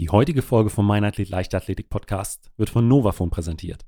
Die 0.00 0.10
heutige 0.10 0.42
Folge 0.42 0.70
vom 0.70 0.88
Meinathlet 0.88 1.28
Leichtathletik 1.28 1.88
Podcast 1.88 2.50
wird 2.56 2.68
von 2.68 2.88
Novafon 2.88 3.30
präsentiert, 3.30 3.86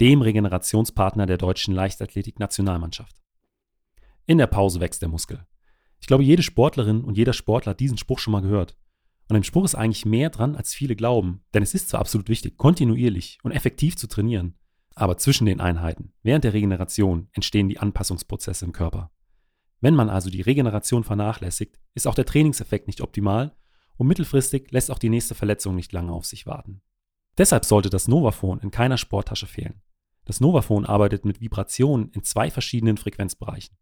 dem 0.00 0.20
Regenerationspartner 0.20 1.26
der 1.26 1.38
deutschen 1.38 1.72
Leichtathletik 1.72 2.40
Nationalmannschaft. 2.40 3.22
In 4.26 4.38
der 4.38 4.48
Pause 4.48 4.80
wächst 4.80 5.00
der 5.00 5.08
Muskel. 5.08 5.46
Ich 6.00 6.08
glaube, 6.08 6.24
jede 6.24 6.42
Sportlerin 6.42 7.04
und 7.04 7.16
jeder 7.16 7.32
Sportler 7.32 7.70
hat 7.70 7.78
diesen 7.78 7.98
Spruch 7.98 8.18
schon 8.18 8.32
mal 8.32 8.42
gehört. 8.42 8.76
Und 9.28 9.36
im 9.36 9.44
Spruch 9.44 9.64
ist 9.64 9.76
eigentlich 9.76 10.04
mehr 10.04 10.28
dran, 10.30 10.56
als 10.56 10.74
viele 10.74 10.96
glauben, 10.96 11.44
denn 11.54 11.62
es 11.62 11.72
ist 11.72 11.88
zwar 11.88 12.00
absolut 12.00 12.28
wichtig, 12.28 12.56
kontinuierlich 12.56 13.38
und 13.44 13.52
effektiv 13.52 13.96
zu 13.96 14.08
trainieren, 14.08 14.56
aber 14.96 15.18
zwischen 15.18 15.46
den 15.46 15.60
Einheiten, 15.60 16.12
während 16.24 16.42
der 16.42 16.52
Regeneration, 16.52 17.28
entstehen 17.32 17.68
die 17.68 17.78
Anpassungsprozesse 17.78 18.64
im 18.64 18.72
Körper. 18.72 19.12
Wenn 19.80 19.94
man 19.94 20.10
also 20.10 20.30
die 20.30 20.42
Regeneration 20.42 21.04
vernachlässigt, 21.04 21.78
ist 21.94 22.08
auch 22.08 22.16
der 22.16 22.26
Trainingseffekt 22.26 22.88
nicht 22.88 23.02
optimal 23.02 23.54
und 23.96 24.06
mittelfristig 24.06 24.70
lässt 24.70 24.90
auch 24.90 24.98
die 24.98 25.10
nächste 25.10 25.34
Verletzung 25.34 25.74
nicht 25.74 25.92
lange 25.92 26.12
auf 26.12 26.24
sich 26.24 26.46
warten. 26.46 26.82
Deshalb 27.38 27.64
sollte 27.64 27.90
das 27.90 28.08
Novaphone 28.08 28.60
in 28.60 28.70
keiner 28.70 28.98
Sporttasche 28.98 29.46
fehlen. 29.46 29.82
Das 30.24 30.40
Novaphone 30.40 30.86
arbeitet 30.86 31.24
mit 31.24 31.40
Vibrationen 31.40 32.10
in 32.10 32.22
zwei 32.22 32.50
verschiedenen 32.50 32.96
Frequenzbereichen. 32.96 33.76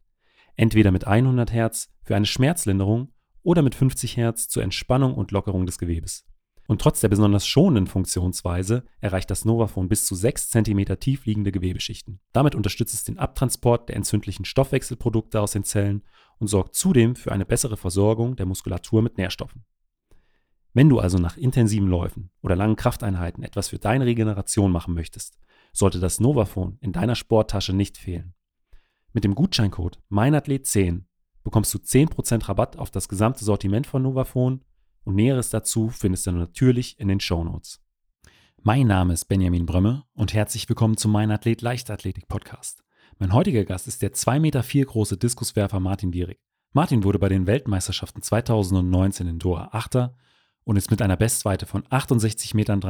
Entweder 0.57 0.91
mit 0.91 1.07
100 1.07 1.53
Hertz 1.53 1.91
für 2.03 2.17
eine 2.17 2.27
Schmerzlinderung 2.27 3.13
oder 3.43 3.63
mit 3.63 3.75
50 3.75 4.17
Hertz 4.17 4.49
zur 4.49 4.63
Entspannung 4.63 5.15
und 5.15 5.31
Lockerung 5.31 5.67
des 5.67 5.79
Gewebes. 5.79 6.25
Und 6.69 6.81
trotz 6.81 7.01
der 7.01 7.09
besonders 7.09 7.47
schonenden 7.47 7.87
Funktionsweise 7.87 8.85
erreicht 9.01 9.31
das 9.31 9.45
Novaphone 9.45 9.89
bis 9.89 10.07
zu 10.07 10.15
6 10.15 10.51
cm 10.51 10.99
tief 11.01 11.27
liegende 11.27 11.53
Gewebeschichten. 11.53 12.21
Damit 12.33 12.55
unterstützt 12.55 12.95
es 12.95 13.05
den 13.05 13.19
Abtransport 13.19 13.89
der 13.89 13.97
entzündlichen 13.97 14.45
Stoffwechselprodukte 14.45 15.41
aus 15.41 15.53
den 15.53 15.65
Zellen 15.65 16.03
und 16.39 16.47
sorgt 16.47 16.75
zudem 16.75 17.17
für 17.17 17.33
eine 17.33 17.45
bessere 17.45 17.77
Versorgung 17.77 18.37
der 18.37 18.47
Muskulatur 18.47 19.03
mit 19.03 19.19
Nährstoffen. 19.19 19.65
Wenn 20.75 20.89
du 20.89 21.01
also 21.01 21.19
nach 21.19 21.37
intensiven 21.37 21.89
Läufen 21.89 22.31
oder 22.41 22.57
langen 22.57 22.77
Krafteinheiten 22.77 23.43
etwas 23.43 23.69
für 23.69 23.79
deine 23.79 24.07
Regeneration 24.07 24.73
machen 24.73 24.95
möchtest, 24.95 25.39
sollte 25.73 26.01
das 26.01 26.19
Novaphone 26.19 26.79
in 26.81 26.93
deiner 26.93 27.15
Sporttasche 27.15 27.75
nicht 27.75 27.99
fehlen. 27.99 28.35
Mit 29.13 29.25
dem 29.25 29.35
Gutscheincode 29.35 30.01
meinathlet10 30.11 31.03
bekommst 31.45 31.75
du 31.75 31.79
10% 31.79 32.49
Rabatt 32.49 32.79
auf 32.79 32.91
das 32.91 33.09
gesamte 33.09 33.45
Sortiment 33.45 33.87
von 33.87 34.03
Novaphone 34.03 34.65
und 35.05 35.17
Näheres 35.17 35.51
dazu 35.51 35.91
findest 35.91 36.27
du 36.27 36.33
natürlich 36.33 36.99
in 36.99 37.09
den 37.09 37.21
Shownotes. 37.21 37.83
Mein 38.63 38.87
Name 38.87 39.13
ist 39.13 39.27
Benjamin 39.27 39.67
Brömme 39.67 40.05
und 40.15 40.33
herzlich 40.33 40.69
willkommen 40.69 40.97
zum 40.97 41.13
Mein 41.13 41.31
Athlet 41.31 41.61
Leichtathletik 41.61 42.29
Podcast. 42.29 42.83
Mein 43.19 43.35
heutiger 43.35 43.65
Gast 43.65 43.89
ist 43.89 44.01
der 44.01 44.13
2,4 44.13 44.41
Meter 44.41 44.63
große 44.63 45.19
Diskuswerfer 45.19 45.81
Martin 45.81 46.13
Dierig. 46.13 46.41
Martin 46.73 47.05
wurde 47.05 47.19
bei 47.19 47.29
den 47.29 47.47
Weltmeisterschaften 47.47 48.23
2019 48.23 49.27
in 49.27 49.39
Doha 49.39 49.69
Achter 49.73 50.17
und 50.65 50.77
ist 50.77 50.91
mit 50.91 51.03
einer 51.03 51.17
Bestweite 51.17 51.67
von 51.67 51.83
68,33 51.85 52.57
Metern 52.57 52.81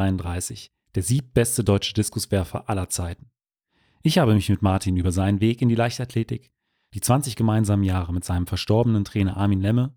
der 0.95 1.03
siebbeste 1.03 1.65
deutsche 1.65 1.95
Diskuswerfer 1.95 2.69
aller 2.69 2.89
Zeiten. 2.89 3.31
Ich 4.03 4.19
habe 4.19 4.35
mich 4.35 4.49
mit 4.49 4.63
Martin 4.63 4.97
über 4.97 5.13
seinen 5.13 5.41
Weg 5.41 5.63
in 5.63 5.69
die 5.69 5.75
Leichtathletik, 5.75 6.51
die 6.95 7.01
20 7.01 7.37
gemeinsamen 7.37 7.85
Jahre 7.85 8.13
mit 8.13 8.25
seinem 8.25 8.47
verstorbenen 8.47 9.05
Trainer 9.05 9.37
Armin 9.37 9.61
Lemme 9.61 9.95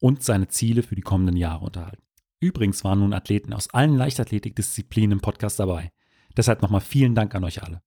und 0.00 0.22
seine 0.22 0.48
Ziele 0.48 0.82
für 0.82 0.94
die 0.94 1.02
kommenden 1.02 1.36
Jahre 1.36 1.64
unterhalten. 1.64 2.02
Übrigens 2.40 2.84
waren 2.84 3.00
nun 3.00 3.12
Athleten 3.12 3.52
aus 3.52 3.68
allen 3.74 3.96
Leichtathletikdisziplinen 3.96 5.12
im 5.12 5.20
Podcast 5.20 5.58
dabei. 5.58 5.90
Deshalb 6.36 6.62
nochmal 6.62 6.80
vielen 6.80 7.16
Dank 7.16 7.34
an 7.34 7.44
euch 7.44 7.62
alle. 7.62 7.82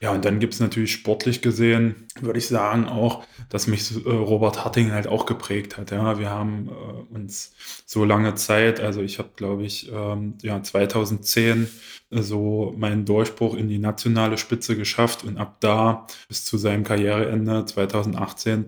Ja, 0.00 0.12
und 0.12 0.26
dann 0.26 0.40
gibt 0.40 0.52
es 0.52 0.60
natürlich 0.60 0.92
sportlich 0.92 1.40
gesehen, 1.40 2.06
würde 2.20 2.38
ich 2.38 2.48
sagen, 2.48 2.86
auch, 2.86 3.24
dass 3.48 3.66
mich 3.66 3.92
äh, 4.04 4.10
Robert 4.10 4.62
Harting 4.62 4.92
halt 4.92 5.06
auch 5.06 5.24
geprägt 5.24 5.78
hat. 5.78 5.90
Ja, 5.90 6.18
wir 6.18 6.28
haben 6.28 6.68
äh, 6.68 7.14
uns 7.14 7.54
so 7.86 8.04
lange 8.04 8.34
Zeit, 8.34 8.78
also 8.78 9.00
ich 9.00 9.18
habe, 9.18 9.30
glaube 9.36 9.64
ich, 9.64 9.90
ähm, 9.90 10.34
ja, 10.42 10.62
2010 10.62 11.68
so 12.10 12.72
meinen 12.76 13.04
Durchbruch 13.04 13.56
in 13.56 13.68
die 13.68 13.78
nationale 13.78 14.38
Spitze 14.38 14.76
geschafft 14.76 15.24
und 15.24 15.38
ab 15.38 15.56
da 15.60 16.06
bis 16.28 16.44
zu 16.44 16.56
seinem 16.56 16.84
Karriereende 16.84 17.64
2018, 17.64 18.66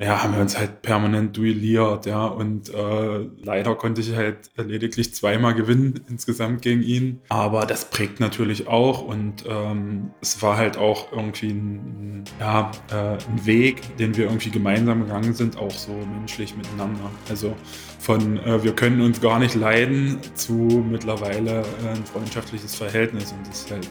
ja, 0.00 0.22
haben 0.22 0.34
wir 0.34 0.40
uns 0.40 0.58
halt 0.58 0.82
permanent 0.82 1.36
duelliert, 1.36 2.06
ja, 2.06 2.26
und 2.26 2.68
äh, 2.74 3.18
leider 3.42 3.76
konnte 3.76 4.00
ich 4.00 4.14
halt 4.16 4.50
lediglich 4.56 5.14
zweimal 5.14 5.54
gewinnen 5.54 6.00
insgesamt 6.08 6.62
gegen 6.62 6.82
ihn, 6.82 7.20
aber 7.28 7.64
das 7.64 7.90
prägt 7.90 8.18
natürlich 8.18 8.66
auch 8.66 9.02
und 9.02 9.44
ähm, 9.46 10.10
es 10.20 10.42
war 10.42 10.56
halt 10.56 10.69
auch 10.76 11.12
irgendwie 11.12 11.50
ein, 11.50 12.24
ja, 12.38 12.70
äh, 12.90 12.94
ein 12.94 13.46
Weg, 13.46 13.96
den 13.96 14.16
wir 14.16 14.24
irgendwie 14.24 14.50
gemeinsam 14.50 15.02
gegangen 15.02 15.34
sind, 15.34 15.56
auch 15.58 15.70
so 15.70 15.92
menschlich 15.92 16.56
miteinander. 16.56 17.10
Also 17.28 17.54
von 17.98 18.38
äh, 18.38 18.62
wir 18.62 18.74
können 18.74 19.00
uns 19.00 19.20
gar 19.20 19.38
nicht 19.38 19.54
leiden 19.54 20.18
zu 20.34 20.52
mittlerweile 20.88 21.60
äh, 21.60 21.88
ein 21.94 22.04
freundschaftliches 22.04 22.74
Verhältnis 22.74 23.32
und 23.32 23.46
das 23.46 23.60
ist 23.60 23.70
halt 23.70 23.88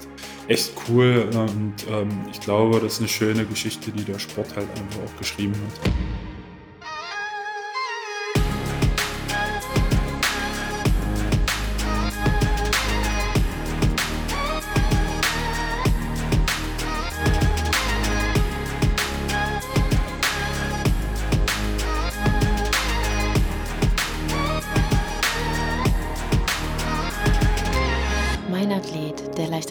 echt 0.48 0.74
cool 0.88 1.30
und 1.34 1.74
ähm, 1.92 2.10
ich 2.32 2.40
glaube, 2.40 2.80
das 2.80 2.94
ist 2.94 3.00
eine 3.00 3.08
schöne 3.08 3.46
Geschichte, 3.46 3.92
die 3.92 4.04
der 4.04 4.20
Sport 4.20 4.56
halt 4.56 4.68
einfach 4.72 5.02
auch 5.06 5.18
geschrieben 5.20 5.54
hat. 5.54 5.92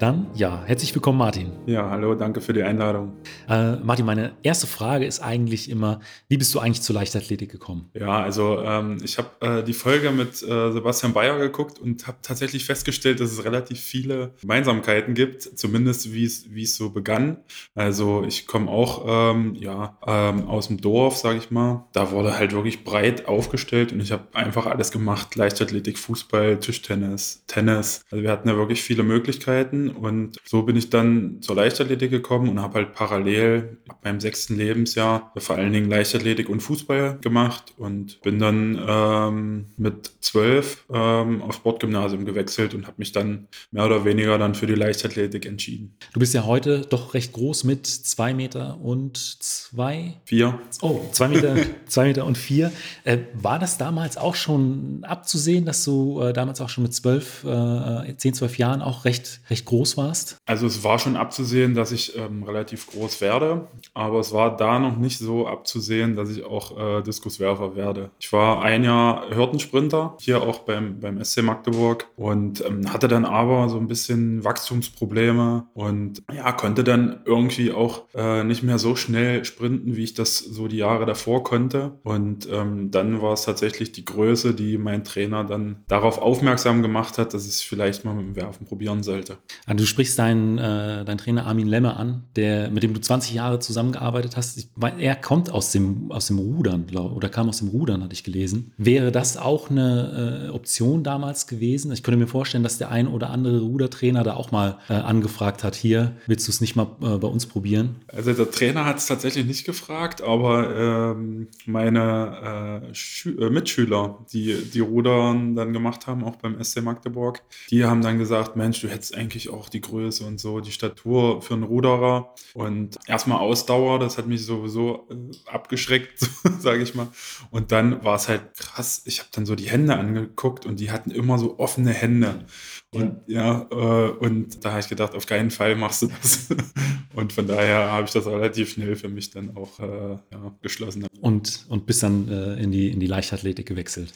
Dann, 0.00 0.28
ja, 0.34 0.62
herzlich 0.64 0.94
willkommen, 0.94 1.18
Martin. 1.18 1.52
Ja, 1.66 1.90
hallo, 1.90 2.14
danke 2.14 2.40
für 2.40 2.54
die 2.54 2.62
Einladung. 2.62 3.12
Äh, 3.46 3.76
Martin, 3.76 4.06
meine 4.06 4.32
erste 4.42 4.66
Frage 4.66 5.04
ist 5.04 5.20
eigentlich 5.20 5.68
immer, 5.68 6.00
wie 6.26 6.38
bist 6.38 6.54
du 6.54 6.58
eigentlich 6.58 6.80
zur 6.80 6.94
Leichtathletik 6.94 7.50
gekommen? 7.50 7.90
Ja, 7.92 8.22
also 8.22 8.60
ähm, 8.60 8.96
ich 9.04 9.18
habe 9.18 9.28
äh, 9.40 9.62
die 9.62 9.74
Folge 9.74 10.10
mit 10.10 10.42
äh, 10.42 10.72
Sebastian 10.72 11.12
Bayer 11.12 11.38
geguckt 11.38 11.78
und 11.78 12.06
habe 12.06 12.16
tatsächlich 12.22 12.64
festgestellt, 12.64 13.20
dass 13.20 13.30
es 13.30 13.44
relativ 13.44 13.78
viele 13.78 14.32
Gemeinsamkeiten 14.40 15.12
gibt, 15.12 15.42
zumindest 15.42 16.14
wie 16.14 16.24
es 16.24 16.76
so 16.76 16.88
begann. 16.88 17.36
Also 17.74 18.24
ich 18.26 18.46
komme 18.46 18.70
auch 18.70 19.04
ähm, 19.06 19.54
ja, 19.56 19.98
ähm, 20.06 20.48
aus 20.48 20.68
dem 20.68 20.80
Dorf, 20.80 21.18
sage 21.18 21.36
ich 21.36 21.50
mal. 21.50 21.84
Da 21.92 22.10
wurde 22.10 22.38
halt 22.38 22.54
wirklich 22.54 22.84
breit 22.84 23.28
aufgestellt 23.28 23.92
und 23.92 24.00
ich 24.00 24.12
habe 24.12 24.28
einfach 24.32 24.64
alles 24.64 24.92
gemacht, 24.92 25.36
Leichtathletik, 25.36 25.98
Fußball, 25.98 26.58
Tischtennis, 26.58 27.44
Tennis. 27.46 28.02
Also 28.10 28.22
wir 28.22 28.30
hatten 28.30 28.48
ja 28.48 28.56
wirklich 28.56 28.80
viele 28.82 29.02
Möglichkeiten 29.02 29.89
und 29.92 30.36
so 30.44 30.62
bin 30.62 30.76
ich 30.76 30.90
dann 30.90 31.42
zur 31.42 31.56
Leichtathletik 31.56 32.10
gekommen 32.10 32.48
und 32.48 32.60
habe 32.60 32.74
halt 32.74 32.94
parallel 32.94 33.78
ab 33.88 34.00
meinem 34.04 34.20
sechsten 34.20 34.56
Lebensjahr 34.56 35.32
vor 35.36 35.56
allen 35.56 35.72
Dingen 35.72 35.90
Leichtathletik 35.90 36.48
und 36.48 36.60
Fußball 36.60 37.18
gemacht 37.20 37.74
und 37.76 38.20
bin 38.22 38.38
dann 38.38 38.80
ähm, 38.86 39.66
mit 39.76 40.12
zwölf 40.20 40.84
ähm, 40.92 41.42
auf 41.42 41.54
Sportgymnasium 41.54 42.24
gewechselt 42.24 42.74
und 42.74 42.86
habe 42.86 42.96
mich 42.98 43.12
dann 43.12 43.48
mehr 43.70 43.86
oder 43.86 44.04
weniger 44.04 44.38
dann 44.38 44.54
für 44.54 44.66
die 44.66 44.74
Leichtathletik 44.74 45.46
entschieden. 45.46 45.96
Du 46.12 46.20
bist 46.20 46.34
ja 46.34 46.44
heute 46.44 46.82
doch 46.82 47.14
recht 47.14 47.32
groß 47.32 47.64
mit 47.64 47.86
zwei 47.86 48.34
Meter 48.34 48.78
und 48.80 49.16
zwei? 49.16 50.14
Vier. 50.24 50.58
Oh, 50.82 51.00
zwei 51.12 51.28
Meter, 51.28 51.56
zwei 51.86 52.04
Meter 52.04 52.26
und 52.26 52.38
vier. 52.38 52.72
Äh, 53.04 53.18
war 53.34 53.58
das 53.58 53.78
damals 53.78 54.16
auch 54.16 54.34
schon 54.34 55.04
abzusehen, 55.04 55.64
dass 55.64 55.84
du 55.84 56.20
äh, 56.20 56.32
damals 56.32 56.60
auch 56.60 56.68
schon 56.68 56.82
mit 56.82 56.94
zwölf, 56.94 57.44
äh, 57.44 58.14
zehn, 58.16 58.34
zwölf 58.34 58.58
Jahren 58.58 58.82
auch 58.82 59.04
recht, 59.04 59.40
recht 59.50 59.64
groß 59.64 59.79
groß 59.80 59.96
warst? 59.96 60.36
Also 60.44 60.66
es 60.66 60.84
war 60.84 60.98
schon 60.98 61.16
abzusehen, 61.16 61.74
dass 61.74 61.90
ich 61.90 62.14
ähm, 62.16 62.42
relativ 62.42 62.86
groß 62.88 63.22
werde, 63.22 63.68
aber 63.94 64.20
es 64.20 64.32
war 64.32 64.54
da 64.54 64.78
noch 64.78 64.96
nicht 64.98 65.18
so 65.18 65.46
abzusehen, 65.46 66.16
dass 66.16 66.28
ich 66.28 66.44
auch 66.44 66.76
äh, 66.78 67.02
Diskuswerfer 67.02 67.76
werde. 67.76 68.10
Ich 68.20 68.30
war 68.30 68.62
ein 68.62 68.84
Jahr 68.84 69.34
Hürdensprinter, 69.34 70.16
hier 70.20 70.42
auch 70.42 70.60
beim, 70.60 71.00
beim 71.00 71.24
SC 71.24 71.42
Magdeburg 71.42 72.08
und 72.16 72.62
ähm, 72.66 72.92
hatte 72.92 73.08
dann 73.08 73.24
aber 73.24 73.70
so 73.70 73.78
ein 73.78 73.88
bisschen 73.88 74.44
Wachstumsprobleme 74.44 75.66
und 75.72 76.22
ja, 76.30 76.52
konnte 76.52 76.84
dann 76.84 77.22
irgendwie 77.24 77.72
auch 77.72 78.04
äh, 78.14 78.44
nicht 78.44 78.62
mehr 78.62 78.78
so 78.78 78.96
schnell 78.96 79.46
sprinten, 79.46 79.96
wie 79.96 80.04
ich 80.04 80.12
das 80.12 80.38
so 80.38 80.68
die 80.68 80.76
Jahre 80.76 81.06
davor 81.06 81.42
konnte. 81.42 81.92
Und 82.02 82.46
ähm, 82.52 82.90
dann 82.90 83.22
war 83.22 83.32
es 83.32 83.44
tatsächlich 83.46 83.92
die 83.92 84.04
Größe, 84.04 84.52
die 84.52 84.76
mein 84.76 85.04
Trainer 85.04 85.44
dann 85.44 85.84
darauf 85.88 86.18
aufmerksam 86.18 86.82
gemacht 86.82 87.16
hat, 87.16 87.32
dass 87.32 87.44
ich 87.44 87.52
es 87.52 87.62
vielleicht 87.62 88.04
mal 88.04 88.14
mit 88.14 88.26
dem 88.26 88.36
Werfen 88.36 88.66
probieren 88.66 89.02
sollte. 89.02 89.38
Ah, 89.70 89.74
du 89.74 89.86
sprichst 89.86 90.18
deinen, 90.18 90.58
äh, 90.58 91.04
deinen 91.04 91.18
Trainer 91.18 91.46
Armin 91.46 91.68
Lemme 91.68 91.96
an, 91.96 92.24
der, 92.34 92.72
mit 92.72 92.82
dem 92.82 92.92
du 92.92 93.00
20 93.00 93.34
Jahre 93.34 93.60
zusammengearbeitet 93.60 94.36
hast. 94.36 94.58
Ich, 94.58 94.66
er 94.98 95.14
kommt 95.14 95.52
aus 95.52 95.70
dem, 95.70 96.10
aus 96.10 96.26
dem 96.26 96.40
Rudern, 96.40 96.88
glaub, 96.88 97.14
oder 97.14 97.28
kam 97.28 97.48
aus 97.48 97.58
dem 97.58 97.68
Rudern, 97.68 98.02
hatte 98.02 98.12
ich 98.12 98.24
gelesen. 98.24 98.72
Wäre 98.78 99.12
das 99.12 99.36
auch 99.36 99.70
eine 99.70 100.48
äh, 100.48 100.50
Option 100.50 101.04
damals 101.04 101.46
gewesen? 101.46 101.92
Ich 101.92 102.02
könnte 102.02 102.18
mir 102.18 102.26
vorstellen, 102.26 102.64
dass 102.64 102.78
der 102.78 102.90
ein 102.90 103.06
oder 103.06 103.30
andere 103.30 103.60
Rudertrainer 103.60 104.24
da 104.24 104.34
auch 104.34 104.50
mal 104.50 104.78
äh, 104.88 104.94
angefragt 104.94 105.62
hat, 105.62 105.76
hier, 105.76 106.16
willst 106.26 106.48
du 106.48 106.50
es 106.50 106.60
nicht 106.60 106.74
mal 106.74 106.88
äh, 107.00 107.18
bei 107.18 107.28
uns 107.28 107.46
probieren? 107.46 107.94
Also 108.08 108.32
der 108.32 108.50
Trainer 108.50 108.86
hat 108.86 108.98
es 108.98 109.06
tatsächlich 109.06 109.46
nicht 109.46 109.64
gefragt, 109.64 110.20
aber 110.20 111.14
ähm, 111.14 111.46
meine 111.66 112.82
äh, 112.92 113.28
äh, 113.28 113.50
Mitschüler, 113.50 114.18
die 114.32 114.52
die 114.74 114.80
Rudern 114.80 115.54
dann 115.54 115.72
gemacht 115.72 116.08
haben, 116.08 116.24
auch 116.24 116.34
beim 116.34 116.60
SC 116.60 116.82
Magdeburg, 116.82 117.40
die 117.70 117.84
haben 117.84 118.02
dann 118.02 118.18
gesagt, 118.18 118.56
Mensch, 118.56 118.80
du 118.80 118.88
hättest 118.88 119.14
eigentlich 119.16 119.48
auch 119.48 119.59
die 119.68 119.80
Größe 119.80 120.24
und 120.24 120.40
so, 120.40 120.60
die 120.60 120.72
Statur 120.72 121.42
für 121.42 121.54
einen 121.54 121.64
Ruderer 121.64 122.34
und 122.54 122.98
erstmal 123.06 123.38
Ausdauer, 123.38 123.98
das 123.98 124.18
hat 124.18 124.26
mich 124.26 124.44
sowieso 124.44 125.08
äh, 125.10 125.50
abgeschreckt, 125.50 126.20
sage 126.58 126.82
ich 126.82 126.94
mal. 126.94 127.08
Und 127.50 127.72
dann 127.72 128.04
war 128.04 128.16
es 128.16 128.28
halt 128.28 128.56
krass, 128.56 129.02
ich 129.04 129.18
habe 129.20 129.30
dann 129.32 129.46
so 129.46 129.54
die 129.54 129.70
Hände 129.70 129.96
angeguckt 129.96 130.66
und 130.66 130.80
die 130.80 130.90
hatten 130.90 131.10
immer 131.10 131.38
so 131.38 131.58
offene 131.58 131.92
Hände. 131.92 132.46
Und 132.92 133.20
ja, 133.26 133.68
äh, 133.70 134.10
und 134.10 134.64
da 134.64 134.70
habe 134.70 134.80
ich 134.80 134.88
gedacht, 134.88 135.14
auf 135.14 135.26
keinen 135.26 135.50
Fall 135.50 135.76
machst 135.76 136.02
du 136.02 136.08
das. 136.08 136.48
und 137.14 137.32
von 137.32 137.46
daher 137.46 137.92
habe 137.92 138.06
ich 138.06 138.12
das 138.12 138.26
relativ 138.26 138.72
schnell 138.72 138.96
für 138.96 139.08
mich 139.08 139.30
dann 139.30 139.56
auch 139.56 139.78
äh, 139.78 140.18
ja, 140.32 140.56
geschlossen. 140.62 141.06
Und, 141.20 141.66
und 141.68 141.86
bis 141.86 142.00
dann 142.00 142.28
äh, 142.28 142.54
in, 142.62 142.72
die, 142.72 142.90
in 142.90 142.98
die 142.98 143.06
Leichtathletik 143.06 143.66
gewechselt. 143.66 144.12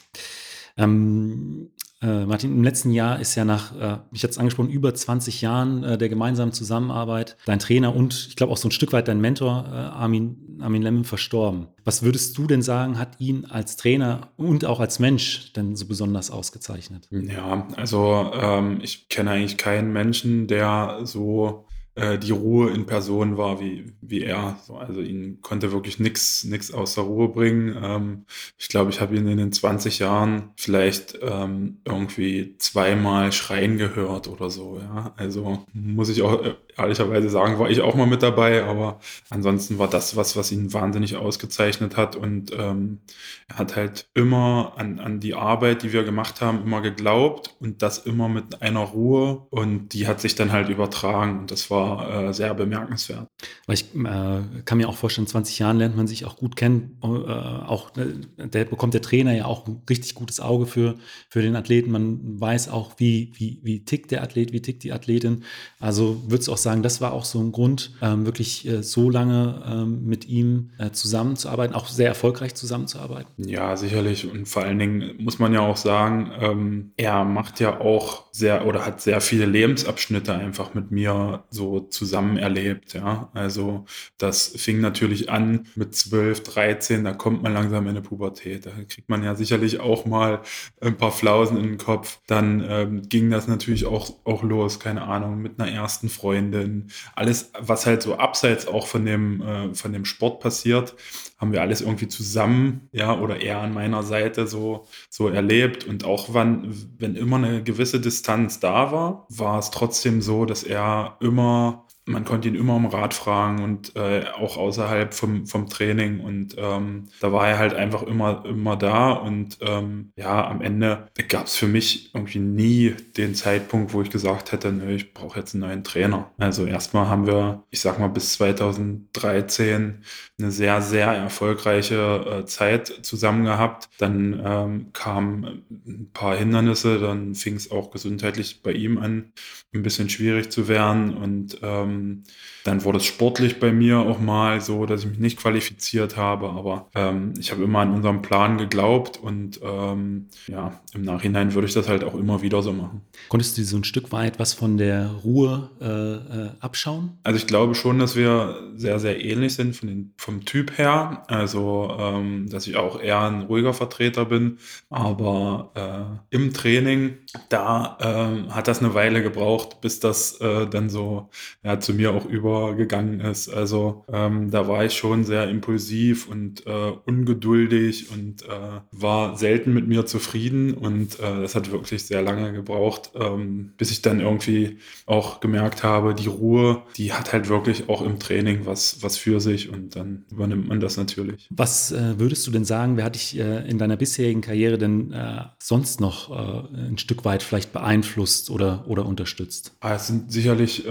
Ähm, 0.77 1.71
äh, 2.01 2.25
Martin, 2.25 2.51
im 2.51 2.63
letzten 2.63 2.91
Jahr 2.91 3.19
ist 3.19 3.35
ja 3.35 3.45
nach, 3.45 3.73
äh, 3.75 3.97
ich 4.11 4.23
hatte 4.23 4.31
es 4.31 4.37
angesprochen, 4.37 4.69
über 4.69 4.93
20 4.93 5.41
Jahren 5.41 5.83
äh, 5.83 5.97
der 5.97 6.09
gemeinsamen 6.09 6.51
Zusammenarbeit 6.51 7.37
dein 7.45 7.59
Trainer 7.59 7.95
und 7.95 8.27
ich 8.29 8.35
glaube 8.35 8.51
auch 8.51 8.57
so 8.57 8.67
ein 8.67 8.71
Stück 8.71 8.91
weit 8.91 9.07
dein 9.07 9.21
Mentor 9.21 9.65
äh, 9.67 9.75
Armin, 9.75 10.59
Armin 10.61 10.81
Lemme 10.81 11.03
verstorben. 11.05 11.67
Was 11.83 12.03
würdest 12.03 12.37
du 12.37 12.47
denn 12.47 12.61
sagen, 12.61 12.99
hat 12.99 13.19
ihn 13.19 13.45
als 13.45 13.77
Trainer 13.77 14.29
und 14.35 14.65
auch 14.65 14.81
als 14.81 14.99
Mensch 14.99 15.53
denn 15.53 15.75
so 15.75 15.87
besonders 15.87 16.31
ausgezeichnet? 16.31 17.07
Ja, 17.11 17.67
also 17.75 18.31
ähm, 18.33 18.79
ich 18.81 19.07
kenne 19.07 19.31
eigentlich 19.31 19.57
keinen 19.57 19.93
Menschen, 19.93 20.47
der 20.47 20.99
so 21.03 21.64
äh, 21.95 22.19
die 22.19 22.31
Ruhe 22.31 22.71
in 22.71 22.85
Person 22.85 23.37
war 23.37 23.61
wie, 23.61 23.93
wie 24.01 24.21
er. 24.21 24.57
So, 24.65 24.75
also 24.75 24.99
ihn 24.99 25.41
konnte 25.41 25.71
wirklich 25.71 25.97
nichts 25.99 26.43
nix 26.43 26.73
aus 26.73 26.95
der 26.95 27.05
Ruhe 27.05 27.29
bringen. 27.29 27.77
Ähm, 27.81 28.25
ich 28.57 28.67
glaube, 28.67 28.91
ich 28.91 28.99
habe 28.99 29.15
ihn 29.15 29.27
in 29.27 29.37
den 29.37 29.53
20 29.53 29.99
Jahren 29.99 30.51
vielleicht 30.57 31.17
ähm, 31.21 31.77
irgendwie 31.85 32.55
zweimal 32.57 33.31
schreien 33.31 33.77
gehört 33.77 34.27
oder 34.27 34.49
so. 34.49 34.77
Ja? 34.79 35.13
Also 35.15 35.65
muss 35.73 36.09
ich 36.09 36.21
auch 36.21 36.43
äh, 36.43 36.55
ehrlicherweise 36.77 37.29
sagen, 37.29 37.59
war 37.59 37.69
ich 37.69 37.79
auch 37.79 37.95
mal 37.95 38.07
mit 38.07 38.23
dabei, 38.23 38.63
aber 38.65 38.99
ansonsten 39.29 39.79
war 39.79 39.89
das 39.89 40.17
was, 40.17 40.35
was 40.35 40.51
ihn 40.51 40.73
wahnsinnig 40.73 41.15
ausgezeichnet 41.15 41.95
hat. 41.95 42.17
Und 42.17 42.51
ähm, 42.57 42.99
er 43.47 43.59
hat 43.59 43.77
halt 43.77 44.09
immer 44.13 44.73
an, 44.75 44.99
an 44.99 45.21
die 45.21 45.33
Arbeit, 45.33 45.83
die 45.83 45.93
wir 45.93 46.03
gemacht 46.03 46.41
haben, 46.41 46.61
immer 46.61 46.81
geglaubt 46.81 47.55
und 47.61 47.81
das 47.81 47.99
immer 47.99 48.27
mit 48.27 48.61
einer 48.61 48.81
Ruhe. 48.81 49.47
Und 49.49 49.93
die 49.93 50.07
hat 50.07 50.19
sich 50.19 50.35
dann 50.35 50.51
halt 50.51 50.67
übertragen. 50.67 51.39
Und 51.39 51.51
das 51.51 51.71
war 51.71 51.84
äh, 51.85 52.33
sehr 52.33 52.53
bemerkenswert. 52.53 53.27
Weil 53.65 53.75
ich 53.75 53.95
äh, 53.95 54.41
kann 54.65 54.77
mir 54.77 54.89
auch 54.89 54.95
vorstellen, 54.95 55.27
20 55.27 55.59
Jahren 55.59 55.77
lernt 55.77 55.95
man 55.95 56.07
sich 56.07 56.25
auch 56.25 56.37
gut 56.37 56.55
kennen. 56.55 56.97
Äh, 57.03 57.07
auch 57.07 57.95
äh, 57.97 58.47
der 58.47 58.65
bekommt 58.65 58.93
der 58.93 59.01
Trainer 59.01 59.33
ja 59.33 59.45
auch 59.45 59.67
ein 59.67 59.81
richtig 59.89 60.15
gutes 60.15 60.39
Auge 60.39 60.65
für, 60.65 60.95
für 61.29 61.41
den 61.41 61.55
Athleten. 61.55 61.91
Man 61.91 62.39
weiß 62.39 62.69
auch, 62.69 62.93
wie, 62.97 63.31
wie, 63.35 63.59
wie 63.63 63.83
tickt 63.85 64.11
der 64.11 64.23
Athlet, 64.23 64.53
wie 64.53 64.61
tickt 64.61 64.83
die 64.83 64.93
Athletin. 64.93 65.43
Also 65.79 66.23
würde 66.23 66.41
es 66.41 66.49
auch 66.49 66.57
sagen, 66.57 66.83
das 66.83 67.01
war 67.01 67.13
auch 67.13 67.25
so 67.25 67.39
ein 67.39 67.51
Grund, 67.51 67.91
ähm, 68.01 68.25
wirklich 68.25 68.67
äh, 68.67 68.83
so 68.83 69.09
lange 69.09 69.63
ähm, 69.67 70.05
mit 70.05 70.27
ihm 70.27 70.71
äh, 70.77 70.91
zusammenzuarbeiten, 70.91 71.75
auch 71.75 71.87
sehr 71.87 72.07
erfolgreich 72.07 72.55
zusammenzuarbeiten. 72.55 73.47
Ja, 73.47 73.75
sicherlich. 73.77 74.29
Und 74.29 74.47
vor 74.47 74.63
allen 74.63 74.79
Dingen 74.79 75.15
muss 75.19 75.39
man 75.39 75.53
ja 75.53 75.61
auch 75.61 75.77
sagen, 75.77 76.31
ähm, 76.39 76.91
er 76.97 77.23
macht 77.23 77.59
ja 77.59 77.79
auch 77.79 78.25
sehr 78.31 78.65
oder 78.65 78.85
hat 78.85 79.01
sehr 79.01 79.21
viele 79.21 79.45
Lebensabschnitte 79.45 80.33
einfach 80.33 80.73
mit 80.73 80.91
mir 80.91 81.43
so 81.49 81.74
zusammen 81.79 82.37
erlebt. 82.37 82.93
Ja, 82.93 83.29
also 83.33 83.85
das 84.17 84.47
fing 84.47 84.81
natürlich 84.81 85.29
an 85.29 85.67
mit 85.75 85.95
12, 85.95 86.43
13, 86.43 87.03
da 87.03 87.13
kommt 87.13 87.43
man 87.43 87.53
langsam 87.53 87.83
in 87.83 87.91
eine 87.91 88.01
Pubertät. 88.01 88.65
Da 88.65 88.71
kriegt 88.87 89.09
man 89.09 89.23
ja 89.23 89.35
sicherlich 89.35 89.79
auch 89.79 90.05
mal 90.05 90.41
ein 90.81 90.97
paar 90.97 91.11
Flausen 91.11 91.57
in 91.57 91.63
den 91.63 91.77
Kopf. 91.77 92.19
Dann 92.27 92.65
ähm, 92.67 93.01
ging 93.09 93.29
das 93.29 93.47
natürlich 93.47 93.85
auch, 93.85 94.11
auch 94.25 94.43
los, 94.43 94.79
keine 94.79 95.03
Ahnung, 95.03 95.41
mit 95.41 95.59
einer 95.59 95.71
ersten 95.71 96.09
Freundin 96.09 96.91
alles, 97.15 97.51
was 97.59 97.85
halt 97.85 98.01
so 98.01 98.15
abseits 98.17 98.67
auch 98.67 98.87
von 98.87 99.05
dem, 99.05 99.41
äh, 99.41 99.73
von 99.73 99.93
dem 99.93 100.05
Sport 100.05 100.39
passiert, 100.41 100.95
haben 101.37 101.51
wir 101.51 101.61
alles 101.61 101.81
irgendwie 101.81 102.07
zusammen, 102.07 102.87
ja, 102.91 103.19
oder 103.19 103.41
eher 103.41 103.59
an 103.59 103.73
meiner 103.73 104.03
Seite 104.03 104.47
so, 104.47 104.87
so 105.09 105.27
erlebt. 105.27 105.83
Und 105.85 106.05
auch 106.05 106.29
wann, 106.31 106.73
wenn 106.97 107.15
immer 107.15 107.35
eine 107.35 107.61
gewisse 107.61 107.99
Distanz 107.99 108.59
da 108.59 108.91
war, 108.91 109.27
war 109.29 109.59
es 109.59 109.69
trotzdem 109.71 110.21
so, 110.21 110.45
dass 110.45 110.63
er 110.63 111.17
immer 111.19 111.64
man 112.07 112.23
konnte 112.23 112.47
ihn 112.47 112.55
immer 112.55 112.75
um 112.75 112.85
Rat 112.85 113.15
fragen 113.15 113.63
und 113.63 113.95
äh, 113.95 114.25
auch 114.37 114.57
außerhalb 114.57 115.13
vom, 115.13 115.47
vom 115.47 115.67
Training. 115.67 116.19
Und 116.19 116.55
ähm, 116.57 117.05
da 117.19 117.31
war 117.31 117.47
er 117.47 117.57
halt 117.57 117.73
einfach 117.73 118.03
immer, 118.03 118.43
immer 118.45 118.75
da. 118.75 119.13
Und 119.13 119.57
ähm, 119.61 120.11
ja, 120.15 120.47
am 120.47 120.61
Ende 120.61 121.07
gab 121.27 121.47
es 121.47 121.55
für 121.55 121.67
mich 121.67 122.13
irgendwie 122.13 122.39
nie 122.39 122.95
den 123.17 123.33
Zeitpunkt, 123.33 123.93
wo 123.93 124.03
ich 124.03 124.11
gesagt 124.11 124.51
hätte, 124.51 124.71
nö, 124.71 124.93
ich 124.93 125.13
brauche 125.13 125.39
jetzt 125.39 125.55
einen 125.55 125.61
neuen 125.61 125.83
Trainer. 125.83 126.31
Also 126.37 126.65
erstmal 126.65 127.07
haben 127.07 127.25
wir, 127.25 127.63
ich 127.71 127.79
sag 127.81 127.99
mal, 127.99 128.07
bis 128.07 128.33
2013 128.33 130.03
eine 130.37 130.51
sehr, 130.51 130.81
sehr 130.81 131.07
erfolgreiche 131.07 132.41
äh, 132.41 132.45
Zeit 132.45 132.87
zusammen 133.01 133.45
gehabt. 133.45 133.89
Dann 133.97 134.41
ähm, 134.45 134.93
kamen 134.93 135.63
ein 135.87 136.11
paar 136.13 136.35
Hindernisse, 136.35 136.99
dann 136.99 137.33
fing 137.33 137.55
es 137.55 137.71
auch 137.71 137.89
gesundheitlich 137.89 138.61
bei 138.61 138.73
ihm 138.73 138.99
an, 138.99 139.31
ein 139.73 139.81
bisschen 139.81 140.09
schwierig 140.09 140.51
zu 140.51 140.67
werden. 140.67 141.15
Und 141.15 141.57
ähm, 141.63 141.94
ähm, 141.95 142.23
dann 142.63 142.83
wurde 142.83 142.97
es 142.97 143.05
sportlich 143.05 143.59
bei 143.59 143.71
mir 143.71 143.99
auch 143.99 144.19
mal 144.19 144.59
so, 144.59 144.85
dass 144.85 145.03
ich 145.03 145.09
mich 145.09 145.19
nicht 145.19 145.37
qualifiziert 145.37 146.17
habe, 146.17 146.49
aber 146.49 146.87
ähm, 146.95 147.35
ich 147.39 147.51
habe 147.51 147.63
immer 147.63 147.79
an 147.79 147.93
unseren 147.93 148.21
Plan 148.21 148.57
geglaubt 148.57 149.17
und 149.17 149.59
ähm, 149.63 150.27
ja, 150.47 150.79
im 150.93 151.03
Nachhinein 151.03 151.53
würde 151.53 151.67
ich 151.67 151.73
das 151.73 151.87
halt 151.87 152.03
auch 152.03 152.15
immer 152.15 152.41
wieder 152.41 152.63
so 152.63 152.73
machen. 152.73 153.01
Konntest 153.29 153.57
du 153.57 153.63
so 153.63 153.77
ein 153.77 153.83
Stück 153.83 154.11
weit 154.11 154.39
was 154.39 154.53
von 154.53 154.77
der 154.77 155.11
Ruhe 155.23 155.69
äh, 155.79 156.45
äh, 156.45 156.49
abschauen? 156.59 157.17
Also 157.23 157.37
ich 157.37 157.45
glaube 157.45 157.75
schon, 157.75 157.99
dass 157.99 158.15
wir 158.15 158.71
sehr, 158.75 158.99
sehr 158.99 159.23
ähnlich 159.23 159.53
sind 159.53 159.75
von 159.75 159.87
den, 159.87 160.13
vom 160.17 160.45
Typ 160.45 160.77
her. 160.77 161.23
Also, 161.27 161.95
ähm, 161.99 162.49
dass 162.49 162.67
ich 162.67 162.77
auch 162.77 162.99
eher 162.99 163.21
ein 163.21 163.41
ruhiger 163.43 163.73
Vertreter 163.73 164.25
bin, 164.25 164.57
aber 164.89 166.19
äh, 166.31 166.35
im 166.35 166.53
Training, 166.53 167.17
da 167.49 167.97
äh, 167.99 168.51
hat 168.51 168.67
das 168.67 168.79
eine 168.79 168.93
Weile 168.93 169.21
gebraucht, 169.21 169.81
bis 169.81 169.99
das 169.99 170.39
äh, 170.41 170.67
dann 170.67 170.89
so 170.89 171.29
ja, 171.63 171.79
zu 171.85 171.93
mir 171.93 172.13
auch 172.13 172.25
übergegangen 172.25 173.19
ist. 173.21 173.47
Also 173.47 174.03
ähm, 174.11 174.49
da 174.49 174.67
war 174.67 174.83
ich 174.83 174.93
schon 174.93 175.23
sehr 175.23 175.47
impulsiv 175.49 176.27
und 176.27 176.65
äh, 176.65 176.91
ungeduldig 177.05 178.11
und 178.11 178.43
äh, 178.43 178.81
war 178.91 179.37
selten 179.37 179.73
mit 179.73 179.87
mir 179.87 180.05
zufrieden 180.05 180.73
und 180.73 181.19
äh, 181.19 181.41
das 181.41 181.55
hat 181.55 181.71
wirklich 181.71 182.03
sehr 182.05 182.21
lange 182.21 182.51
gebraucht, 182.53 183.11
ähm, 183.15 183.73
bis 183.77 183.91
ich 183.91 184.01
dann 184.01 184.19
irgendwie 184.19 184.77
auch 185.05 185.39
gemerkt 185.39 185.83
habe, 185.83 186.15
die 186.15 186.27
Ruhe, 186.27 186.81
die 186.97 187.13
hat 187.13 187.33
halt 187.33 187.49
wirklich 187.49 187.87
auch 187.87 188.01
im 188.01 188.19
Training 188.19 188.65
was, 188.65 189.03
was 189.03 189.17
für 189.17 189.39
sich 189.39 189.69
und 189.69 189.95
dann 189.95 190.25
übernimmt 190.31 190.67
man 190.67 190.79
das 190.79 190.97
natürlich. 190.97 191.47
Was 191.51 191.91
äh, 191.91 192.19
würdest 192.19 192.47
du 192.47 192.51
denn 192.51 192.65
sagen, 192.65 192.97
wer 192.97 193.05
hat 193.05 193.15
dich 193.15 193.37
äh, 193.37 193.69
in 193.69 193.77
deiner 193.77 193.95
bisherigen 193.95 194.41
Karriere 194.41 194.77
denn 194.77 195.11
äh, 195.11 195.43
sonst 195.59 196.01
noch 196.01 196.15
ein 196.31 196.97
Stück 196.97 197.25
weit 197.25 197.43
vielleicht 197.43 197.71
beeinflusst 197.71 198.49
oder, 198.49 198.85
oder 198.87 199.05
unterstützt? 199.05 199.75
Ah, 199.79 199.95
es 199.95 200.07
sind 200.07 200.31
sicherlich 200.31 200.85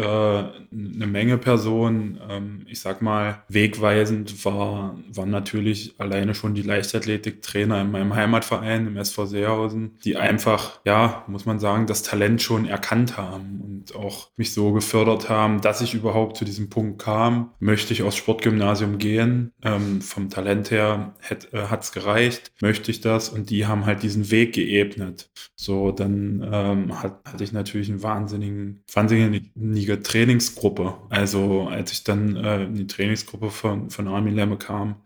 eine 0.94 1.06
Menge 1.06 1.38
Personen. 1.38 2.20
Ähm, 2.28 2.66
ich 2.66 2.80
sag 2.80 3.02
mal, 3.02 3.42
wegweisend 3.48 4.44
war, 4.44 4.98
waren 5.12 5.30
natürlich 5.30 5.94
alleine 5.98 6.34
schon 6.34 6.54
die 6.54 6.62
Leichtathletiktrainer 6.62 7.80
in 7.80 7.90
meinem 7.90 8.14
Heimatverein, 8.14 8.86
im 8.86 8.96
SV 8.96 9.26
Seehausen, 9.26 9.98
die 10.04 10.16
einfach, 10.16 10.80
ja, 10.84 11.24
muss 11.26 11.46
man 11.46 11.58
sagen, 11.58 11.86
das 11.86 12.02
Talent 12.02 12.42
schon 12.42 12.66
erkannt 12.66 13.16
haben 13.16 13.60
und 13.62 13.94
auch 13.96 14.30
mich 14.36 14.52
so 14.52 14.72
gefördert 14.72 15.28
haben, 15.28 15.60
dass 15.60 15.80
ich 15.80 15.94
überhaupt 15.94 16.36
zu 16.36 16.44
diesem 16.44 16.70
Punkt 16.70 17.02
kam. 17.02 17.52
Möchte 17.58 17.92
ich 17.92 18.02
aufs 18.02 18.16
Sportgymnasium 18.16 18.98
gehen? 18.98 19.52
Ähm, 19.62 20.00
vom 20.00 20.30
Talent 20.30 20.70
her 20.70 21.14
hat 21.20 21.82
es 21.82 21.92
gereicht. 21.92 22.52
Möchte 22.60 22.90
ich 22.90 23.00
das? 23.00 23.28
Und 23.28 23.50
die 23.50 23.66
haben 23.66 23.86
halt 23.86 24.02
diesen 24.02 24.30
Weg 24.30 24.54
geebnet. 24.54 25.30
So, 25.56 25.92
dann 25.92 26.46
ähm, 26.52 27.02
hat, 27.02 27.20
hatte 27.24 27.44
ich 27.44 27.52
natürlich 27.52 27.88
einen 27.88 28.02
wahnsinnigen, 28.02 28.82
wahnsinnige 28.92 30.02
Trainingsgruppe 30.02 30.73
Gruppe. 30.74 30.94
Also 31.10 31.68
als 31.68 31.92
ich 31.92 32.04
dann 32.04 32.36
äh, 32.36 32.64
in 32.64 32.74
die 32.74 32.86
Trainingsgruppe 32.86 33.50
von, 33.50 33.90
von 33.90 34.08
Armin 34.08 34.34
Lemme 34.34 34.56
kam, 34.56 34.96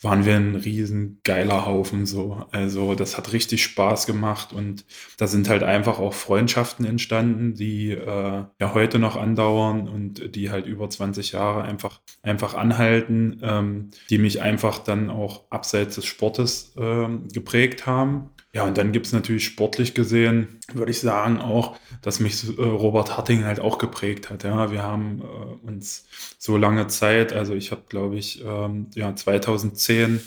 waren 0.00 0.24
wir 0.24 0.36
ein 0.36 0.54
riesen 0.54 1.20
geiler 1.24 1.66
Haufen 1.66 2.06
so. 2.06 2.46
Also 2.52 2.94
das 2.94 3.16
hat 3.16 3.32
richtig 3.32 3.64
Spaß 3.64 4.06
gemacht 4.06 4.52
und 4.52 4.84
da 5.16 5.26
sind 5.26 5.48
halt 5.48 5.64
einfach 5.64 5.98
auch 5.98 6.14
Freundschaften 6.14 6.86
entstanden, 6.86 7.54
die 7.54 7.90
äh, 7.90 8.44
ja 8.60 8.74
heute 8.74 9.00
noch 9.00 9.16
andauern 9.16 9.88
und 9.88 10.36
die 10.36 10.52
halt 10.52 10.66
über 10.66 10.88
20 10.88 11.32
Jahre 11.32 11.62
einfach, 11.62 12.00
einfach 12.22 12.54
anhalten, 12.54 13.40
ähm, 13.42 13.90
die 14.08 14.18
mich 14.18 14.40
einfach 14.40 14.78
dann 14.78 15.10
auch 15.10 15.50
abseits 15.50 15.96
des 15.96 16.04
Sportes 16.04 16.76
äh, 16.76 17.08
geprägt 17.32 17.86
haben. 17.86 18.30
Ja, 18.58 18.64
und 18.64 18.76
dann 18.76 18.90
gibt 18.90 19.06
es 19.06 19.12
natürlich 19.12 19.44
sportlich 19.44 19.94
gesehen, 19.94 20.58
würde 20.72 20.90
ich 20.90 20.98
sagen, 20.98 21.38
auch, 21.40 21.76
dass 22.02 22.18
mich 22.18 22.58
äh, 22.58 22.60
Robert 22.60 23.16
Harting 23.16 23.44
halt 23.44 23.60
auch 23.60 23.78
geprägt 23.78 24.30
hat. 24.30 24.42
Ja, 24.42 24.72
wir 24.72 24.82
haben 24.82 25.22
äh, 25.22 25.68
uns 25.68 26.08
so 26.40 26.56
lange 26.56 26.88
Zeit, 26.88 27.32
also 27.32 27.54
ich 27.54 27.70
habe, 27.70 27.82
glaube 27.88 28.16
ich, 28.16 28.44
ähm, 28.44 28.88
ja, 28.96 29.14
2010 29.14 30.20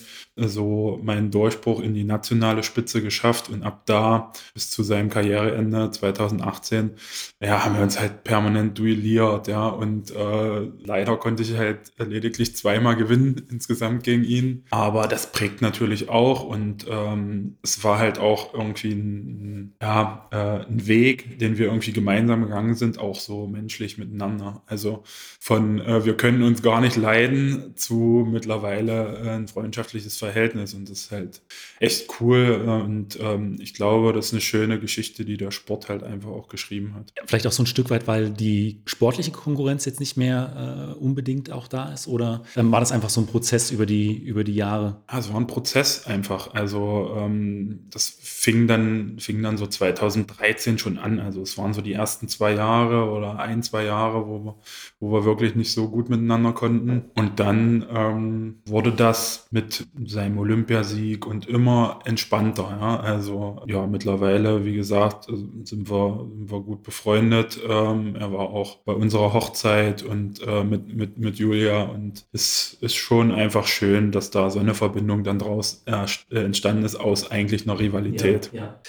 so 0.47 0.99
meinen 1.03 1.31
Durchbruch 1.31 1.81
in 1.81 1.93
die 1.93 2.03
nationale 2.03 2.63
Spitze 2.63 3.01
geschafft 3.01 3.49
und 3.49 3.63
ab 3.63 3.83
da 3.85 4.31
bis 4.53 4.69
zu 4.69 4.83
seinem 4.83 5.09
Karriereende 5.09 5.91
2018, 5.91 6.91
ja, 7.39 7.63
haben 7.63 7.75
wir 7.75 7.83
uns 7.83 7.99
halt 7.99 8.23
permanent 8.23 8.77
duelliert, 8.77 9.47
ja, 9.47 9.67
und 9.67 10.11
äh, 10.11 10.59
leider 10.83 11.17
konnte 11.17 11.43
ich 11.43 11.55
halt 11.55 11.91
lediglich 11.97 12.55
zweimal 12.55 12.95
gewinnen 12.95 13.45
insgesamt 13.49 14.03
gegen 14.03 14.23
ihn, 14.23 14.65
aber 14.71 15.07
das 15.07 15.31
prägt 15.31 15.61
natürlich 15.61 16.09
auch 16.09 16.43
und 16.43 16.85
ähm, 16.89 17.57
es 17.63 17.83
war 17.83 17.99
halt 17.99 18.19
auch 18.19 18.53
irgendwie 18.53 18.93
ein, 18.93 19.73
ja, 19.81 20.27
äh, 20.31 20.65
ein 20.65 20.87
Weg, 20.87 21.39
den 21.39 21.57
wir 21.57 21.67
irgendwie 21.67 21.93
gemeinsam 21.93 22.43
gegangen 22.43 22.75
sind, 22.75 22.99
auch 22.99 23.15
so 23.15 23.47
menschlich 23.47 23.97
miteinander. 23.97 24.63
Also 24.65 25.03
von 25.39 25.79
äh, 25.79 26.05
wir 26.05 26.17
können 26.17 26.43
uns 26.43 26.61
gar 26.61 26.81
nicht 26.81 26.95
leiden 26.95 27.75
zu 27.75 28.27
mittlerweile 28.29 29.17
äh, 29.23 29.29
ein 29.29 29.47
freundschaftliches 29.47 30.17
Verhältnis 30.17 30.30
und 30.73 30.89
das 30.89 31.01
ist 31.01 31.11
halt 31.11 31.41
echt 31.79 32.07
cool 32.19 32.65
und 32.67 33.19
ähm, 33.19 33.57
ich 33.59 33.73
glaube, 33.73 34.13
das 34.13 34.27
ist 34.27 34.33
eine 34.33 34.41
schöne 34.41 34.79
Geschichte, 34.79 35.25
die 35.25 35.37
der 35.37 35.51
Sport 35.51 35.89
halt 35.89 36.03
einfach 36.03 36.29
auch 36.29 36.47
geschrieben 36.47 36.95
hat. 36.95 37.13
Vielleicht 37.25 37.47
auch 37.47 37.51
so 37.51 37.63
ein 37.63 37.67
Stück 37.67 37.89
weit, 37.89 38.07
weil 38.07 38.29
die 38.29 38.81
sportliche 38.85 39.31
Konkurrenz 39.31 39.85
jetzt 39.85 39.99
nicht 39.99 40.17
mehr 40.17 40.95
äh, 40.97 40.99
unbedingt 40.99 41.51
auch 41.51 41.67
da 41.67 41.91
ist 41.91 42.07
oder 42.07 42.43
ähm, 42.55 42.71
war 42.71 42.79
das 42.79 42.91
einfach 42.91 43.09
so 43.09 43.21
ein 43.21 43.27
Prozess 43.27 43.71
über 43.71 43.85
die, 43.85 44.17
über 44.17 44.43
die 44.43 44.55
Jahre? 44.55 45.01
Also 45.07 45.33
war 45.33 45.39
ein 45.39 45.47
Prozess 45.47 46.05
einfach. 46.05 46.53
Also 46.53 47.15
ähm, 47.17 47.87
das 47.89 48.17
fing 48.21 48.67
dann, 48.67 49.19
fing 49.19 49.41
dann 49.41 49.57
so 49.57 49.67
2013 49.67 50.77
schon 50.77 50.97
an. 50.97 51.19
Also 51.19 51.41
es 51.41 51.57
waren 51.57 51.73
so 51.73 51.81
die 51.81 51.93
ersten 51.93 52.27
zwei 52.27 52.53
Jahre 52.53 53.09
oder 53.09 53.39
ein, 53.39 53.63
zwei 53.63 53.85
Jahre, 53.85 54.27
wo 54.27 54.39
wir, 54.39 54.55
wo 54.99 55.11
wir 55.11 55.25
wirklich 55.25 55.55
nicht 55.55 55.71
so 55.73 55.89
gut 55.89 56.09
miteinander 56.09 56.53
konnten. 56.53 57.05
Und 57.15 57.39
dann 57.39 57.85
ähm, 57.93 58.61
wurde 58.65 58.91
das 58.91 59.47
mit 59.51 59.87
seinem 60.11 60.37
Olympiasieg 60.37 61.25
und 61.25 61.47
immer 61.47 61.99
entspannter. 62.05 62.77
Ja? 62.79 62.99
Also 62.99 63.61
ja, 63.67 63.87
mittlerweile, 63.87 64.65
wie 64.65 64.75
gesagt, 64.75 65.25
sind 65.25 65.89
wir, 65.89 66.29
sind 66.37 66.51
wir 66.51 66.59
gut 66.61 66.83
befreundet. 66.83 67.59
Ähm, 67.67 68.15
er 68.15 68.31
war 68.31 68.49
auch 68.49 68.77
bei 68.77 68.93
unserer 68.93 69.33
Hochzeit 69.33 70.03
und 70.03 70.41
äh, 70.45 70.63
mit, 70.63 70.93
mit, 70.95 71.17
mit 71.17 71.37
Julia 71.37 71.83
und 71.83 72.25
es 72.31 72.77
ist 72.81 72.95
schon 72.95 73.31
einfach 73.31 73.67
schön, 73.67 74.11
dass 74.11 74.31
da 74.31 74.49
so 74.49 74.59
eine 74.59 74.73
Verbindung 74.73 75.23
dann 75.23 75.39
draus 75.39 75.83
äh, 75.85 76.05
entstanden 76.35 76.83
ist 76.83 76.95
aus 76.95 77.31
eigentlich 77.31 77.67
einer 77.67 77.79
Rivalität. 77.79 78.51
Ja, 78.53 78.61
ja. 78.61 78.81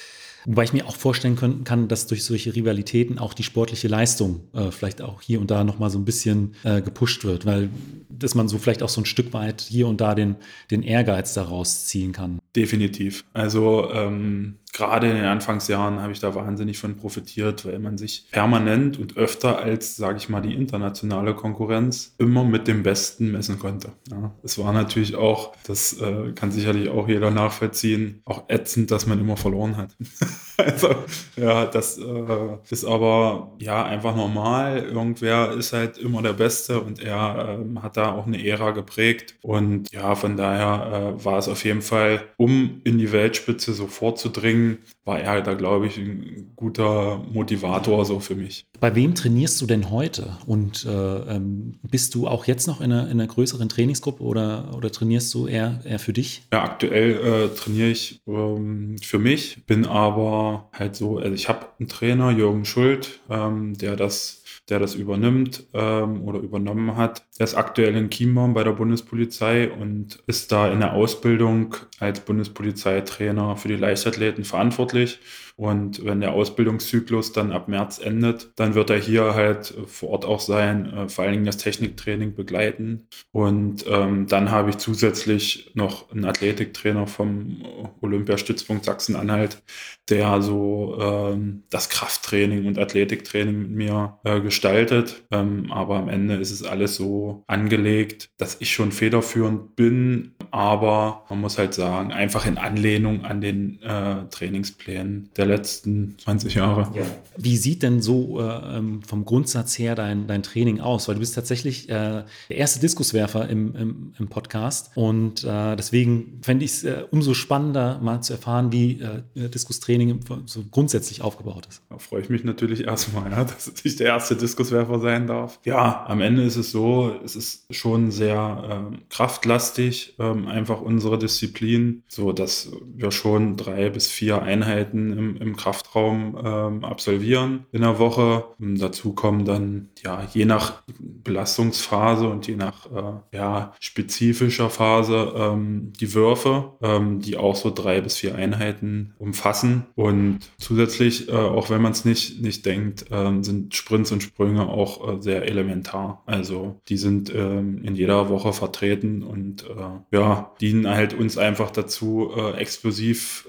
Wobei 0.46 0.64
ich 0.64 0.72
mir 0.72 0.86
auch 0.86 0.96
vorstellen 0.96 1.36
können, 1.36 1.64
kann, 1.64 1.88
dass 1.88 2.06
durch 2.06 2.24
solche 2.24 2.54
Rivalitäten 2.54 3.18
auch 3.18 3.34
die 3.34 3.42
sportliche 3.42 3.88
Leistung 3.88 4.40
äh, 4.52 4.70
vielleicht 4.70 5.02
auch 5.02 5.22
hier 5.22 5.40
und 5.40 5.50
da 5.50 5.64
nochmal 5.64 5.90
so 5.90 5.98
ein 5.98 6.04
bisschen 6.04 6.54
äh, 6.64 6.82
gepusht 6.82 7.24
wird, 7.24 7.46
weil 7.46 7.70
dass 8.08 8.34
man 8.34 8.48
so 8.48 8.58
vielleicht 8.58 8.82
auch 8.82 8.88
so 8.88 9.00
ein 9.00 9.06
Stück 9.06 9.32
weit 9.32 9.62
hier 9.62 9.88
und 9.88 10.00
da 10.00 10.14
den, 10.14 10.36
den 10.70 10.82
Ehrgeiz 10.82 11.34
daraus 11.34 11.86
ziehen 11.86 12.12
kann. 12.12 12.38
Definitiv. 12.54 13.24
Also 13.32 13.90
ähm, 13.90 14.56
gerade 14.72 15.08
in 15.08 15.16
den 15.16 15.26
Anfangsjahren 15.26 16.00
habe 16.00 16.12
ich 16.12 16.20
da 16.20 16.34
wahnsinnig 16.34 16.78
von 16.78 16.96
profitiert, 16.96 17.66
weil 17.66 17.78
man 17.78 17.98
sich 17.98 18.26
permanent 18.30 18.98
und 18.98 19.18
öfter 19.18 19.58
als, 19.58 19.96
sage 19.96 20.16
ich 20.16 20.30
mal, 20.30 20.40
die 20.40 20.54
internationale 20.54 21.34
Konkurrenz 21.34 22.14
immer 22.18 22.42
mit 22.42 22.66
dem 22.66 22.82
Besten 22.82 23.30
messen 23.32 23.58
konnte. 23.58 23.92
Ja, 24.10 24.32
es 24.42 24.58
war 24.58 24.72
natürlich 24.72 25.14
auch, 25.14 25.52
das 25.66 26.00
äh, 26.00 26.32
kann 26.32 26.50
sicherlich 26.50 26.88
auch 26.88 27.06
jeder 27.06 27.30
nachvollziehen, 27.30 28.22
auch 28.24 28.44
ätzend, 28.48 28.90
dass 28.90 29.06
man 29.06 29.20
immer 29.20 29.36
verloren 29.36 29.76
hat. 29.76 29.94
also 30.56 30.94
ja, 31.36 31.66
das 31.66 31.98
äh, 31.98 32.56
ist 32.70 32.86
aber 32.86 33.52
ja 33.58 33.84
einfach 33.84 34.16
normal. 34.16 34.78
Irgendwer 34.78 35.52
ist 35.52 35.74
halt 35.74 35.98
immer 35.98 36.22
der 36.22 36.32
Beste 36.32 36.80
und 36.80 36.98
er 36.98 37.58
äh, 37.60 37.80
hat 37.80 37.98
da 37.98 38.12
auch 38.12 38.26
eine 38.26 38.44
Ära 38.44 38.70
geprägt. 38.70 39.36
Und 39.42 39.92
ja, 39.92 40.14
von 40.14 40.38
daher 40.38 41.16
äh, 41.18 41.24
war 41.24 41.36
es 41.36 41.48
auf 41.48 41.62
jeden 41.64 41.82
Fall, 41.82 42.22
um 42.38 42.80
in 42.84 42.96
die 42.96 43.12
Weltspitze 43.12 43.74
so 43.74 43.86
vorzudringen, 43.86 44.61
war 45.04 45.20
er 45.20 45.30
halt 45.30 45.46
da, 45.46 45.54
glaube 45.54 45.86
ich, 45.86 45.98
ein 45.98 46.52
guter 46.56 47.18
Motivator 47.32 48.04
so 48.04 48.20
für 48.20 48.34
mich. 48.34 48.64
Bei 48.80 48.94
wem 48.94 49.14
trainierst 49.14 49.60
du 49.60 49.66
denn 49.66 49.90
heute? 49.90 50.36
Und 50.46 50.84
äh, 50.84 50.90
ähm, 50.90 51.78
bist 51.82 52.14
du 52.14 52.28
auch 52.28 52.46
jetzt 52.46 52.66
noch 52.66 52.80
in 52.80 52.92
einer, 52.92 53.04
in 53.04 53.20
einer, 53.20 53.26
größeren 53.26 53.68
Trainingsgruppe 53.68 54.22
oder, 54.22 54.74
oder 54.76 54.90
trainierst 54.90 55.32
du 55.34 55.46
eher, 55.46 55.80
eher 55.84 55.98
für 55.98 56.12
dich? 56.12 56.42
Ja, 56.52 56.62
aktuell 56.62 57.12
äh, 57.12 57.54
trainiere 57.56 57.88
ich 57.88 58.20
ähm, 58.26 58.96
für 59.02 59.18
mich, 59.18 59.64
bin 59.66 59.86
aber 59.86 60.68
halt 60.72 60.96
so, 60.96 61.18
also 61.18 61.34
ich 61.34 61.48
habe 61.48 61.66
einen 61.78 61.88
Trainer, 61.88 62.30
Jürgen 62.30 62.64
Schuld, 62.64 63.20
ähm, 63.30 63.76
der 63.78 63.96
das 63.96 64.41
der 64.68 64.78
das 64.78 64.94
übernimmt 64.94 65.64
ähm, 65.74 66.22
oder 66.22 66.40
übernommen 66.40 66.96
hat. 66.96 67.24
Der 67.38 67.44
ist 67.44 67.54
aktuell 67.54 67.96
in 67.96 68.10
Chiembaum 68.10 68.54
bei 68.54 68.64
der 68.64 68.72
Bundespolizei 68.72 69.70
und 69.70 70.22
ist 70.26 70.52
da 70.52 70.70
in 70.70 70.80
der 70.80 70.94
Ausbildung 70.94 71.76
als 71.98 72.20
Bundespolizeitrainer 72.20 73.56
für 73.56 73.68
die 73.68 73.76
Leichtathleten 73.76 74.44
verantwortlich. 74.44 75.20
Und 75.56 76.04
wenn 76.04 76.20
der 76.20 76.32
Ausbildungszyklus 76.32 77.32
dann 77.32 77.52
ab 77.52 77.68
März 77.68 77.98
endet, 77.98 78.52
dann 78.56 78.74
wird 78.74 78.90
er 78.90 78.98
hier 78.98 79.34
halt 79.34 79.74
vor 79.86 80.10
Ort 80.10 80.24
auch 80.24 80.40
sein, 80.40 80.92
äh, 80.92 81.08
vor 81.08 81.24
allen 81.24 81.34
Dingen 81.34 81.46
das 81.46 81.58
Techniktraining 81.58 82.34
begleiten. 82.34 83.06
Und 83.30 83.84
ähm, 83.88 84.26
dann 84.26 84.50
habe 84.50 84.70
ich 84.70 84.78
zusätzlich 84.78 85.70
noch 85.74 86.10
einen 86.10 86.24
Athletiktrainer 86.24 87.06
vom 87.06 87.62
Olympiastützpunkt 88.00 88.84
Sachsen-Anhalt, 88.84 89.62
der 90.08 90.42
so 90.42 90.98
ähm, 91.00 91.62
das 91.70 91.88
Krafttraining 91.88 92.66
und 92.66 92.78
Athletiktraining 92.78 93.58
mit 93.58 93.70
mir 93.70 94.18
äh, 94.24 94.40
gestaltet. 94.40 95.24
Ähm, 95.30 95.70
aber 95.70 95.96
am 95.96 96.08
Ende 96.08 96.34
ist 96.34 96.50
es 96.50 96.64
alles 96.64 96.96
so 96.96 97.44
angelegt, 97.46 98.30
dass 98.36 98.56
ich 98.60 98.72
schon 98.72 98.92
federführend 98.92 99.76
bin, 99.76 100.34
aber 100.50 101.24
man 101.30 101.40
muss 101.40 101.58
halt 101.58 101.74
sagen, 101.74 102.12
einfach 102.12 102.46
in 102.46 102.58
Anlehnung 102.58 103.24
an 103.24 103.40
den 103.40 103.80
äh, 103.82 104.28
Trainingsplänen 104.28 105.30
der 105.36 105.41
letzten 105.46 106.16
20 106.18 106.54
Jahre. 106.54 106.90
Ja. 106.96 107.04
Wie 107.36 107.56
sieht 107.56 107.82
denn 107.82 108.02
so 108.02 108.40
äh, 108.40 108.78
ähm, 108.78 109.02
vom 109.02 109.24
Grundsatz 109.24 109.78
her 109.78 109.94
dein, 109.94 110.26
dein 110.26 110.42
Training 110.42 110.80
aus? 110.80 111.08
Weil 111.08 111.14
du 111.14 111.20
bist 111.20 111.34
tatsächlich 111.34 111.88
äh, 111.88 112.24
der 112.48 112.56
erste 112.56 112.80
Diskuswerfer 112.80 113.48
im, 113.48 113.74
im, 113.74 114.12
im 114.18 114.28
Podcast 114.28 114.90
und 114.94 115.44
äh, 115.44 115.76
deswegen 115.76 116.40
fände 116.42 116.64
ich 116.64 116.72
es 116.72 116.84
äh, 116.84 117.04
umso 117.10 117.34
spannender, 117.34 118.00
mal 118.02 118.22
zu 118.22 118.34
erfahren, 118.34 118.72
wie 118.72 119.00
äh, 119.00 119.48
Diskustraining 119.48 120.20
so 120.46 120.64
grundsätzlich 120.70 121.22
aufgebaut 121.22 121.66
ist. 121.68 121.82
Da 121.88 121.98
freue 121.98 122.22
ich 122.22 122.28
mich 122.28 122.44
natürlich 122.44 122.84
erstmal, 122.84 123.30
ja, 123.30 123.44
dass 123.44 123.72
ich 123.82 123.96
der 123.96 124.08
erste 124.08 124.36
Diskuswerfer 124.36 125.00
sein 125.00 125.26
darf. 125.26 125.60
Ja, 125.64 126.04
am 126.06 126.20
Ende 126.20 126.42
ist 126.42 126.56
es 126.56 126.70
so, 126.70 127.14
es 127.24 127.36
ist 127.36 127.66
schon 127.74 128.10
sehr 128.10 128.64
ähm, 128.70 128.98
kraftlastig, 129.08 130.14
ähm, 130.18 130.46
einfach 130.46 130.80
unsere 130.80 131.18
Disziplin, 131.18 132.02
so 132.08 132.32
dass 132.32 132.72
wir 132.94 133.10
schon 133.10 133.56
drei 133.56 133.90
bis 133.90 134.08
vier 134.08 134.42
Einheiten 134.42 135.12
im, 135.12 135.31
im 135.36 135.56
Kraftraum 135.56 136.36
ähm, 136.42 136.84
absolvieren 136.84 137.66
in 137.72 137.82
der 137.82 137.98
Woche. 137.98 138.44
Und 138.58 138.78
dazu 138.80 139.12
kommen 139.14 139.44
dann, 139.44 139.88
ja, 140.02 140.26
je 140.32 140.44
nach 140.44 140.82
Belastungsphase 140.98 142.28
und 142.28 142.46
je 142.46 142.56
nach 142.56 142.86
äh, 142.86 143.36
ja, 143.36 143.74
spezifischer 143.80 144.70
Phase 144.70 145.32
ähm, 145.36 145.92
die 145.98 146.14
Würfe, 146.14 146.72
ähm, 146.82 147.20
die 147.20 147.36
auch 147.36 147.56
so 147.56 147.70
drei 147.70 148.00
bis 148.00 148.16
vier 148.16 148.34
Einheiten 148.34 149.14
umfassen. 149.18 149.86
Und 149.94 150.40
zusätzlich, 150.58 151.28
äh, 151.28 151.32
auch 151.32 151.70
wenn 151.70 151.82
man 151.82 151.92
es 151.92 152.04
nicht, 152.04 152.42
nicht 152.42 152.66
denkt, 152.66 153.10
äh, 153.10 153.42
sind 153.42 153.74
Sprints 153.74 154.12
und 154.12 154.22
Sprünge 154.22 154.68
auch 154.68 155.18
äh, 155.18 155.22
sehr 155.22 155.46
elementar. 155.48 156.22
Also 156.26 156.80
die 156.88 156.96
sind 156.96 157.32
ähm, 157.34 157.82
in 157.82 157.94
jeder 157.94 158.28
Woche 158.28 158.52
vertreten 158.52 159.22
und 159.22 159.64
äh, 159.64 160.16
ja, 160.16 160.52
dienen 160.60 160.88
halt 160.88 161.14
uns 161.14 161.38
einfach 161.38 161.70
dazu, 161.70 162.30
äh, 162.36 162.52
explosiv 162.56 163.46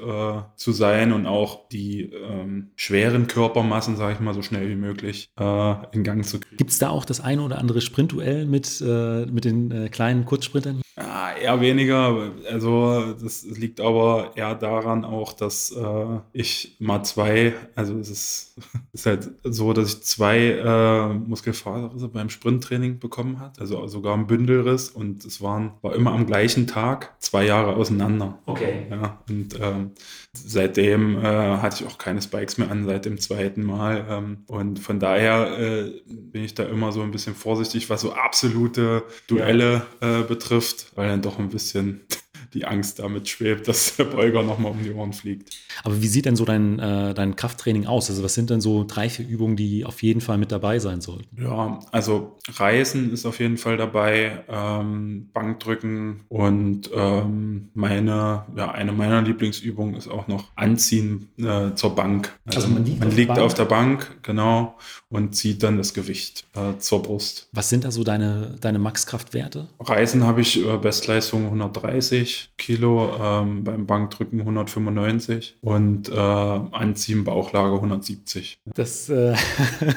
zu 0.55 0.71
sein 0.71 1.11
und 1.13 1.25
auch 1.25 1.67
die 1.73 2.03
ähm, 2.03 2.71
schweren 2.75 3.27
Körpermassen, 3.27 3.97
sage 3.97 4.13
ich 4.13 4.19
mal, 4.19 4.33
so 4.33 4.41
schnell 4.41 4.69
wie 4.69 4.75
möglich 4.75 5.29
äh, 5.39 5.73
in 5.91 6.03
Gang 6.03 6.23
zu 6.23 6.39
kriegen. 6.39 6.57
Gibt 6.57 6.71
es 6.71 6.79
da 6.79 6.89
auch 6.89 7.05
das 7.05 7.19
eine 7.19 7.41
oder 7.41 7.57
andere 7.57 7.81
Sprintduell 7.81 8.45
mit, 8.45 8.81
äh, 8.81 9.25
mit 9.25 9.45
den 9.45 9.71
äh, 9.71 9.89
kleinen 9.89 10.25
Kurzsprintern? 10.25 10.83
Ja, 10.95 11.31
eher 11.35 11.59
weniger. 11.59 12.31
Also 12.51 13.13
das 13.13 13.43
liegt 13.43 13.81
aber 13.81 14.31
eher 14.35 14.53
daran 14.53 15.05
auch, 15.05 15.33
dass 15.33 15.71
äh, 15.71 16.19
ich 16.33 16.77
mal 16.79 17.03
zwei, 17.03 17.53
also 17.75 17.97
es 17.97 18.09
ist, 18.09 18.55
ist 18.93 19.05
halt 19.07 19.31
so, 19.43 19.73
dass 19.73 19.93
ich 19.93 20.03
zwei 20.03 20.49
äh, 20.49 21.13
Muskelfaserrisse 21.13 22.09
beim 22.09 22.29
Sprinttraining 22.29 22.99
bekommen 22.99 23.39
hat, 23.39 23.59
also 23.59 23.87
sogar 23.87 24.15
ein 24.15 24.27
Bündelriss 24.27 24.89
und 24.89 25.25
es 25.25 25.41
waren, 25.41 25.71
war 25.81 25.95
immer 25.95 26.11
am 26.11 26.27
gleichen 26.27 26.67
Tag, 26.67 27.15
zwei 27.19 27.45
Jahre 27.45 27.75
auseinander. 27.75 28.37
Okay. 28.45 28.85
Ja, 28.91 29.23
und 29.27 29.59
ähm, 29.59 29.91
seitdem 30.33 31.17
äh, 31.17 31.57
hatte 31.63 31.83
ich 31.83 31.89
auch 31.89 31.97
keine 31.97 32.21
Spikes 32.21 32.57
mehr 32.57 32.69
an, 32.69 32.85
seit 32.85 33.05
dem 33.05 33.19
zweiten 33.19 33.63
Mal. 33.63 34.05
Ähm, 34.09 34.43
und 34.47 34.79
von 34.79 34.99
daher 34.99 35.57
äh, 35.57 36.01
bin 36.05 36.43
ich 36.43 36.53
da 36.53 36.63
immer 36.63 36.91
so 36.91 37.01
ein 37.01 37.11
bisschen 37.11 37.33
vorsichtig, 37.33 37.89
was 37.89 38.01
so 38.01 38.13
absolute 38.13 39.03
Duelle 39.27 39.85
äh, 40.01 40.21
betrifft, 40.21 40.91
weil 40.95 41.07
dann 41.07 41.21
doch 41.23 41.39
ein 41.39 41.49
bisschen 41.49 42.05
die 42.53 42.65
Angst 42.65 42.99
damit 42.99 43.27
schwebt, 43.27 43.67
dass 43.67 43.95
der 43.95 44.05
Beuger 44.05 44.43
nochmal 44.43 44.71
um 44.71 44.83
die 44.83 44.91
Ohren 44.91 45.13
fliegt. 45.13 45.49
Aber 45.83 46.01
wie 46.01 46.07
sieht 46.07 46.25
denn 46.25 46.35
so 46.35 46.45
dein, 46.45 46.79
äh, 46.79 47.13
dein 47.13 47.35
Krafttraining 47.35 47.85
aus? 47.85 48.09
Also 48.09 48.23
was 48.23 48.33
sind 48.33 48.49
denn 48.49 48.61
so 48.61 48.85
drei, 48.87 49.09
vier 49.09 49.27
Übungen, 49.27 49.55
die 49.55 49.85
auf 49.85 50.03
jeden 50.03 50.21
Fall 50.21 50.37
mit 50.37 50.51
dabei 50.51 50.79
sein 50.79 51.01
sollten? 51.01 51.27
Ja, 51.41 51.79
also 51.91 52.37
Reisen 52.55 53.11
ist 53.11 53.25
auf 53.25 53.39
jeden 53.39 53.57
Fall 53.57 53.77
dabei, 53.77 54.43
ähm, 54.47 55.29
Bankdrücken 55.33 56.21
und 56.29 56.89
ähm, 56.93 57.69
meine, 57.73 58.45
ja, 58.55 58.71
eine 58.71 58.91
meiner 58.91 59.21
Lieblingsübungen 59.21 59.95
ist 59.95 60.07
auch 60.07 60.27
noch 60.27 60.45
Anziehen 60.55 61.29
äh, 61.37 61.73
zur 61.75 61.95
Bank. 61.95 62.37
Also, 62.45 62.61
also 62.61 62.73
man 62.73 62.85
liegt, 62.85 62.99
man 62.99 63.07
auf, 63.09 63.15
liegt 63.15 63.37
der 63.37 63.43
auf, 63.43 63.53
der 63.53 63.65
Bank, 63.65 64.17
genau, 64.23 64.77
und 65.09 65.35
zieht 65.35 65.63
dann 65.63 65.77
das 65.77 65.93
Gewicht 65.93 66.45
äh, 66.55 66.77
zur 66.79 67.01
Brust. 67.01 67.49
Was 67.51 67.69
sind 67.69 67.85
da 67.85 67.91
so 67.91 68.03
deine, 68.03 68.55
deine 68.59 68.79
Maxkraftwerte? 68.79 69.67
Reisen 69.79 70.23
habe 70.25 70.41
ich 70.41 70.63
Bestleistung 70.81 71.45
130 71.45 72.42
Kilo, 72.57 73.11
ähm, 73.19 73.63
beim 73.63 73.85
Bankdrücken 73.85 74.39
195 74.39 75.57
und 75.61 76.09
äh, 76.09 76.13
Anziehen 76.13 77.23
Bauchlage 77.23 77.75
170. 77.75 78.59
Das, 78.73 79.09
äh, 79.09 79.35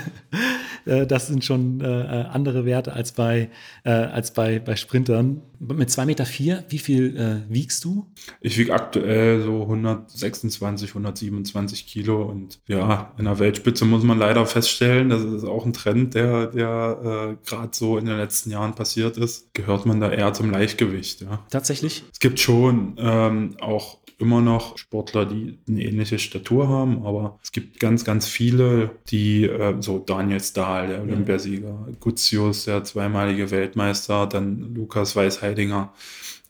äh, 0.87 1.07
das 1.07 1.27
sind 1.27 1.45
schon 1.45 1.81
äh, 1.81 1.85
andere 1.85 2.65
Werte 2.65 2.93
als 2.93 3.13
bei, 3.13 3.51
äh, 3.85 3.91
als 3.91 4.33
bei, 4.33 4.59
bei 4.59 4.77
Sprintern. 4.77 5.43
Mit 5.59 5.89
2,4 5.91 6.07
Meter, 6.07 6.27
vier, 6.27 6.65
wie 6.69 6.79
viel 6.79 7.17
äh, 7.17 7.53
wiegst 7.53 7.85
du? 7.85 8.07
Ich 8.41 8.59
wiege 8.59 8.75
aktuell 8.75 9.43
so 9.43 9.63
126, 9.63 10.91
127 10.91 11.87
Kilo 11.87 12.23
und 12.23 12.61
ja, 12.67 13.15
in 13.19 13.25
der 13.25 13.39
Weltspitze 13.39 13.85
muss 13.85 14.03
man 14.03 14.19
leider 14.19 14.47
feststellen, 14.47 15.09
das 15.09 15.23
ist 15.23 15.45
auch 15.45 15.65
ein 15.65 15.73
Trend, 15.73 16.15
der, 16.15 16.49
der 16.49 17.39
gerade 17.45 17.71
so 17.73 17.99
in 17.99 18.07
den 18.07 18.17
letzten 18.17 18.51
Jahren 18.51 18.75
passiert 18.75 19.17
ist, 19.17 19.53
gehört 19.55 19.87
man 19.87 20.01
da 20.01 20.11
eher 20.11 20.33
zum 20.33 20.51
Leichtgewicht. 20.51 21.23
Ja. 21.23 21.45
Tatsächlich? 21.51 22.05
Es 22.13 22.19
gibt 22.19 22.41
schon 22.41 22.97
ähm, 22.99 23.57
auch 23.61 23.99
immer 24.19 24.41
noch 24.41 24.79
Sportler, 24.79 25.27
die 25.27 25.59
eine 25.69 25.83
ähnliche 25.83 26.19
Statur 26.19 26.69
haben, 26.69 27.05
aber 27.05 27.39
es 27.43 27.53
gibt 27.53 27.79
ganz, 27.81 28.05
ganz 28.05 28.27
viele, 28.27 28.91
die 29.11 29.45
äh, 29.45 29.75
so 29.81 29.99
Daniel 29.99 30.41
Stahl, 30.41 30.89
der 30.89 31.03
Olympiasieger, 31.03 31.89
Gutzius, 32.01 32.65
der 32.65 32.83
zweimalige 32.85 33.51
Weltmeister, 33.51 34.27
dann 34.27 34.75
Lukas 34.75 35.17
Weißheidinger, 35.47 35.93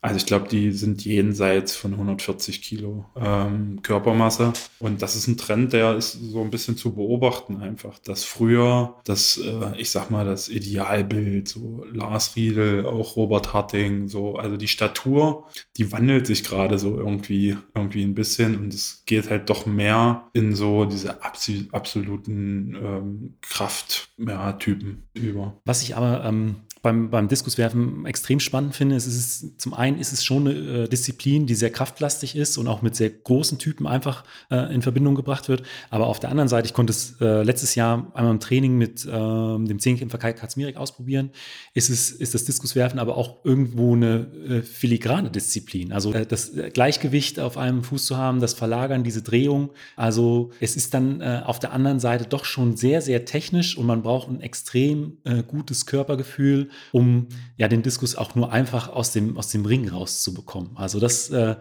also 0.06 0.18
ich 0.18 0.26
glaube, 0.26 0.46
die 0.46 0.70
sind 0.70 1.04
jenseits 1.04 1.74
von 1.74 1.94
140 1.94 2.62
Kilo 2.62 3.06
ähm, 3.16 3.80
Körpermasse. 3.82 4.52
Und 4.78 5.02
das 5.02 5.16
ist 5.16 5.26
ein 5.26 5.36
Trend, 5.36 5.72
der 5.72 5.96
ist 5.96 6.12
so 6.12 6.42
ein 6.42 6.50
bisschen 6.50 6.76
zu 6.76 6.94
beobachten 6.94 7.60
einfach. 7.60 7.98
Dass 7.98 8.22
früher 8.22 8.94
das, 9.04 9.38
äh, 9.38 9.76
ich 9.78 9.90
sag 9.90 10.10
mal, 10.10 10.24
das 10.24 10.48
Idealbild, 10.48 11.48
so 11.48 11.84
Lars 11.92 12.36
Riedel, 12.36 12.86
auch 12.86 13.16
Robert 13.16 13.52
Harting, 13.52 14.06
so, 14.06 14.36
also 14.36 14.56
die 14.56 14.68
Statur, 14.68 15.48
die 15.76 15.90
wandelt 15.90 16.28
sich 16.28 16.44
gerade 16.44 16.78
so 16.78 16.96
irgendwie, 16.96 17.56
irgendwie 17.74 18.04
ein 18.04 18.14
bisschen 18.14 18.56
und 18.56 18.72
es 18.72 19.02
geht 19.06 19.28
halt 19.28 19.50
doch 19.50 19.66
mehr 19.66 20.28
in 20.34 20.54
so 20.54 20.84
diese 20.84 21.20
absoluten 21.24 22.76
ähm, 22.80 23.34
Krafttypen 23.40 25.08
ja, 25.16 25.20
über. 25.20 25.60
Was 25.64 25.82
ich 25.82 25.96
aber 25.96 26.24
ähm, 26.24 26.65
beim, 26.86 27.10
beim 27.10 27.26
Diskuswerfen 27.26 28.06
extrem 28.06 28.38
spannend 28.38 28.76
finde, 28.76 28.94
ist, 28.94 29.08
ist 29.08 29.60
zum 29.60 29.74
einen 29.74 29.98
ist 29.98 30.12
es 30.12 30.24
schon 30.24 30.46
eine 30.46 30.84
äh, 30.84 30.88
Disziplin, 30.88 31.44
die 31.44 31.56
sehr 31.56 31.70
kraftlastig 31.70 32.36
ist 32.36 32.58
und 32.58 32.68
auch 32.68 32.80
mit 32.80 32.94
sehr 32.94 33.10
großen 33.10 33.58
Typen 33.58 33.88
einfach 33.88 34.22
äh, 34.52 34.72
in 34.72 34.82
Verbindung 34.82 35.16
gebracht 35.16 35.48
wird. 35.48 35.64
Aber 35.90 36.06
auf 36.06 36.20
der 36.20 36.30
anderen 36.30 36.48
Seite, 36.48 36.68
ich 36.68 36.74
konnte 36.74 36.92
es 36.92 37.16
äh, 37.20 37.42
letztes 37.42 37.74
Jahr 37.74 38.12
einmal 38.14 38.32
im 38.32 38.38
Training 38.38 38.78
mit 38.78 39.04
ähm, 39.10 39.66
dem 39.66 39.80
Zehnkämpfer 39.80 40.18
Kai 40.18 40.32
Katzmirek 40.32 40.76
ausprobieren, 40.76 41.30
ist, 41.74 41.90
es, 41.90 42.12
ist 42.12 42.34
das 42.34 42.44
Diskuswerfen 42.44 43.00
aber 43.00 43.16
auch 43.16 43.44
irgendwo 43.44 43.96
eine 43.96 44.28
äh, 44.48 44.62
filigrane 44.62 45.32
Disziplin. 45.32 45.92
Also 45.92 46.12
äh, 46.12 46.24
das 46.24 46.52
Gleichgewicht 46.72 47.40
auf 47.40 47.58
einem 47.58 47.82
Fuß 47.82 48.06
zu 48.06 48.16
haben, 48.16 48.38
das 48.38 48.54
Verlagern, 48.54 49.02
diese 49.02 49.22
Drehung. 49.22 49.70
Also 49.96 50.52
es 50.60 50.76
ist 50.76 50.94
dann 50.94 51.20
äh, 51.20 51.42
auf 51.44 51.58
der 51.58 51.72
anderen 51.72 51.98
Seite 51.98 52.26
doch 52.26 52.44
schon 52.44 52.76
sehr, 52.76 53.02
sehr 53.02 53.24
technisch 53.24 53.76
und 53.76 53.86
man 53.86 54.02
braucht 54.02 54.28
ein 54.28 54.40
extrem 54.40 55.16
gutes 55.48 55.86
Körpergefühl 55.86 56.68
um 56.92 57.28
ja 57.56 57.68
den 57.68 57.82
Diskus 57.82 58.16
auch 58.16 58.34
nur 58.34 58.52
einfach 58.52 58.88
aus 58.88 59.12
dem, 59.12 59.36
aus 59.36 59.48
dem 59.48 59.64
Ring 59.64 59.88
rauszubekommen. 59.88 60.76
Also 60.76 61.00
das 61.00 61.30
äh, 61.30 61.56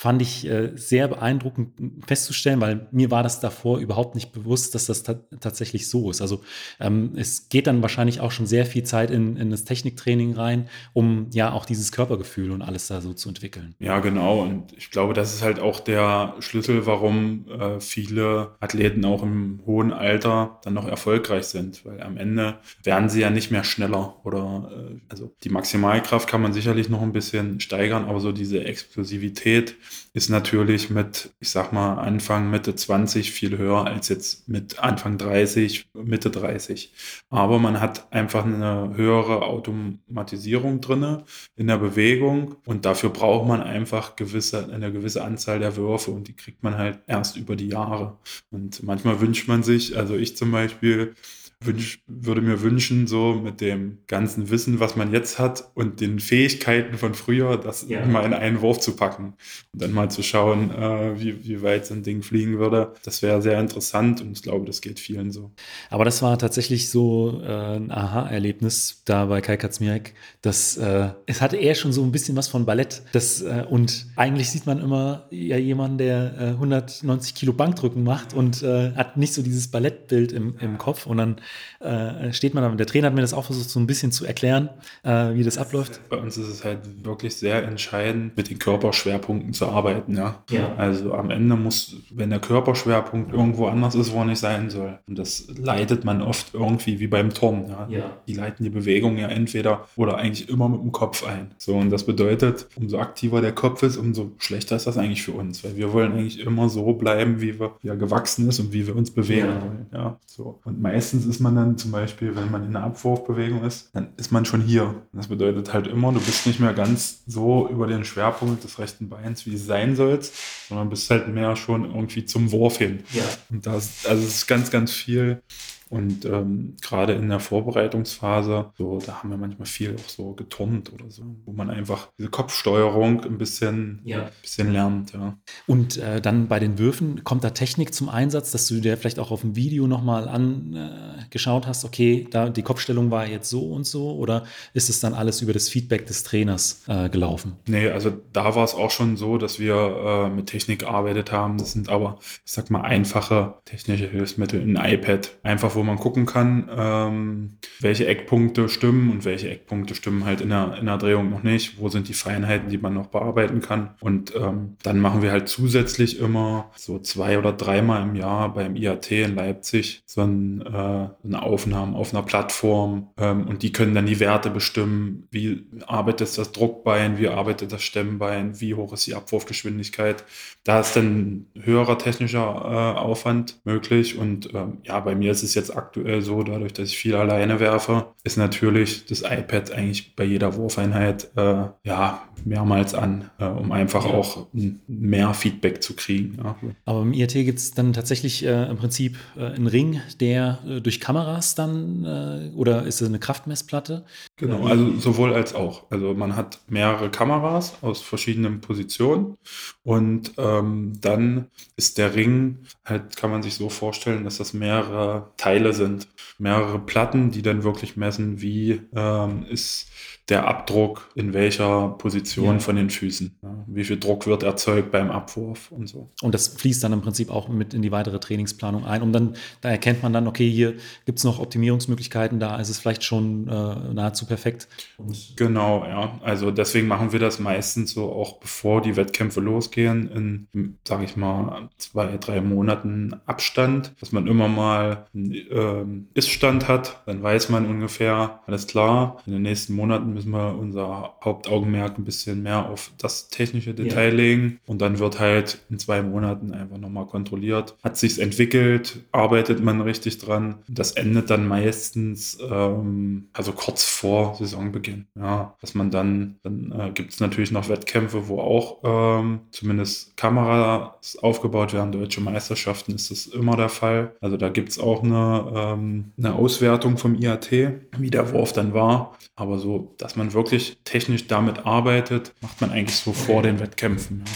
fand 0.00 0.22
ich 0.22 0.48
äh, 0.48 0.70
sehr 0.76 1.08
beeindruckend 1.08 1.74
festzustellen, 2.06 2.58
weil 2.62 2.88
mir 2.90 3.10
war 3.10 3.22
das 3.22 3.38
davor 3.40 3.80
überhaupt 3.80 4.14
nicht 4.14 4.32
bewusst, 4.32 4.74
dass 4.74 4.86
das 4.86 5.02
ta 5.02 5.16
tatsächlich 5.40 5.90
so 5.90 6.10
ist. 6.10 6.22
Also 6.22 6.40
ähm, 6.80 7.12
es 7.16 7.50
geht 7.50 7.66
dann 7.66 7.82
wahrscheinlich 7.82 8.20
auch 8.20 8.30
schon 8.30 8.46
sehr 8.46 8.64
viel 8.64 8.82
Zeit 8.82 9.10
in, 9.10 9.36
in 9.36 9.50
das 9.50 9.64
Techniktraining 9.64 10.32
rein, 10.32 10.70
um 10.94 11.26
ja 11.34 11.52
auch 11.52 11.66
dieses 11.66 11.92
Körpergefühl 11.92 12.50
und 12.50 12.62
alles 12.62 12.86
da 12.86 13.02
so 13.02 13.12
zu 13.12 13.28
entwickeln. 13.28 13.74
Ja, 13.78 13.98
genau. 13.98 14.40
Und 14.40 14.72
ich 14.72 14.90
glaube, 14.90 15.12
das 15.12 15.34
ist 15.34 15.42
halt 15.42 15.60
auch 15.60 15.80
der 15.80 16.34
Schlüssel, 16.38 16.86
warum 16.86 17.44
äh, 17.50 17.78
viele 17.78 18.52
Athleten 18.58 19.04
auch 19.04 19.22
im 19.22 19.60
hohen 19.66 19.92
Alter 19.92 20.60
dann 20.64 20.72
noch 20.72 20.88
erfolgreich 20.88 21.44
sind, 21.44 21.84
weil 21.84 22.02
am 22.02 22.16
Ende 22.16 22.58
werden 22.82 23.10
sie 23.10 23.20
ja 23.20 23.28
nicht 23.28 23.50
mehr 23.50 23.64
schneller 23.64 24.16
oder 24.24 24.59
äh, 24.64 25.00
also 25.08 25.34
die 25.44 25.50
Maximalkraft 25.50 26.28
kann 26.28 26.42
man 26.42 26.52
sicherlich 26.52 26.88
noch 26.88 27.02
ein 27.02 27.12
bisschen 27.12 27.60
steigern, 27.60 28.04
aber 28.04 28.20
so 28.20 28.32
diese 28.32 28.64
Explosivität, 28.64 29.76
ist 30.12 30.28
natürlich 30.28 30.90
mit, 30.90 31.30
ich 31.38 31.50
sag 31.50 31.72
mal, 31.72 31.94
Anfang, 31.94 32.50
Mitte 32.50 32.74
20 32.74 33.30
viel 33.30 33.58
höher 33.58 33.86
als 33.86 34.08
jetzt 34.08 34.48
mit 34.48 34.80
Anfang 34.80 35.18
30, 35.18 35.86
Mitte 35.94 36.30
30. 36.30 36.92
Aber 37.28 37.60
man 37.60 37.80
hat 37.80 38.12
einfach 38.12 38.44
eine 38.44 38.92
höhere 38.96 39.42
Automatisierung 39.42 40.80
drinne 40.80 41.24
in 41.54 41.68
der 41.68 41.78
Bewegung 41.78 42.56
und 42.66 42.84
dafür 42.86 43.10
braucht 43.10 43.46
man 43.46 43.62
einfach 43.62 44.16
gewisse, 44.16 44.72
eine 44.72 44.92
gewisse 44.92 45.22
Anzahl 45.22 45.60
der 45.60 45.76
Würfe 45.76 46.10
und 46.10 46.26
die 46.26 46.34
kriegt 46.34 46.64
man 46.64 46.76
halt 46.76 46.98
erst 47.06 47.36
über 47.36 47.54
die 47.54 47.68
Jahre. 47.68 48.18
Und 48.50 48.82
manchmal 48.82 49.20
wünscht 49.20 49.46
man 49.46 49.62
sich, 49.62 49.96
also 49.96 50.16
ich 50.16 50.36
zum 50.36 50.50
Beispiel, 50.50 51.14
wünsch, 51.62 52.02
würde 52.06 52.40
mir 52.40 52.62
wünschen, 52.62 53.06
so 53.06 53.34
mit 53.34 53.60
dem 53.60 53.98
ganzen 54.06 54.48
Wissen, 54.48 54.80
was 54.80 54.96
man 54.96 55.12
jetzt 55.12 55.38
hat 55.38 55.70
und 55.74 56.00
den 56.00 56.18
Fähigkeiten 56.18 56.96
von 56.96 57.12
früher, 57.12 57.58
das 57.58 57.84
ja. 57.86 58.04
mal 58.06 58.24
in 58.24 58.32
einen 58.32 58.62
Wurf 58.62 58.80
zu 58.80 58.96
packen 58.96 59.34
und 59.72 59.82
dann 59.82 59.92
mal 59.92 60.10
zu 60.10 60.22
schauen, 60.22 60.70
äh, 60.70 61.20
wie, 61.20 61.44
wie 61.46 61.60
weit 61.60 61.84
so 61.84 61.92
ein 61.92 62.02
Ding 62.02 62.22
fliegen 62.22 62.58
würde. 62.58 62.94
Das 63.04 63.20
wäre 63.20 63.42
sehr 63.42 63.60
interessant 63.60 64.22
und 64.22 64.32
ich 64.32 64.42
glaube, 64.42 64.64
das 64.64 64.80
geht 64.80 64.98
vielen 64.98 65.32
so. 65.32 65.50
Aber 65.90 66.06
das 66.06 66.22
war 66.22 66.38
tatsächlich 66.38 66.88
so 66.88 67.42
äh, 67.44 67.76
ein 67.76 67.90
Aha-Erlebnis 67.90 69.02
da 69.04 69.26
bei 69.26 69.42
Kai 69.42 69.58
Katzmirek, 69.58 70.14
dass 70.40 70.78
äh, 70.78 71.10
es 71.26 71.42
hatte 71.42 71.58
eher 71.58 71.74
schon 71.74 71.92
so 71.92 72.02
ein 72.02 72.10
bisschen 72.10 72.36
was 72.36 72.48
von 72.48 72.64
Ballett. 72.64 73.02
Das, 73.12 73.42
äh, 73.42 73.66
und 73.68 74.06
eigentlich 74.16 74.50
sieht 74.50 74.64
man 74.64 74.80
immer 74.80 75.26
ja 75.30 75.58
jemanden, 75.58 75.98
der 75.98 76.54
190 76.54 77.32
äh, 77.32 77.38
Kilo 77.38 77.52
Bankdrücken 77.52 78.02
macht 78.02 78.32
und 78.32 78.62
äh, 78.62 78.92
hat 78.94 79.18
nicht 79.18 79.34
so 79.34 79.42
dieses 79.42 79.68
Ballettbild 79.68 80.32
im, 80.32 80.56
im 80.58 80.78
Kopf 80.78 81.04
und 81.04 81.18
dann 81.18 81.36
äh, 81.80 82.32
steht 82.32 82.54
man 82.54 82.62
da. 82.62 82.70
Der 82.70 82.86
Trainer 82.86 83.08
hat 83.08 83.14
mir 83.14 83.22
das 83.22 83.34
auch 83.34 83.44
versucht, 83.44 83.70
so 83.70 83.80
ein 83.80 83.86
bisschen 83.86 84.12
zu 84.12 84.26
erklären, 84.26 84.68
äh, 85.02 85.34
wie 85.34 85.42
das 85.42 85.58
abläuft. 85.58 86.00
Bei 86.08 86.16
uns 86.16 86.36
ist 86.36 86.48
es 86.48 86.64
halt 86.64 86.80
wirklich 87.04 87.36
sehr 87.36 87.64
entscheidend, 87.64 88.36
mit 88.36 88.50
den 88.50 88.58
Körperschwerpunkten 88.58 89.52
zu 89.52 89.66
arbeiten. 89.66 90.16
Ja? 90.16 90.42
ja. 90.50 90.74
Also 90.76 91.14
am 91.14 91.30
Ende 91.30 91.56
muss, 91.56 91.96
wenn 92.10 92.30
der 92.30 92.38
Körperschwerpunkt 92.38 93.32
irgendwo 93.32 93.66
anders 93.66 93.94
ist, 93.94 94.12
wo 94.12 94.18
er 94.18 94.26
nicht 94.26 94.38
sein 94.38 94.70
soll. 94.70 94.98
Und 95.08 95.18
das 95.18 95.46
leitet 95.56 96.04
man 96.04 96.22
oft 96.22 96.54
irgendwie 96.54 97.00
wie 97.00 97.06
beim 97.06 97.32
Turnen. 97.32 97.68
Ja? 97.68 97.86
ja. 97.88 98.10
Die 98.26 98.34
leiten 98.34 98.64
die 98.64 98.70
Bewegung 98.70 99.16
ja 99.16 99.28
entweder 99.28 99.88
oder 99.96 100.18
eigentlich 100.18 100.48
immer 100.48 100.68
mit 100.68 100.82
dem 100.82 100.92
Kopf 100.92 101.26
ein. 101.26 101.52
So, 101.56 101.76
und 101.76 101.90
das 101.90 102.04
bedeutet, 102.04 102.66
umso 102.76 102.98
aktiver 102.98 103.40
der 103.40 103.52
Kopf 103.52 103.82
ist, 103.82 103.96
umso 103.96 104.32
schlechter 104.38 104.76
ist 104.76 104.86
das 104.86 104.98
eigentlich 104.98 105.22
für 105.22 105.32
uns. 105.32 105.64
Weil 105.64 105.76
wir 105.76 105.92
wollen 105.92 106.12
eigentlich 106.12 106.40
immer 106.40 106.68
so 106.68 106.92
bleiben, 106.92 107.40
wie 107.40 107.58
wir 107.58 107.72
ja 107.82 107.94
gewachsen 107.94 108.48
ist 108.48 108.58
und 108.60 108.72
wie 108.72 108.86
wir 108.86 108.96
uns 108.96 109.10
bewegen 109.10 109.48
ja. 109.48 109.62
wollen. 109.62 109.86
Ja? 109.92 110.18
So. 110.26 110.60
Und 110.64 110.80
meistens 110.80 111.24
ist 111.26 111.39
man 111.40 111.56
dann 111.56 111.78
zum 111.78 111.90
Beispiel, 111.90 112.36
wenn 112.36 112.50
man 112.50 112.64
in 112.64 112.76
einer 112.76 112.86
Abwurfbewegung 112.86 113.64
ist, 113.64 113.90
dann 113.94 114.08
ist 114.16 114.30
man 114.32 114.44
schon 114.44 114.60
hier. 114.60 114.94
Das 115.12 115.28
bedeutet 115.28 115.72
halt 115.72 115.86
immer, 115.86 116.12
du 116.12 116.20
bist 116.20 116.46
nicht 116.46 116.60
mehr 116.60 116.74
ganz 116.74 117.22
so 117.26 117.68
über 117.68 117.86
den 117.86 118.04
Schwerpunkt 118.04 118.64
des 118.64 118.78
rechten 118.78 119.08
Beins, 119.08 119.46
wie 119.46 119.54
es 119.54 119.66
sein 119.66 119.96
sollst, 119.96 120.34
sondern 120.68 120.90
bist 120.90 121.10
halt 121.10 121.28
mehr 121.28 121.56
schon 121.56 121.84
irgendwie 121.84 122.24
zum 122.24 122.52
Wurf 122.52 122.78
hin. 122.78 123.00
Ja. 123.12 123.24
Und 123.50 123.66
das, 123.66 124.06
also 124.06 124.22
es 124.22 124.36
ist 124.36 124.46
ganz, 124.46 124.70
ganz 124.70 124.92
viel 124.92 125.42
Und 125.90 126.24
ähm, 126.24 126.76
gerade 126.80 127.14
in 127.14 127.28
der 127.28 127.40
Vorbereitungsphase, 127.40 128.72
so, 128.78 129.00
da 129.04 129.16
haben 129.16 129.30
wir 129.30 129.36
manchmal 129.36 129.66
viel 129.66 129.96
auch 129.96 130.08
so 130.08 130.32
geturnt 130.34 130.92
oder 130.92 131.10
so, 131.10 131.24
wo 131.44 131.52
man 131.52 131.68
einfach 131.68 132.08
diese 132.16 132.30
Kopfsteuerung 132.30 133.24
ein 133.24 133.38
bisschen, 133.38 134.00
ja. 134.04 134.22
ein 134.22 134.30
bisschen 134.40 134.72
lernt, 134.72 135.12
ja. 135.12 135.36
Und 135.66 135.98
äh, 135.98 136.20
dann 136.20 136.46
bei 136.46 136.60
den 136.60 136.78
Würfen 136.78 137.24
kommt 137.24 137.42
da 137.42 137.50
Technik 137.50 137.92
zum 137.92 138.08
Einsatz, 138.08 138.52
dass 138.52 138.68
du 138.68 138.80
dir 138.80 138.96
vielleicht 138.96 139.18
auch 139.18 139.32
auf 139.32 139.40
dem 139.40 139.56
Video 139.56 139.88
nochmal 139.88 140.28
angeschaut 140.28 141.64
äh, 141.64 141.66
hast, 141.66 141.84
okay, 141.84 142.28
da 142.30 142.48
die 142.48 142.62
Kopfstellung 142.62 143.10
war 143.10 143.26
jetzt 143.26 143.50
so 143.50 143.72
und 143.72 143.84
so, 143.84 144.14
oder 144.14 144.44
ist 144.74 144.90
es 144.90 145.00
dann 145.00 145.12
alles 145.12 145.42
über 145.42 145.52
das 145.52 145.68
Feedback 145.68 146.06
des 146.06 146.22
Trainers 146.22 146.84
äh, 146.86 147.08
gelaufen? 147.08 147.56
Nee, 147.66 147.88
also 147.88 148.12
da 148.32 148.54
war 148.54 148.62
es 148.62 148.74
auch 148.74 148.92
schon 148.92 149.16
so, 149.16 149.38
dass 149.38 149.58
wir 149.58 149.74
äh, 149.74 150.30
mit 150.30 150.46
Technik 150.46 150.80
gearbeitet 150.80 151.32
haben. 151.32 151.58
Das 151.58 151.72
sind 151.72 151.88
aber, 151.88 152.18
ich 152.44 152.52
sag 152.52 152.70
mal, 152.70 152.82
einfache 152.82 153.54
technische 153.64 154.06
Hilfsmittel. 154.06 154.60
Ein 154.60 154.76
iPad, 154.76 155.38
einfach 155.42 155.74
wo 155.74 155.79
man 155.82 155.98
gucken 155.98 156.26
kann, 156.26 156.68
ähm, 156.76 157.58
welche 157.80 158.06
Eckpunkte 158.06 158.68
stimmen 158.68 159.10
und 159.10 159.24
welche 159.24 159.50
Eckpunkte 159.50 159.94
stimmen 159.94 160.24
halt 160.24 160.40
in 160.40 160.50
der, 160.50 160.76
in 160.78 160.86
der 160.86 160.98
Drehung 160.98 161.30
noch 161.30 161.42
nicht. 161.42 161.78
Wo 161.78 161.88
sind 161.88 162.08
die 162.08 162.14
Feinheiten, 162.14 162.68
die 162.68 162.78
man 162.78 162.94
noch 162.94 163.06
bearbeiten 163.06 163.60
kann? 163.60 163.90
Und 164.00 164.34
ähm, 164.34 164.76
dann 164.82 165.00
machen 165.00 165.22
wir 165.22 165.32
halt 165.32 165.48
zusätzlich 165.48 166.18
immer 166.18 166.70
so 166.76 166.98
zwei 166.98 167.38
oder 167.38 167.52
dreimal 167.52 168.02
im 168.02 168.14
Jahr 168.14 168.52
beim 168.52 168.76
IAT 168.76 169.10
in 169.10 169.34
Leipzig 169.34 170.02
so 170.06 170.22
ein, 170.22 170.62
äh, 170.62 170.68
eine 170.68 171.42
Aufnahme 171.42 171.96
auf 171.96 172.12
einer 172.12 172.22
Plattform 172.22 173.08
ähm, 173.16 173.46
und 173.46 173.62
die 173.62 173.72
können 173.72 173.94
dann 173.94 174.06
die 174.06 174.20
Werte 174.20 174.50
bestimmen, 174.50 175.28
wie 175.30 175.66
arbeitet 175.86 176.36
das 176.38 176.52
Druckbein, 176.52 177.18
wie 177.18 177.28
arbeitet 177.28 177.72
das 177.72 177.82
Stemmbein, 177.82 178.60
wie 178.60 178.74
hoch 178.74 178.92
ist 178.92 179.06
die 179.06 179.14
Abwurfgeschwindigkeit. 179.14 180.24
Da 180.64 180.80
ist 180.80 180.94
dann 180.96 181.46
höherer 181.54 181.98
technischer 181.98 182.40
äh, 182.40 182.98
Aufwand 182.98 183.60
möglich. 183.64 184.18
Und 184.18 184.52
ähm, 184.54 184.78
ja, 184.82 185.00
bei 185.00 185.14
mir 185.14 185.32
ist 185.32 185.42
es 185.42 185.54
jetzt 185.54 185.69
aktuell 185.76 186.22
so, 186.22 186.42
dadurch, 186.42 186.72
dass 186.72 186.88
ich 186.88 186.98
viel 186.98 187.14
alleine 187.14 187.60
werfe, 187.60 188.06
ist 188.24 188.36
natürlich 188.36 189.06
das 189.06 189.22
iPad 189.22 189.72
eigentlich 189.72 190.14
bei 190.16 190.24
jeder 190.24 190.56
Wurfeinheit 190.56 191.30
äh, 191.36 191.64
ja 191.84 192.22
mehrmals 192.44 192.94
an, 192.94 193.30
äh, 193.38 193.44
um 193.44 193.72
einfach 193.72 194.06
ja. 194.06 194.12
auch 194.12 194.46
mehr 194.86 195.34
Feedback 195.34 195.82
zu 195.82 195.94
kriegen. 195.94 196.38
Ja. 196.42 196.56
Aber 196.84 197.02
im 197.02 197.12
IRT 197.12 197.32
gibt 197.32 197.58
es 197.58 197.72
dann 197.72 197.92
tatsächlich 197.92 198.44
äh, 198.44 198.70
im 198.70 198.76
Prinzip 198.76 199.16
äh, 199.36 199.46
einen 199.46 199.66
Ring, 199.66 200.00
der 200.20 200.58
äh, 200.66 200.80
durch 200.80 201.00
Kameras 201.00 201.54
dann 201.54 202.50
oder 202.54 202.84
ist 202.84 203.00
es 203.00 203.08
eine 203.08 203.18
Kraftmessplatte? 203.18 204.04
Genau, 204.36 204.66
also 204.66 204.98
sowohl 204.98 205.34
als 205.34 205.54
auch. 205.54 205.84
Also 205.90 206.14
man 206.14 206.36
hat 206.36 206.60
mehrere 206.68 207.10
Kameras 207.10 207.74
aus 207.82 208.00
verschiedenen 208.00 208.60
Positionen 208.60 209.36
und 209.82 210.32
ähm, 210.38 210.92
dann 211.00 211.46
ist 211.76 211.98
der 211.98 212.14
Ring 212.14 212.58
halt, 212.84 213.16
kann 213.16 213.30
man 213.30 213.42
sich 213.42 213.54
so 213.54 213.68
vorstellen, 213.68 214.24
dass 214.24 214.38
das 214.38 214.52
mehrere 214.52 215.30
Teile 215.36 215.59
sind, 215.72 216.08
mehrere 216.38 216.78
Platten, 216.78 217.30
die 217.30 217.42
dann 217.42 217.62
wirklich 217.62 217.96
messen, 217.96 218.40
wie 218.40 218.80
ähm, 218.94 219.44
ist 219.48 219.90
der 220.30 220.46
Abdruck 220.46 221.10
in 221.14 221.34
welcher 221.34 221.88
Position 221.98 222.54
ja. 222.54 222.58
von 222.60 222.76
den 222.76 222.88
Füßen. 222.88 223.36
Ja, 223.42 223.64
wie 223.66 223.84
viel 223.84 223.98
Druck 223.98 224.26
wird 224.26 224.44
erzeugt 224.44 224.92
beim 224.92 225.10
Abwurf 225.10 225.72
und 225.72 225.88
so. 225.88 226.08
Und 226.22 226.34
das 226.34 226.48
fließt 226.48 226.82
dann 226.84 226.92
im 226.92 227.00
Prinzip 227.00 227.30
auch 227.30 227.48
mit 227.48 227.74
in 227.74 227.82
die 227.82 227.90
weitere 227.90 228.20
Trainingsplanung 228.20 228.84
ein. 228.84 229.02
Und 229.02 229.12
dann, 229.12 229.34
da 229.60 229.70
erkennt 229.70 230.02
man 230.02 230.12
dann, 230.12 230.28
okay, 230.28 230.48
hier 230.48 230.74
gibt 231.04 231.18
es 231.18 231.24
noch 231.24 231.40
Optimierungsmöglichkeiten, 231.40 232.38
da 232.38 232.58
ist 232.60 232.68
es 232.68 232.78
vielleicht 232.78 233.02
schon 233.02 233.48
äh, 233.48 233.92
nahezu 233.92 234.24
perfekt. 234.26 234.68
Und 234.98 235.34
genau, 235.36 235.84
ja. 235.84 236.18
Also 236.22 236.52
deswegen 236.52 236.86
machen 236.86 237.12
wir 237.12 237.18
das 237.18 237.40
meistens 237.40 237.92
so 237.92 238.12
auch 238.12 238.38
bevor 238.38 238.82
die 238.82 238.94
Wettkämpfe 238.94 239.40
losgehen, 239.40 240.46
in, 240.52 240.78
sage 240.86 241.04
ich 241.04 241.16
mal, 241.16 241.68
zwei, 241.78 242.16
drei 242.18 242.40
Monaten 242.40 243.20
Abstand, 243.26 243.92
dass 244.00 244.12
man 244.12 244.28
immer 244.28 244.46
mal 244.46 245.06
einen 245.12 245.34
äh, 245.50 245.84
Iststand 246.14 246.68
hat, 246.68 247.02
dann 247.06 247.22
weiß 247.22 247.48
man 247.48 247.66
ungefähr, 247.66 248.40
alles 248.46 248.66
klar, 248.66 249.22
in 249.26 249.32
den 249.32 249.42
nächsten 249.42 249.74
Monaten 249.74 250.12
müssen 250.12 250.30
wir 250.30 250.56
unser 250.58 251.14
Hauptaugenmerk 251.24 251.98
ein 251.98 252.04
bisschen 252.04 252.42
mehr 252.42 252.68
auf 252.68 252.90
das 252.98 253.28
technische 253.28 253.74
Detail 253.74 254.10
ja. 254.10 254.14
legen. 254.14 254.60
Und 254.66 254.80
dann 254.80 254.98
wird 254.98 255.20
halt 255.20 255.60
in 255.70 255.78
zwei 255.78 256.02
Monaten 256.02 256.52
einfach 256.52 256.78
nochmal 256.78 257.06
kontrolliert. 257.06 257.76
Hat 257.82 257.96
sich's 257.96 258.18
entwickelt? 258.18 259.00
Arbeitet 259.12 259.62
man 259.62 259.80
richtig 259.80 260.18
dran? 260.18 260.56
Das 260.68 260.92
endet 260.92 261.30
dann 261.30 261.46
meistens, 261.46 262.38
ähm, 262.48 263.28
also 263.32 263.52
kurz 263.52 263.84
vor 263.84 264.34
Saisonbeginn. 264.36 265.06
Ja, 265.16 265.56
dass 265.60 265.74
man 265.74 265.90
dann, 265.90 266.36
dann 266.42 266.72
äh, 266.72 266.90
gibt 266.92 267.12
es 267.12 267.20
natürlich 267.20 267.50
noch 267.50 267.68
Wettkämpfe, 267.68 268.28
wo 268.28 268.40
auch 268.40 268.78
ähm, 268.84 269.40
zumindest 269.50 270.16
Kameras 270.16 271.16
aufgebaut 271.20 271.72
werden. 271.72 271.92
Deutsche 271.92 272.20
Meisterschaften 272.20 272.94
ist 272.94 273.10
das 273.10 273.26
immer 273.26 273.56
der 273.56 273.68
Fall. 273.68 274.14
Also 274.20 274.36
da 274.36 274.48
gibt 274.48 274.70
es 274.70 274.78
auch 274.78 275.02
eine, 275.02 275.29
ähm, 275.38 276.12
eine 276.18 276.34
Auswertung 276.34 276.98
vom 276.98 277.14
IAT, 277.14 277.50
wie 277.98 278.10
der 278.10 278.32
Wurf 278.32 278.52
dann 278.52 278.74
war. 278.74 279.16
Aber 279.36 279.58
so, 279.58 279.94
dass 279.98 280.16
man 280.16 280.32
wirklich 280.32 280.78
technisch 280.84 281.26
damit 281.26 281.66
arbeitet, 281.66 282.34
macht 282.40 282.60
man 282.60 282.70
eigentlich 282.70 282.96
so 282.96 283.12
vor 283.12 283.42
den 283.42 283.60
Wettkämpfen. 283.60 284.24
Ja. 284.26 284.32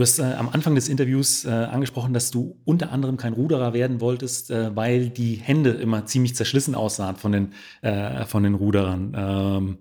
Du 0.00 0.04
hast 0.04 0.18
äh, 0.18 0.22
am 0.22 0.48
Anfang 0.48 0.74
des 0.74 0.88
Interviews 0.88 1.44
äh, 1.44 1.50
angesprochen, 1.50 2.14
dass 2.14 2.30
du 2.30 2.56
unter 2.64 2.90
anderem 2.90 3.18
kein 3.18 3.34
Ruderer 3.34 3.74
werden 3.74 4.00
wolltest, 4.00 4.50
äh, 4.50 4.74
weil 4.74 5.10
die 5.10 5.34
Hände 5.34 5.72
immer 5.72 6.06
ziemlich 6.06 6.34
zerschlissen 6.34 6.74
aussahen 6.74 7.16
von 7.16 7.32
den, 7.32 7.52
äh, 7.82 8.24
von 8.24 8.42
den 8.42 8.54
Ruderern. 8.54 9.14
Ähm, 9.14 9.78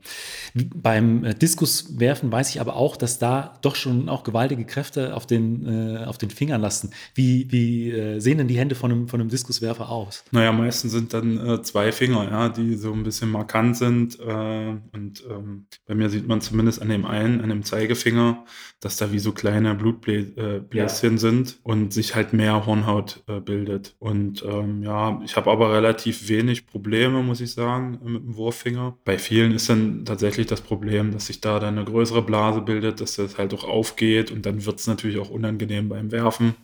beim 0.75 1.23
äh, 1.23 1.35
Diskuswerfen 1.35 2.29
weiß 2.33 2.49
ich 2.49 2.59
aber 2.59 2.75
auch, 2.75 2.97
dass 2.97 3.17
da 3.17 3.57
doch 3.61 3.77
schon 3.77 4.09
auch 4.09 4.25
gewaltige 4.25 4.65
Kräfte 4.65 5.15
auf 5.15 5.25
den, 5.25 5.65
äh, 5.65 6.03
auf 6.03 6.17
den 6.17 6.31
Fingern 6.31 6.59
lasten. 6.59 6.89
Wie, 7.15 7.49
wie 7.49 8.19
sehen 8.19 8.39
denn 8.39 8.49
die 8.49 8.57
Hände 8.57 8.75
von 8.75 8.91
einem, 8.91 9.07
von 9.07 9.21
einem 9.21 9.29
Diskuswerfer 9.29 9.87
aus? 9.87 10.25
Naja, 10.31 10.51
meistens 10.51 10.91
sind 10.91 11.13
dann 11.13 11.63
zwei 11.63 11.93
Finger, 11.93 12.25
ja, 12.29 12.49
die 12.49 12.75
so 12.75 12.91
ein 12.91 13.03
bisschen 13.03 13.31
markant 13.31 13.77
sind. 13.77 14.19
und 14.19 15.23
ähm, 15.29 15.65
bei 15.87 15.95
mir 15.95 16.09
sieht 16.09 16.27
man 16.27 16.41
zumindest 16.41 16.81
an 16.81 16.89
dem 16.89 17.05
einen, 17.05 17.39
an 17.39 17.49
dem 17.49 17.63
Zeigefinger, 17.63 18.43
dass 18.81 18.97
da 18.97 19.11
wie 19.13 19.19
so 19.19 19.31
kleine 19.31 19.69
Blutbläschen 20.09 21.13
ja. 21.13 21.17
sind 21.17 21.59
und 21.63 21.93
sich 21.93 22.15
halt 22.15 22.33
mehr 22.33 22.65
Hornhaut 22.65 23.23
äh, 23.27 23.39
bildet. 23.39 23.95
Und 23.99 24.43
ähm, 24.43 24.83
ja, 24.83 25.21
ich 25.23 25.35
habe 25.35 25.51
aber 25.51 25.73
relativ 25.73 26.29
wenig 26.29 26.67
Probleme, 26.67 27.21
muss 27.23 27.41
ich 27.41 27.53
sagen, 27.53 27.99
mit 28.03 28.23
dem 28.23 28.35
Wurffinger. 28.35 28.97
Bei 29.05 29.17
vielen 29.17 29.51
ist 29.51 29.69
dann 29.69 30.05
tatsächlich 30.05 30.47
das 30.47 30.61
Problem, 30.61 31.11
dass 31.11 31.27
sich 31.27 31.41
da 31.41 31.59
dann 31.59 31.77
eine 31.77 31.85
größere 31.85 32.21
Blase 32.21 32.61
bildet, 32.61 33.01
dass 33.01 33.15
das 33.15 33.37
halt 33.37 33.53
auch 33.53 33.63
aufgeht 33.63 34.31
und 34.31 34.45
dann 34.45 34.65
wird 34.65 34.79
es 34.79 34.87
natürlich 34.87 35.17
auch 35.17 35.29
unangenehm 35.29 35.89
beim 35.89 36.11
Werfen. 36.11 36.55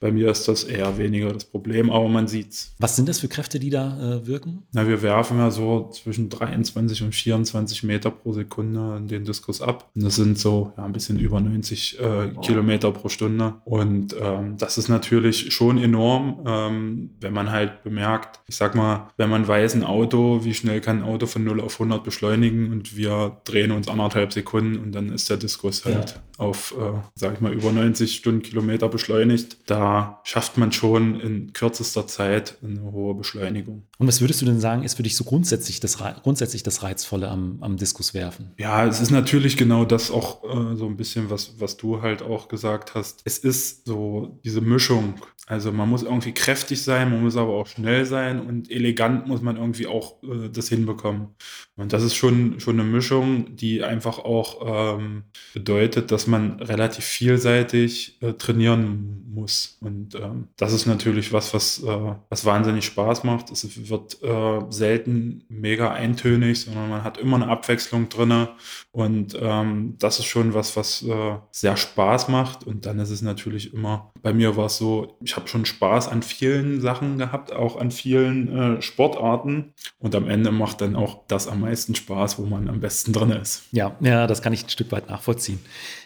Bei 0.00 0.12
mir 0.12 0.30
ist 0.30 0.48
das 0.48 0.64
eher 0.64 0.98
weniger 0.98 1.32
das 1.32 1.44
Problem, 1.44 1.90
aber 1.90 2.08
man 2.08 2.28
sieht's. 2.28 2.74
Was 2.78 2.96
sind 2.96 3.08
das 3.08 3.20
für 3.20 3.28
Kräfte, 3.28 3.58
die 3.58 3.70
da 3.70 4.18
äh, 4.18 4.26
wirken? 4.26 4.64
Na, 4.72 4.86
wir 4.86 5.02
werfen 5.02 5.38
ja 5.38 5.50
so 5.50 5.88
zwischen 5.92 6.28
23 6.28 7.02
und 7.02 7.14
24 7.14 7.84
Meter 7.84 8.10
pro 8.10 8.32
Sekunde 8.32 8.96
in 8.98 9.08
den 9.08 9.24
Diskus 9.24 9.62
ab. 9.62 9.90
Und 9.94 10.04
das 10.04 10.16
sind 10.16 10.38
so 10.38 10.72
ja, 10.76 10.84
ein 10.84 10.92
bisschen 10.92 11.18
über 11.18 11.40
90 11.40 11.98
äh, 11.98 12.02
oh. 12.36 12.40
Kilometer 12.84 13.00
pro 13.00 13.08
Stunde. 13.08 13.54
Und 13.64 14.14
ähm, 14.20 14.56
das 14.58 14.78
ist 14.78 14.88
natürlich 14.88 15.52
schon 15.52 15.78
enorm, 15.78 16.44
ähm, 16.46 17.10
wenn 17.20 17.32
man 17.32 17.50
halt 17.50 17.82
bemerkt, 17.82 18.40
ich 18.46 18.56
sag 18.56 18.74
mal, 18.74 19.10
wenn 19.16 19.30
man 19.30 19.46
weiß, 19.46 19.74
ein 19.74 19.84
Auto, 19.84 20.44
wie 20.44 20.54
schnell 20.54 20.80
kann 20.80 20.98
ein 20.98 21.04
Auto 21.04 21.26
von 21.26 21.44
0 21.44 21.60
auf 21.60 21.74
100 21.74 22.04
beschleunigen 22.04 22.70
und 22.72 22.96
wir 22.96 23.40
drehen 23.44 23.70
uns 23.70 23.88
anderthalb 23.88 24.32
Sekunden 24.32 24.78
und 24.78 24.92
dann 24.92 25.12
ist 25.12 25.30
der 25.30 25.36
Diskus 25.36 25.84
halt 25.84 26.10
ja. 26.10 26.16
Auf, 26.38 26.74
äh, 26.78 27.00
sag 27.14 27.34
ich 27.34 27.40
mal, 27.40 27.52
über 27.52 27.72
90 27.72 28.16
Stundenkilometer 28.16 28.88
beschleunigt. 28.88 29.58
Da 29.66 30.20
schafft 30.24 30.58
man 30.58 30.72
schon 30.72 31.20
in 31.20 31.52
kürzester 31.52 32.06
Zeit 32.06 32.58
eine 32.62 32.82
hohe 32.92 33.14
Beschleunigung. 33.14 33.84
Und 33.98 34.08
was 34.08 34.20
würdest 34.20 34.42
du 34.42 34.46
denn 34.46 34.60
sagen, 34.60 34.82
ist 34.82 34.94
für 34.94 35.02
dich 35.02 35.16
so 35.16 35.24
grundsätzlich 35.24 35.80
das, 35.80 35.98
grundsätzlich 36.22 36.62
das 36.62 36.82
Reizvolle 36.82 37.28
am, 37.28 37.58
am 37.60 37.76
Diskuswerfen? 37.76 38.52
Ja, 38.58 38.86
es 38.86 39.00
ist 39.00 39.10
natürlich 39.10 39.56
genau 39.56 39.84
das 39.84 40.10
auch 40.10 40.42
äh, 40.44 40.76
so 40.76 40.86
ein 40.86 40.96
bisschen, 40.96 41.30
was, 41.30 41.60
was 41.60 41.76
du 41.76 42.02
halt 42.02 42.22
auch 42.22 42.48
gesagt 42.48 42.94
hast. 42.94 43.22
Es 43.24 43.38
ist 43.38 43.86
so 43.86 44.38
diese 44.44 44.60
Mischung. 44.60 45.14
Also 45.46 45.72
man 45.72 45.90
muss 45.90 46.02
irgendwie 46.02 46.32
kräftig 46.32 46.82
sein, 46.82 47.10
man 47.10 47.22
muss 47.22 47.36
aber 47.36 47.52
auch 47.52 47.66
schnell 47.66 48.06
sein 48.06 48.40
und 48.40 48.70
elegant 48.70 49.26
muss 49.26 49.42
man 49.42 49.56
irgendwie 49.56 49.86
auch 49.86 50.22
äh, 50.22 50.48
das 50.48 50.68
hinbekommen. 50.68 51.34
Und 51.76 51.92
das 51.92 52.02
ist 52.02 52.14
schon, 52.14 52.60
schon 52.60 52.80
eine 52.80 52.88
Mischung, 52.88 53.54
die 53.56 53.82
einfach 53.82 54.18
auch 54.18 54.96
ähm, 54.96 55.24
bedeutet, 55.52 56.12
dass 56.12 56.26
man 56.26 56.60
relativ 56.60 57.04
vielseitig 57.04 58.22
äh, 58.22 58.32
trainieren 58.34 59.24
muss. 59.34 59.76
Und 59.80 60.14
ähm, 60.14 60.48
das 60.56 60.72
ist 60.72 60.86
natürlich 60.86 61.32
was, 61.32 61.52
was, 61.52 61.82
äh, 61.82 62.14
was 62.28 62.44
wahnsinnig 62.44 62.86
Spaß 62.86 63.24
macht. 63.24 63.50
Es 63.50 63.88
wird 63.88 64.22
äh, 64.22 64.60
selten 64.70 65.44
mega 65.48 65.92
eintönig, 65.92 66.60
sondern 66.60 66.88
man 66.88 67.04
hat 67.04 67.18
immer 67.18 67.36
eine 67.36 67.48
Abwechslung 67.48 68.08
drin. 68.08 68.48
Und 68.92 69.36
ähm, 69.40 69.96
das 69.98 70.20
ist 70.20 70.26
schon 70.26 70.54
was, 70.54 70.76
was 70.76 71.02
äh, 71.02 71.36
sehr 71.50 71.76
Spaß 71.76 72.28
macht. 72.28 72.64
Und 72.64 72.86
dann 72.86 72.98
ist 72.98 73.10
es 73.10 73.20
natürlich 73.20 73.74
immer, 73.74 74.12
bei 74.22 74.32
mir 74.32 74.56
war 74.56 74.66
es 74.66 74.78
so, 74.78 75.18
ich 75.22 75.33
ich 75.34 75.36
habe 75.36 75.48
schon 75.48 75.64
Spaß 75.64 76.06
an 76.06 76.22
vielen 76.22 76.80
Sachen 76.80 77.18
gehabt, 77.18 77.52
auch 77.52 77.76
an 77.76 77.90
vielen 77.90 78.76
äh, 78.76 78.82
Sportarten. 78.82 79.74
Und 79.98 80.14
am 80.14 80.28
Ende 80.28 80.52
macht 80.52 80.80
dann 80.80 80.94
auch 80.94 81.26
das 81.26 81.48
am 81.48 81.62
meisten 81.62 81.96
Spaß, 81.96 82.38
wo 82.38 82.42
man 82.42 82.68
am 82.68 82.78
besten 82.78 83.12
drin 83.12 83.30
ist. 83.30 83.64
Ja, 83.72 83.96
ja, 83.98 84.28
das 84.28 84.42
kann 84.42 84.52
ich 84.52 84.64
ein 84.64 84.68
Stück 84.68 84.92
weit 84.92 85.08
nachvollziehen. 85.08 85.58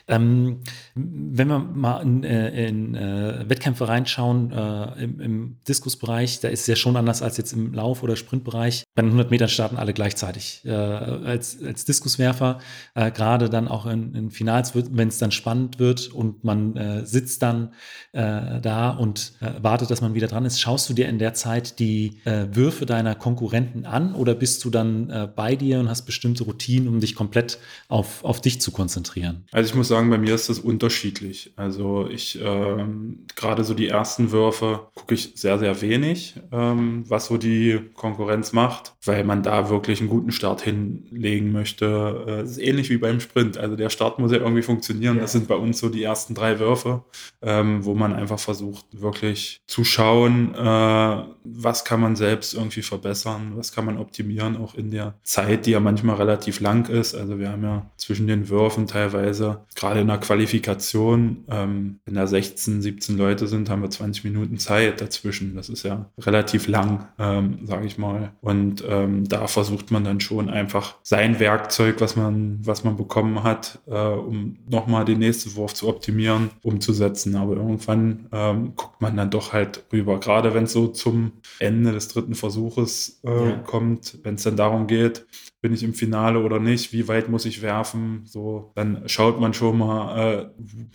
Ähm, 0.08 0.60
wenn 0.94 1.48
wir 1.48 1.58
mal 1.58 2.00
in, 2.00 2.24
äh, 2.24 2.66
in 2.66 2.94
äh, 2.94 3.44
Wettkämpfe 3.48 3.88
reinschauen, 3.88 4.50
äh, 4.52 5.04
im, 5.04 5.20
im 5.20 5.56
Diskusbereich, 5.68 6.40
da 6.40 6.48
ist 6.48 6.62
es 6.62 6.66
ja 6.66 6.76
schon 6.76 6.96
anders 6.96 7.20
als 7.20 7.36
jetzt 7.36 7.52
im 7.52 7.74
Lauf- 7.74 8.02
oder 8.02 8.16
Sprintbereich. 8.16 8.84
Bei 8.94 9.02
den 9.02 9.10
100 9.10 9.30
Metern 9.30 9.48
starten 9.48 9.76
alle 9.76 9.92
gleichzeitig. 9.92 10.62
Äh, 10.64 10.70
als, 10.72 11.62
als 11.62 11.84
Diskuswerfer, 11.84 12.58
äh, 12.94 13.10
gerade 13.10 13.50
dann 13.50 13.68
auch 13.68 13.84
in, 13.84 14.14
in 14.14 14.30
Finals, 14.30 14.72
wenn 14.74 15.08
es 15.08 15.18
dann 15.18 15.30
spannend 15.30 15.78
wird 15.78 16.08
und 16.08 16.42
man 16.42 16.76
äh, 16.76 17.06
sitzt 17.06 17.42
dann 17.42 17.72
da 18.12 18.90
und 18.90 19.34
wartet, 19.60 19.90
dass 19.90 20.00
man 20.00 20.14
wieder 20.14 20.26
dran 20.26 20.44
ist, 20.44 20.60
schaust 20.60 20.88
du 20.88 20.94
dir 20.94 21.08
in 21.08 21.18
der 21.18 21.34
Zeit 21.34 21.78
die 21.78 22.20
Würfe 22.24 22.86
deiner 22.86 23.14
Konkurrenten 23.14 23.84
an 23.84 24.14
oder 24.14 24.34
bist 24.34 24.64
du 24.64 24.70
dann 24.70 25.30
bei 25.36 25.56
dir 25.56 25.78
und 25.78 25.88
hast 25.88 26.02
bestimmte 26.02 26.44
Routinen, 26.44 26.88
um 26.88 27.00
dich 27.00 27.14
komplett 27.14 27.58
auf, 27.88 28.24
auf 28.24 28.40
dich 28.40 28.60
zu 28.60 28.72
konzentrieren? 28.72 29.44
Also 29.52 29.68
ich 29.68 29.74
muss 29.74 29.88
sagen, 29.88 29.97
sagen, 29.98 30.10
bei 30.10 30.18
mir 30.18 30.34
ist 30.34 30.48
das 30.48 30.60
unterschiedlich. 30.60 31.52
Also 31.56 32.08
ich 32.08 32.38
ähm, 32.42 33.26
gerade 33.34 33.64
so 33.64 33.74
die 33.74 33.88
ersten 33.88 34.30
Würfe 34.30 34.88
gucke 34.94 35.14
ich 35.14 35.32
sehr, 35.34 35.58
sehr 35.58 35.80
wenig, 35.80 36.36
ähm, 36.52 37.04
was 37.08 37.26
so 37.26 37.36
die 37.36 37.80
Konkurrenz 37.94 38.52
macht, 38.52 38.94
weil 39.04 39.24
man 39.24 39.42
da 39.42 39.70
wirklich 39.70 40.00
einen 40.00 40.08
guten 40.08 40.30
Start 40.30 40.62
hinlegen 40.62 41.52
möchte. 41.52 42.24
Äh, 42.26 42.42
ist 42.44 42.58
ähnlich 42.58 42.90
wie 42.90 42.98
beim 42.98 43.20
Sprint. 43.20 43.58
Also 43.58 43.76
der 43.76 43.90
Start 43.90 44.18
muss 44.18 44.32
ja 44.32 44.38
irgendwie 44.38 44.62
funktionieren. 44.62 45.16
Ja. 45.16 45.22
Das 45.22 45.32
sind 45.32 45.48
bei 45.48 45.56
uns 45.56 45.78
so 45.80 45.88
die 45.88 46.02
ersten 46.02 46.34
drei 46.34 46.58
Würfe, 46.58 47.04
ähm, 47.42 47.84
wo 47.84 47.94
man 47.94 48.12
einfach 48.12 48.38
versucht, 48.38 48.86
wirklich 48.92 49.60
zu 49.66 49.84
schauen, 49.84 50.54
äh, 50.54 51.24
was 51.44 51.84
kann 51.84 52.00
man 52.00 52.14
selbst 52.14 52.54
irgendwie 52.54 52.82
verbessern, 52.82 53.52
was 53.56 53.72
kann 53.72 53.84
man 53.84 53.98
optimieren, 53.98 54.56
auch 54.56 54.74
in 54.74 54.90
der 54.90 55.14
Zeit, 55.22 55.66
die 55.66 55.72
ja 55.72 55.80
manchmal 55.80 56.16
relativ 56.16 56.60
lang 56.60 56.88
ist. 56.88 57.14
Also 57.14 57.38
wir 57.38 57.50
haben 57.50 57.62
ja 57.62 57.90
zwischen 57.96 58.26
den 58.26 58.48
Würfen 58.48 58.86
teilweise 58.86 59.64
gerade 59.74 59.87
gerade 59.88 60.00
in 60.00 60.06
der 60.08 60.18
Qualifikation, 60.18 61.44
ähm, 61.50 62.00
wenn 62.04 62.14
da 62.14 62.26
16, 62.26 62.82
17 62.82 63.16
Leute 63.16 63.46
sind, 63.46 63.70
haben 63.70 63.80
wir 63.80 63.90
20 63.90 64.24
Minuten 64.24 64.58
Zeit 64.58 65.00
dazwischen. 65.00 65.56
Das 65.56 65.70
ist 65.70 65.82
ja 65.82 66.10
relativ 66.20 66.68
lang, 66.68 67.08
ähm, 67.18 67.60
sage 67.64 67.86
ich 67.86 67.96
mal. 67.96 68.32
Und 68.42 68.84
ähm, 68.86 69.26
da 69.26 69.46
versucht 69.46 69.90
man 69.90 70.04
dann 70.04 70.20
schon 70.20 70.50
einfach 70.50 70.96
sein 71.02 71.40
Werkzeug, 71.40 72.00
was 72.00 72.16
man, 72.16 72.58
was 72.62 72.84
man 72.84 72.98
bekommen 72.98 73.42
hat, 73.42 73.78
äh, 73.86 73.94
um 73.94 74.58
nochmal 74.68 75.06
den 75.06 75.20
nächsten 75.20 75.54
Wurf 75.56 75.72
zu 75.72 75.88
optimieren, 75.88 76.50
umzusetzen. 76.62 77.34
Aber 77.36 77.56
irgendwann 77.56 78.26
ähm, 78.32 78.72
guckt 78.76 79.00
man 79.00 79.16
dann 79.16 79.30
doch 79.30 79.54
halt 79.54 79.84
rüber. 79.90 80.20
Gerade 80.20 80.52
wenn 80.52 80.64
es 80.64 80.72
so 80.72 80.88
zum 80.88 81.32
Ende 81.60 81.92
des 81.92 82.08
dritten 82.08 82.34
Versuches 82.34 83.20
äh, 83.24 83.50
ja. 83.50 83.56
kommt, 83.56 84.18
wenn 84.22 84.34
es 84.34 84.42
dann 84.42 84.56
darum 84.56 84.86
geht, 84.86 85.24
bin 85.60 85.72
ich 85.72 85.82
im 85.82 85.94
Finale 85.94 86.40
oder 86.40 86.60
nicht, 86.60 86.92
wie 86.92 87.08
weit 87.08 87.28
muss 87.28 87.44
ich 87.44 87.62
werfen, 87.62 88.22
so, 88.24 88.70
dann 88.76 89.08
schaut 89.08 89.40
man 89.40 89.54
schon 89.54 89.78
mal, 89.78 90.18
äh, 90.18 90.46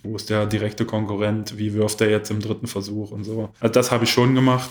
wo 0.02 0.16
ist 0.16 0.30
der 0.30 0.46
direkte 0.46 0.86
Konkurrent, 0.86 1.58
wie 1.58 1.74
wirft 1.74 2.00
er 2.00 2.10
jetzt 2.10 2.30
im 2.30 2.40
dritten 2.40 2.66
Versuch 2.66 3.10
und 3.10 3.24
so. 3.24 3.50
Also 3.60 3.72
das 3.72 3.90
habe 3.90 4.04
ich 4.04 4.10
schon 4.10 4.34
gemacht, 4.34 4.70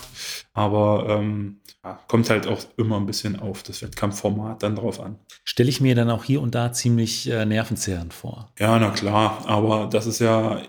aber 0.54 1.06
ähm, 1.08 1.56
ja, 1.82 1.98
kommt 2.08 2.30
halt 2.30 2.46
auch 2.46 2.60
immer 2.76 2.96
ein 2.96 3.06
bisschen 3.06 3.38
auf 3.38 3.62
das 3.64 3.82
Wettkampfformat 3.82 4.62
dann 4.62 4.76
drauf 4.76 5.00
an. 5.00 5.18
Stelle 5.44 5.68
ich 5.68 5.80
mir 5.80 5.94
dann 5.94 6.08
auch 6.10 6.24
hier 6.24 6.40
und 6.40 6.54
da 6.54 6.72
ziemlich 6.72 7.28
äh, 7.30 7.44
nervenzehrend 7.44 8.14
vor. 8.14 8.48
Ja, 8.58 8.78
na 8.78 8.90
klar, 8.90 9.44
aber 9.46 9.88
das 9.90 10.06
ist 10.06 10.20
ja, 10.20 10.62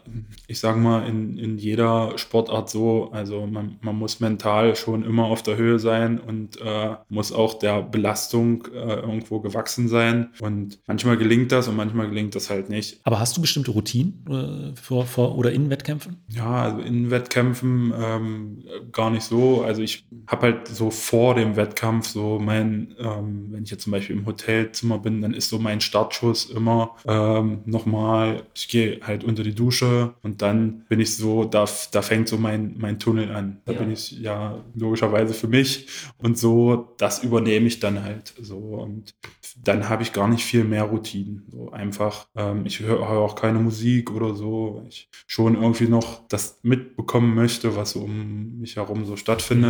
ich 0.48 0.60
sage 0.60 0.80
mal, 0.80 1.08
in, 1.08 1.38
in 1.38 1.58
jeder 1.58 2.18
Sportart 2.18 2.70
so. 2.70 3.12
Also 3.12 3.46
man, 3.46 3.78
man 3.82 3.96
muss 3.96 4.20
mental 4.20 4.76
schon 4.76 5.04
immer 5.04 5.26
auf 5.26 5.44
der 5.44 5.56
Höhe 5.56 5.80
sein 5.80 6.20
und 6.20 6.60
äh, 6.60 6.96
muss 7.10 7.32
auch 7.32 7.60
der 7.60 7.84
Belastung 7.84 8.68
äh, 8.74 8.96
irgendwo 8.96 9.40
gewachsen 9.40 9.88
sein. 9.88 10.32
Und 10.42 10.80
manchmal 10.88 11.18
gelingt 11.18 11.52
das 11.52 11.68
und 11.68 11.76
manchmal 11.76 12.10
gelingt 12.10 12.36
das 12.36 12.50
halt 12.50 12.70
nicht. 12.70 13.00
Aber 13.04 13.20
hast 13.20 13.38
du 13.38 13.42
bestimmte 13.42 13.72
Routinen 13.72 14.26
äh, 14.30 14.76
vor, 14.76 15.06
vor 15.06 15.38
oder 15.38 15.52
in 15.52 15.70
Wettkämpfen? 15.70 16.24
Ja, 16.30 16.64
also 16.64 16.80
in 16.80 17.12
Wettkämpfen 17.12 17.94
ähm, 17.98 18.64
gar 18.92 19.12
nicht 19.12 19.24
so. 19.24 19.64
Also 19.64 19.75
ich 19.82 20.08
habe 20.28 20.42
halt 20.44 20.68
so 20.68 20.92
vor 20.92 21.36
dem 21.36 21.56
Wettkampf 21.56 22.08
so 22.08 22.40
mein, 22.40 22.96
ähm, 23.00 23.48
wenn 23.52 23.64
ich 23.64 23.72
jetzt 23.72 23.84
zum 23.84 23.92
Beispiel 23.92 24.16
im 24.16 24.26
Hotelzimmer 24.26 25.00
bin, 25.00 25.22
dann 25.22 25.34
ist 25.34 25.50
so 25.50 25.60
mein 25.60 25.82
Startschuss 25.82 26.46
immer 26.46 26.96
ähm, 27.08 27.60
nochmal, 27.66 28.44
ich 28.54 28.68
gehe 28.68 29.00
halt 29.04 29.24
unter 29.24 29.44
die 29.44 29.56
Dusche 29.56 30.14
und 30.22 30.42
dann 30.42 30.86
bin 30.90 31.00
ich 31.00 31.16
so, 31.16 31.44
da, 31.46 31.66
da 31.92 32.02
fängt 32.02 32.28
so 32.28 32.38
mein, 32.38 32.76
mein 32.78 33.00
Tunnel 33.00 33.32
an. 33.32 33.62
Da 33.66 33.74
ja. 33.74 33.80
bin 33.80 33.92
ich 33.92 34.12
ja 34.12 34.64
logischerweise 34.76 35.34
für 35.34 35.48
mich 35.48 35.88
und 36.18 36.38
so, 36.38 36.94
das 36.98 37.24
übernehme 37.24 37.68
ich 37.68 37.80
dann 37.80 38.04
halt 38.04 38.34
so 38.42 38.58
und 38.58 39.14
dann 39.64 39.90
habe 39.90 40.04
ich 40.04 40.14
gar 40.14 40.28
nicht 40.28 40.44
viel 40.44 40.64
mehr 40.64 40.84
Routinen. 40.84 41.44
So 41.50 41.72
einfach, 41.72 42.28
ähm, 42.36 42.66
ich 42.66 42.80
höre 42.80 43.08
hör 43.08 43.20
auch 43.20 43.36
keine 43.36 43.60
Musik 43.60 44.12
oder 44.12 44.36
so. 44.36 44.84
Ich 44.88 45.10
schon 45.28 45.56
irgendwie 45.56 45.88
noch 45.88 46.28
das 46.28 46.60
mitbekommen 46.64 47.36
möchte, 47.36 47.76
was 47.76 47.92
so 47.92 48.02
um 48.02 48.60
mich 48.60 48.76
herum 48.76 49.06
so 49.06 49.16
stattfindet. 49.16 49.65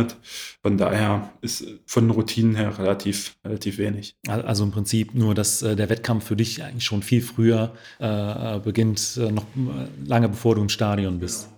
Von 0.62 0.76
daher 0.76 1.30
ist 1.40 1.64
von 1.86 2.10
Routinen 2.10 2.56
her 2.56 2.78
relativ, 2.78 3.36
relativ 3.44 3.78
wenig. 3.78 4.16
Also 4.26 4.64
im 4.64 4.70
Prinzip 4.70 5.14
nur, 5.14 5.34
dass 5.34 5.62
äh, 5.62 5.76
der 5.76 5.88
Wettkampf 5.88 6.26
für 6.26 6.36
dich 6.36 6.62
eigentlich 6.62 6.84
schon 6.84 7.02
viel 7.02 7.22
früher 7.22 7.74
äh, 7.98 8.58
beginnt, 8.58 9.16
äh, 9.16 9.30
noch 9.30 9.44
äh, 9.44 10.08
lange 10.08 10.28
bevor 10.28 10.54
du 10.54 10.62
im 10.62 10.68
Stadion 10.68 11.18
bist. 11.18 11.48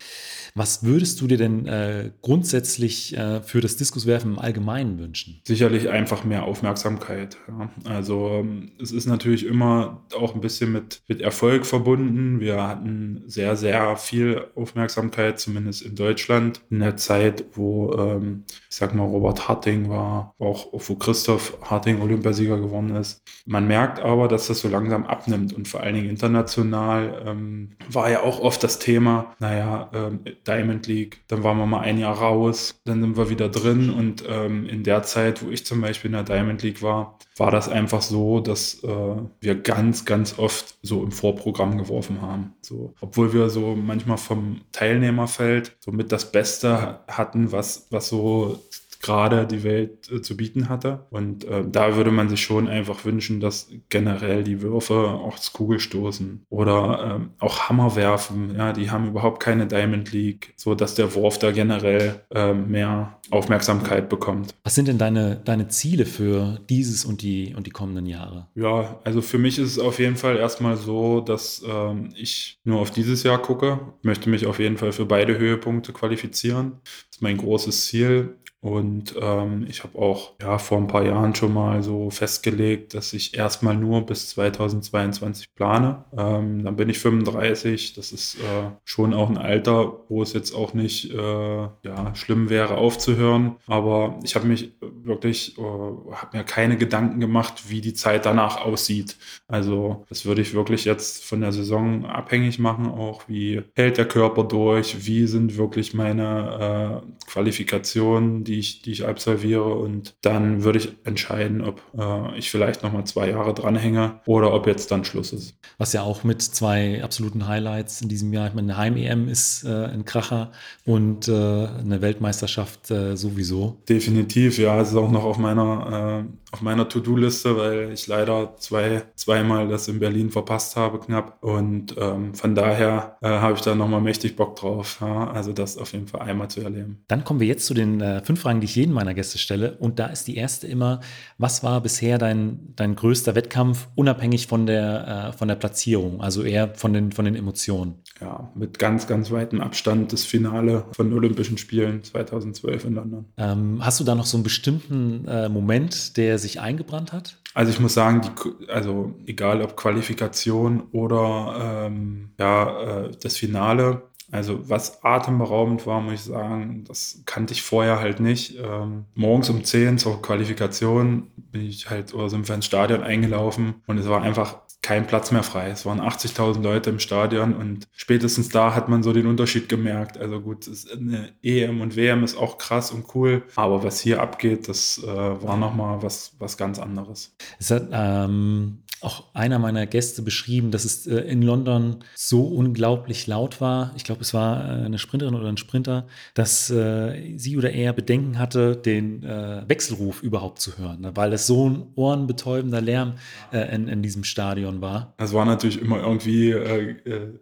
Was 0.58 0.82
würdest 0.82 1.20
du 1.20 1.28
dir 1.28 1.36
denn 1.36 1.66
äh, 1.66 2.10
grundsätzlich 2.20 3.16
äh, 3.16 3.40
für 3.42 3.60
das 3.60 3.76
Diskuswerfen 3.76 4.32
im 4.32 4.38
Allgemeinen 4.40 4.98
wünschen? 4.98 5.40
Sicherlich 5.44 5.88
einfach 5.88 6.24
mehr 6.24 6.46
Aufmerksamkeit. 6.46 7.36
Ja. 7.46 7.70
Also 7.84 8.28
ähm, 8.30 8.72
es 8.82 8.90
ist 8.90 9.06
natürlich 9.06 9.46
immer 9.46 10.02
auch 10.16 10.34
ein 10.34 10.40
bisschen 10.40 10.72
mit, 10.72 11.00
mit 11.06 11.20
Erfolg 11.20 11.64
verbunden. 11.64 12.40
Wir 12.40 12.66
hatten 12.66 13.22
sehr, 13.26 13.54
sehr 13.54 13.96
viel 13.96 14.46
Aufmerksamkeit, 14.56 15.38
zumindest 15.38 15.82
in 15.82 15.94
Deutschland, 15.94 16.60
in 16.70 16.80
der 16.80 16.96
Zeit, 16.96 17.44
wo, 17.52 17.92
ähm, 17.92 18.42
ich 18.68 18.74
sag 18.74 18.96
mal, 18.96 19.04
Robert 19.04 19.48
Harting 19.48 19.88
war, 19.88 20.34
auch 20.40 20.66
wo 20.72 20.96
Christoph 20.96 21.56
Harting 21.62 22.02
Olympiasieger 22.02 22.58
geworden 22.58 22.96
ist. 22.96 23.22
Man 23.46 23.68
merkt 23.68 24.00
aber, 24.00 24.26
dass 24.26 24.48
das 24.48 24.58
so 24.58 24.68
langsam 24.68 25.06
abnimmt 25.06 25.52
und 25.52 25.68
vor 25.68 25.82
allen 25.82 25.94
Dingen 25.94 26.10
international 26.10 27.22
ähm, 27.24 27.76
war 27.88 28.10
ja 28.10 28.24
auch 28.24 28.40
oft 28.40 28.64
das 28.64 28.80
Thema, 28.80 29.36
naja, 29.38 29.88
ähm, 29.94 30.18
Diamond 30.48 30.86
League. 30.86 31.20
Dann 31.28 31.44
waren 31.44 31.58
wir 31.58 31.66
mal 31.66 31.80
ein 31.80 31.98
Jahr 31.98 32.18
raus, 32.18 32.80
dann 32.84 33.00
sind 33.00 33.16
wir 33.16 33.30
wieder 33.30 33.48
drin 33.48 33.90
und 33.90 34.24
ähm, 34.26 34.66
in 34.66 34.82
der 34.82 35.02
Zeit, 35.02 35.44
wo 35.44 35.50
ich 35.50 35.66
zum 35.66 35.80
Beispiel 35.80 36.08
in 36.08 36.14
der 36.14 36.24
Diamond 36.24 36.62
League 36.62 36.82
war, 36.82 37.18
war 37.36 37.50
das 37.50 37.68
einfach 37.68 38.02
so, 38.02 38.40
dass 38.40 38.82
äh, 38.82 39.16
wir 39.40 39.54
ganz, 39.54 40.04
ganz 40.04 40.38
oft 40.38 40.76
so 40.82 41.02
im 41.02 41.12
Vorprogramm 41.12 41.78
geworfen 41.78 42.22
haben. 42.22 42.54
So, 42.62 42.94
obwohl 43.00 43.32
wir 43.32 43.50
so 43.50 43.76
manchmal 43.76 44.18
vom 44.18 44.62
Teilnehmerfeld 44.72 45.76
so 45.80 45.92
mit 45.92 46.10
das 46.10 46.32
Beste 46.32 47.00
hatten, 47.06 47.52
was, 47.52 47.86
was 47.90 48.08
so 48.08 48.58
gerade 49.00 49.46
die 49.46 49.62
Welt 49.62 50.10
äh, 50.10 50.22
zu 50.22 50.36
bieten 50.36 50.68
hatte. 50.68 51.06
Und 51.10 51.44
äh, 51.44 51.64
da 51.70 51.96
würde 51.96 52.10
man 52.10 52.28
sich 52.28 52.42
schon 52.42 52.68
einfach 52.68 53.04
wünschen, 53.04 53.40
dass 53.40 53.70
generell 53.88 54.44
die 54.44 54.62
Würfe 54.62 54.94
auch 54.94 55.36
das 55.36 55.52
Kugelstoßen 55.52 56.44
oder 56.48 57.16
ähm, 57.16 57.30
auch 57.38 57.68
Hammer 57.68 57.96
werfen, 57.96 58.54
ja, 58.56 58.72
die 58.72 58.90
haben 58.90 59.08
überhaupt 59.08 59.40
keine 59.40 59.66
Diamond 59.66 60.12
League, 60.12 60.54
so 60.56 60.74
dass 60.74 60.94
der 60.94 61.14
Wurf 61.14 61.38
da 61.38 61.52
generell 61.52 62.22
äh, 62.34 62.52
mehr 62.52 63.18
Aufmerksamkeit 63.30 64.08
bekommt. 64.08 64.54
Was 64.64 64.74
sind 64.74 64.88
denn 64.88 64.98
deine, 64.98 65.36
deine 65.44 65.68
Ziele 65.68 66.06
für 66.06 66.60
dieses 66.68 67.04
und 67.04 67.22
die, 67.22 67.54
und 67.54 67.66
die 67.66 67.70
kommenden 67.70 68.06
Jahre? 68.06 68.48
Ja, 68.54 69.00
also 69.04 69.20
für 69.20 69.38
mich 69.38 69.58
ist 69.58 69.72
es 69.72 69.78
auf 69.78 69.98
jeden 69.98 70.16
Fall 70.16 70.36
erstmal 70.36 70.76
so, 70.76 71.20
dass 71.20 71.62
ähm, 71.68 72.10
ich 72.16 72.58
nur 72.64 72.80
auf 72.80 72.90
dieses 72.90 73.22
Jahr 73.22 73.38
gucke. 73.38 73.80
Ich 73.98 74.04
möchte 74.04 74.30
mich 74.30 74.46
auf 74.46 74.58
jeden 74.58 74.78
Fall 74.78 74.92
für 74.92 75.06
beide 75.06 75.38
Höhepunkte 75.38 75.92
qualifizieren. 75.92 76.80
Ist 77.18 77.22
mein 77.22 77.36
großes 77.36 77.86
Ziel. 77.86 78.36
Und 78.60 79.14
ähm, 79.20 79.66
ich 79.68 79.84
habe 79.84 79.96
auch 79.96 80.32
ja, 80.42 80.58
vor 80.58 80.78
ein 80.78 80.88
paar 80.88 81.04
Jahren 81.04 81.32
schon 81.34 81.54
mal 81.54 81.80
so 81.84 82.10
festgelegt, 82.10 82.92
dass 82.92 83.12
ich 83.12 83.36
erstmal 83.36 83.76
nur 83.76 84.04
bis 84.04 84.30
2022 84.30 85.54
plane. 85.54 86.04
Ähm, 86.16 86.64
dann 86.64 86.74
bin 86.74 86.88
ich 86.88 86.98
35. 86.98 87.94
Das 87.94 88.10
ist 88.10 88.34
äh, 88.36 88.70
schon 88.84 89.14
auch 89.14 89.30
ein 89.30 89.38
Alter, 89.38 90.00
wo 90.08 90.22
es 90.22 90.32
jetzt 90.32 90.52
auch 90.52 90.74
nicht 90.74 91.12
äh, 91.12 91.16
ja, 91.18 92.14
schlimm 92.14 92.50
wäre 92.50 92.78
aufzuhören. 92.78 93.56
Aber 93.68 94.18
ich 94.24 94.34
habe 94.34 94.48
mich 94.48 94.72
wirklich, 94.80 95.56
äh, 95.56 95.62
habe 95.62 96.38
mir 96.38 96.44
keine 96.44 96.76
Gedanken 96.76 97.20
gemacht, 97.20 97.68
wie 97.68 97.80
die 97.80 97.94
Zeit 97.94 98.26
danach 98.26 98.60
aussieht. 98.60 99.16
Also 99.46 100.04
das 100.08 100.24
würde 100.24 100.42
ich 100.42 100.52
wirklich 100.52 100.84
jetzt 100.84 101.24
von 101.24 101.42
der 101.42 101.52
Saison 101.52 102.06
abhängig 102.06 102.58
machen, 102.58 102.86
auch 102.86 103.28
wie 103.28 103.62
hält 103.76 103.98
der 103.98 104.08
Körper 104.08 104.42
durch, 104.42 105.06
wie 105.06 105.28
sind 105.28 105.56
wirklich 105.56 105.94
meine 105.94 107.02
Qualifikationen 107.26 108.44
die 108.44 108.58
ich 108.58 108.68
ich, 108.68 108.82
die 108.82 108.92
ich 108.92 109.06
absolviere. 109.06 109.74
Und 109.74 110.14
dann 110.22 110.64
würde 110.64 110.78
ich 110.78 110.92
entscheiden, 111.04 111.62
ob 111.62 111.82
äh, 111.96 112.38
ich 112.38 112.50
vielleicht 112.50 112.82
nochmal 112.82 113.04
zwei 113.04 113.30
Jahre 113.30 113.54
dranhänge 113.54 114.20
oder 114.26 114.52
ob 114.52 114.66
jetzt 114.66 114.90
dann 114.90 115.04
Schluss 115.04 115.32
ist. 115.32 115.54
Was 115.78 115.92
ja 115.92 116.02
auch 116.02 116.24
mit 116.24 116.42
zwei 116.42 117.02
absoluten 117.02 117.46
Highlights 117.46 118.00
in 118.00 118.08
diesem 118.08 118.32
Jahr, 118.32 118.48
ich 118.48 118.54
meine, 118.54 118.72
eine 118.72 118.78
Heim-EM 118.78 119.28
ist 119.28 119.64
äh, 119.64 119.86
ein 119.86 120.04
Kracher 120.04 120.52
und 120.84 121.28
äh, 121.28 121.32
eine 121.32 122.00
Weltmeisterschaft 122.00 122.90
äh, 122.90 123.16
sowieso. 123.16 123.82
Definitiv, 123.88 124.58
ja, 124.58 124.80
es 124.80 124.90
ist 124.90 124.96
auch 124.96 125.10
noch 125.10 125.24
auf 125.24 125.38
meiner, 125.38 126.24
äh, 126.26 126.52
auf 126.52 126.62
meiner 126.62 126.88
To-Do-Liste, 126.88 127.56
weil 127.56 127.92
ich 127.92 128.06
leider 128.06 128.56
zwei, 128.56 129.04
zweimal 129.14 129.68
das 129.68 129.88
in 129.88 129.98
Berlin 129.98 130.30
verpasst 130.30 130.76
habe, 130.76 130.98
knapp. 130.98 131.38
Und 131.42 131.94
ähm, 131.98 132.34
von 132.34 132.54
daher 132.54 133.16
äh, 133.22 133.28
habe 133.28 133.54
ich 133.54 133.60
da 133.60 133.74
nochmal 133.74 134.00
mächtig 134.00 134.36
Bock 134.36 134.56
drauf. 134.56 134.98
Ja? 135.00 135.30
Also 135.30 135.52
das 135.52 135.78
auf 135.78 135.92
jeden 135.92 136.08
Fall 136.08 136.22
einmal 136.22 136.48
zu 136.48 136.60
erleben. 136.60 136.97
Dann 137.06 137.24
kommen 137.24 137.40
wir 137.40 137.46
jetzt 137.46 137.66
zu 137.66 137.74
den 137.74 138.00
äh, 138.00 138.22
fünf 138.24 138.40
Fragen, 138.40 138.60
die 138.60 138.64
ich 138.66 138.76
jeden 138.76 138.92
meiner 138.92 139.14
Gäste 139.14 139.38
stelle. 139.38 139.76
Und 139.78 139.98
da 139.98 140.06
ist 140.06 140.26
die 140.26 140.36
erste 140.36 140.66
immer, 140.66 141.00
was 141.38 141.62
war 141.62 141.80
bisher 141.80 142.18
dein, 142.18 142.74
dein 142.76 142.96
größter 142.96 143.34
Wettkampf, 143.34 143.88
unabhängig 143.94 144.46
von 144.46 144.66
der, 144.66 145.30
äh, 145.30 145.32
von 145.32 145.48
der 145.48 145.54
Platzierung, 145.54 146.20
also 146.20 146.42
eher 146.42 146.74
von 146.74 146.92
den, 146.92 147.12
von 147.12 147.24
den 147.24 147.34
Emotionen? 147.34 147.94
Ja, 148.20 148.50
mit 148.54 148.78
ganz, 148.78 149.06
ganz 149.06 149.30
weitem 149.30 149.60
Abstand 149.60 150.12
das 150.12 150.24
Finale 150.24 150.84
von 150.92 151.12
Olympischen 151.12 151.56
Spielen 151.56 152.02
2012 152.02 152.84
in 152.86 152.94
London. 152.94 153.24
Ähm, 153.36 153.78
hast 153.84 154.00
du 154.00 154.04
da 154.04 154.14
noch 154.14 154.26
so 154.26 154.36
einen 154.36 154.44
bestimmten 154.44 155.26
äh, 155.28 155.48
Moment, 155.48 156.16
der 156.16 156.38
sich 156.38 156.60
eingebrannt 156.60 157.12
hat? 157.12 157.38
Also 157.54 157.70
ich 157.70 157.80
muss 157.80 157.94
sagen, 157.94 158.22
die, 158.22 158.70
also 158.70 159.14
egal 159.26 159.62
ob 159.62 159.76
Qualifikation 159.76 160.84
oder 160.92 161.86
ähm, 161.86 162.30
ja, 162.38 163.04
äh, 163.04 163.10
das 163.22 163.36
Finale, 163.36 164.02
also 164.30 164.68
was 164.68 165.02
atemberaubend 165.02 165.86
war, 165.86 166.00
muss 166.00 166.14
ich 166.14 166.20
sagen, 166.22 166.84
das 166.86 167.22
kannte 167.24 167.54
ich 167.54 167.62
vorher 167.62 168.00
halt 168.00 168.20
nicht. 168.20 168.58
Ähm, 168.58 169.06
morgens 169.14 169.48
um 169.48 169.64
10 169.64 169.98
zur 169.98 170.20
Qualifikation 170.20 171.30
bin 171.36 171.62
ich 171.62 171.88
halt 171.88 172.12
oder 172.12 172.28
sind 172.28 172.46
wir 172.46 172.54
ins 172.54 172.66
Stadion 172.66 173.02
eingelaufen 173.02 173.76
und 173.86 173.98
es 173.98 174.08
war 174.08 174.22
einfach 174.22 174.56
kein 174.82 175.06
Platz 175.06 175.32
mehr 175.32 175.42
frei. 175.42 175.70
Es 175.70 175.84
waren 175.86 176.00
80.000 176.00 176.62
Leute 176.62 176.90
im 176.90 176.98
Stadion 176.98 177.54
und 177.54 177.88
spätestens 177.92 178.48
da 178.48 178.74
hat 178.74 178.88
man 178.88 179.02
so 179.02 179.12
den 179.12 179.26
Unterschied 179.26 179.68
gemerkt. 179.68 180.18
Also 180.18 180.40
gut, 180.40 180.70
eine 180.92 181.32
EM 181.42 181.80
und 181.80 181.96
WM 181.96 182.22
ist 182.22 182.36
auch 182.36 182.58
krass 182.58 182.90
und 182.90 183.14
cool, 183.14 183.42
aber 183.56 183.82
was 183.82 184.00
hier 184.00 184.22
abgeht, 184.22 184.68
das 184.68 185.02
äh, 185.02 185.06
war 185.06 185.56
nochmal 185.56 186.02
was, 186.02 186.36
was 186.38 186.56
ganz 186.56 186.78
anderes. 186.78 187.34
Es 187.58 187.70
hat 187.70 187.88
ähm, 187.92 188.82
auch 189.00 189.24
einer 189.34 189.58
meiner 189.58 189.86
Gäste 189.86 190.22
beschrieben, 190.22 190.70
dass 190.70 190.84
es 190.84 191.06
äh, 191.06 191.16
in 191.20 191.42
London 191.42 191.96
so 192.14 192.42
unglaublich 192.42 193.26
laut 193.26 193.60
war. 193.60 193.92
Ich 193.96 194.04
glaube, 194.04 194.22
es 194.22 194.34
war 194.34 194.64
äh, 194.64 194.84
eine 194.84 194.98
Sprinterin 194.98 195.34
oder 195.34 195.48
ein 195.48 195.56
Sprinter, 195.56 196.06
dass 196.34 196.70
äh, 196.70 197.36
sie 197.36 197.56
oder 197.56 197.70
er 197.70 197.92
Bedenken 197.92 198.38
hatte, 198.38 198.76
den 198.76 199.22
Wechselruf 199.22 200.22
überhaupt 200.22 200.60
zu 200.60 200.78
hören, 200.78 201.00
ne? 201.00 201.12
weil 201.14 201.32
es 201.32 201.46
so 201.46 201.68
ein 201.68 201.86
ohrenbetäubender 201.94 202.80
Lärm 202.80 203.14
in, 203.52 203.88
in, 203.88 204.02
diesem 204.02 204.24
Stadion 204.24 204.80
war. 204.80 205.14
Das 205.18 205.32
war 205.32 205.44
natürlich 205.44 205.80
immer 205.80 206.00
irgendwie 206.00 206.54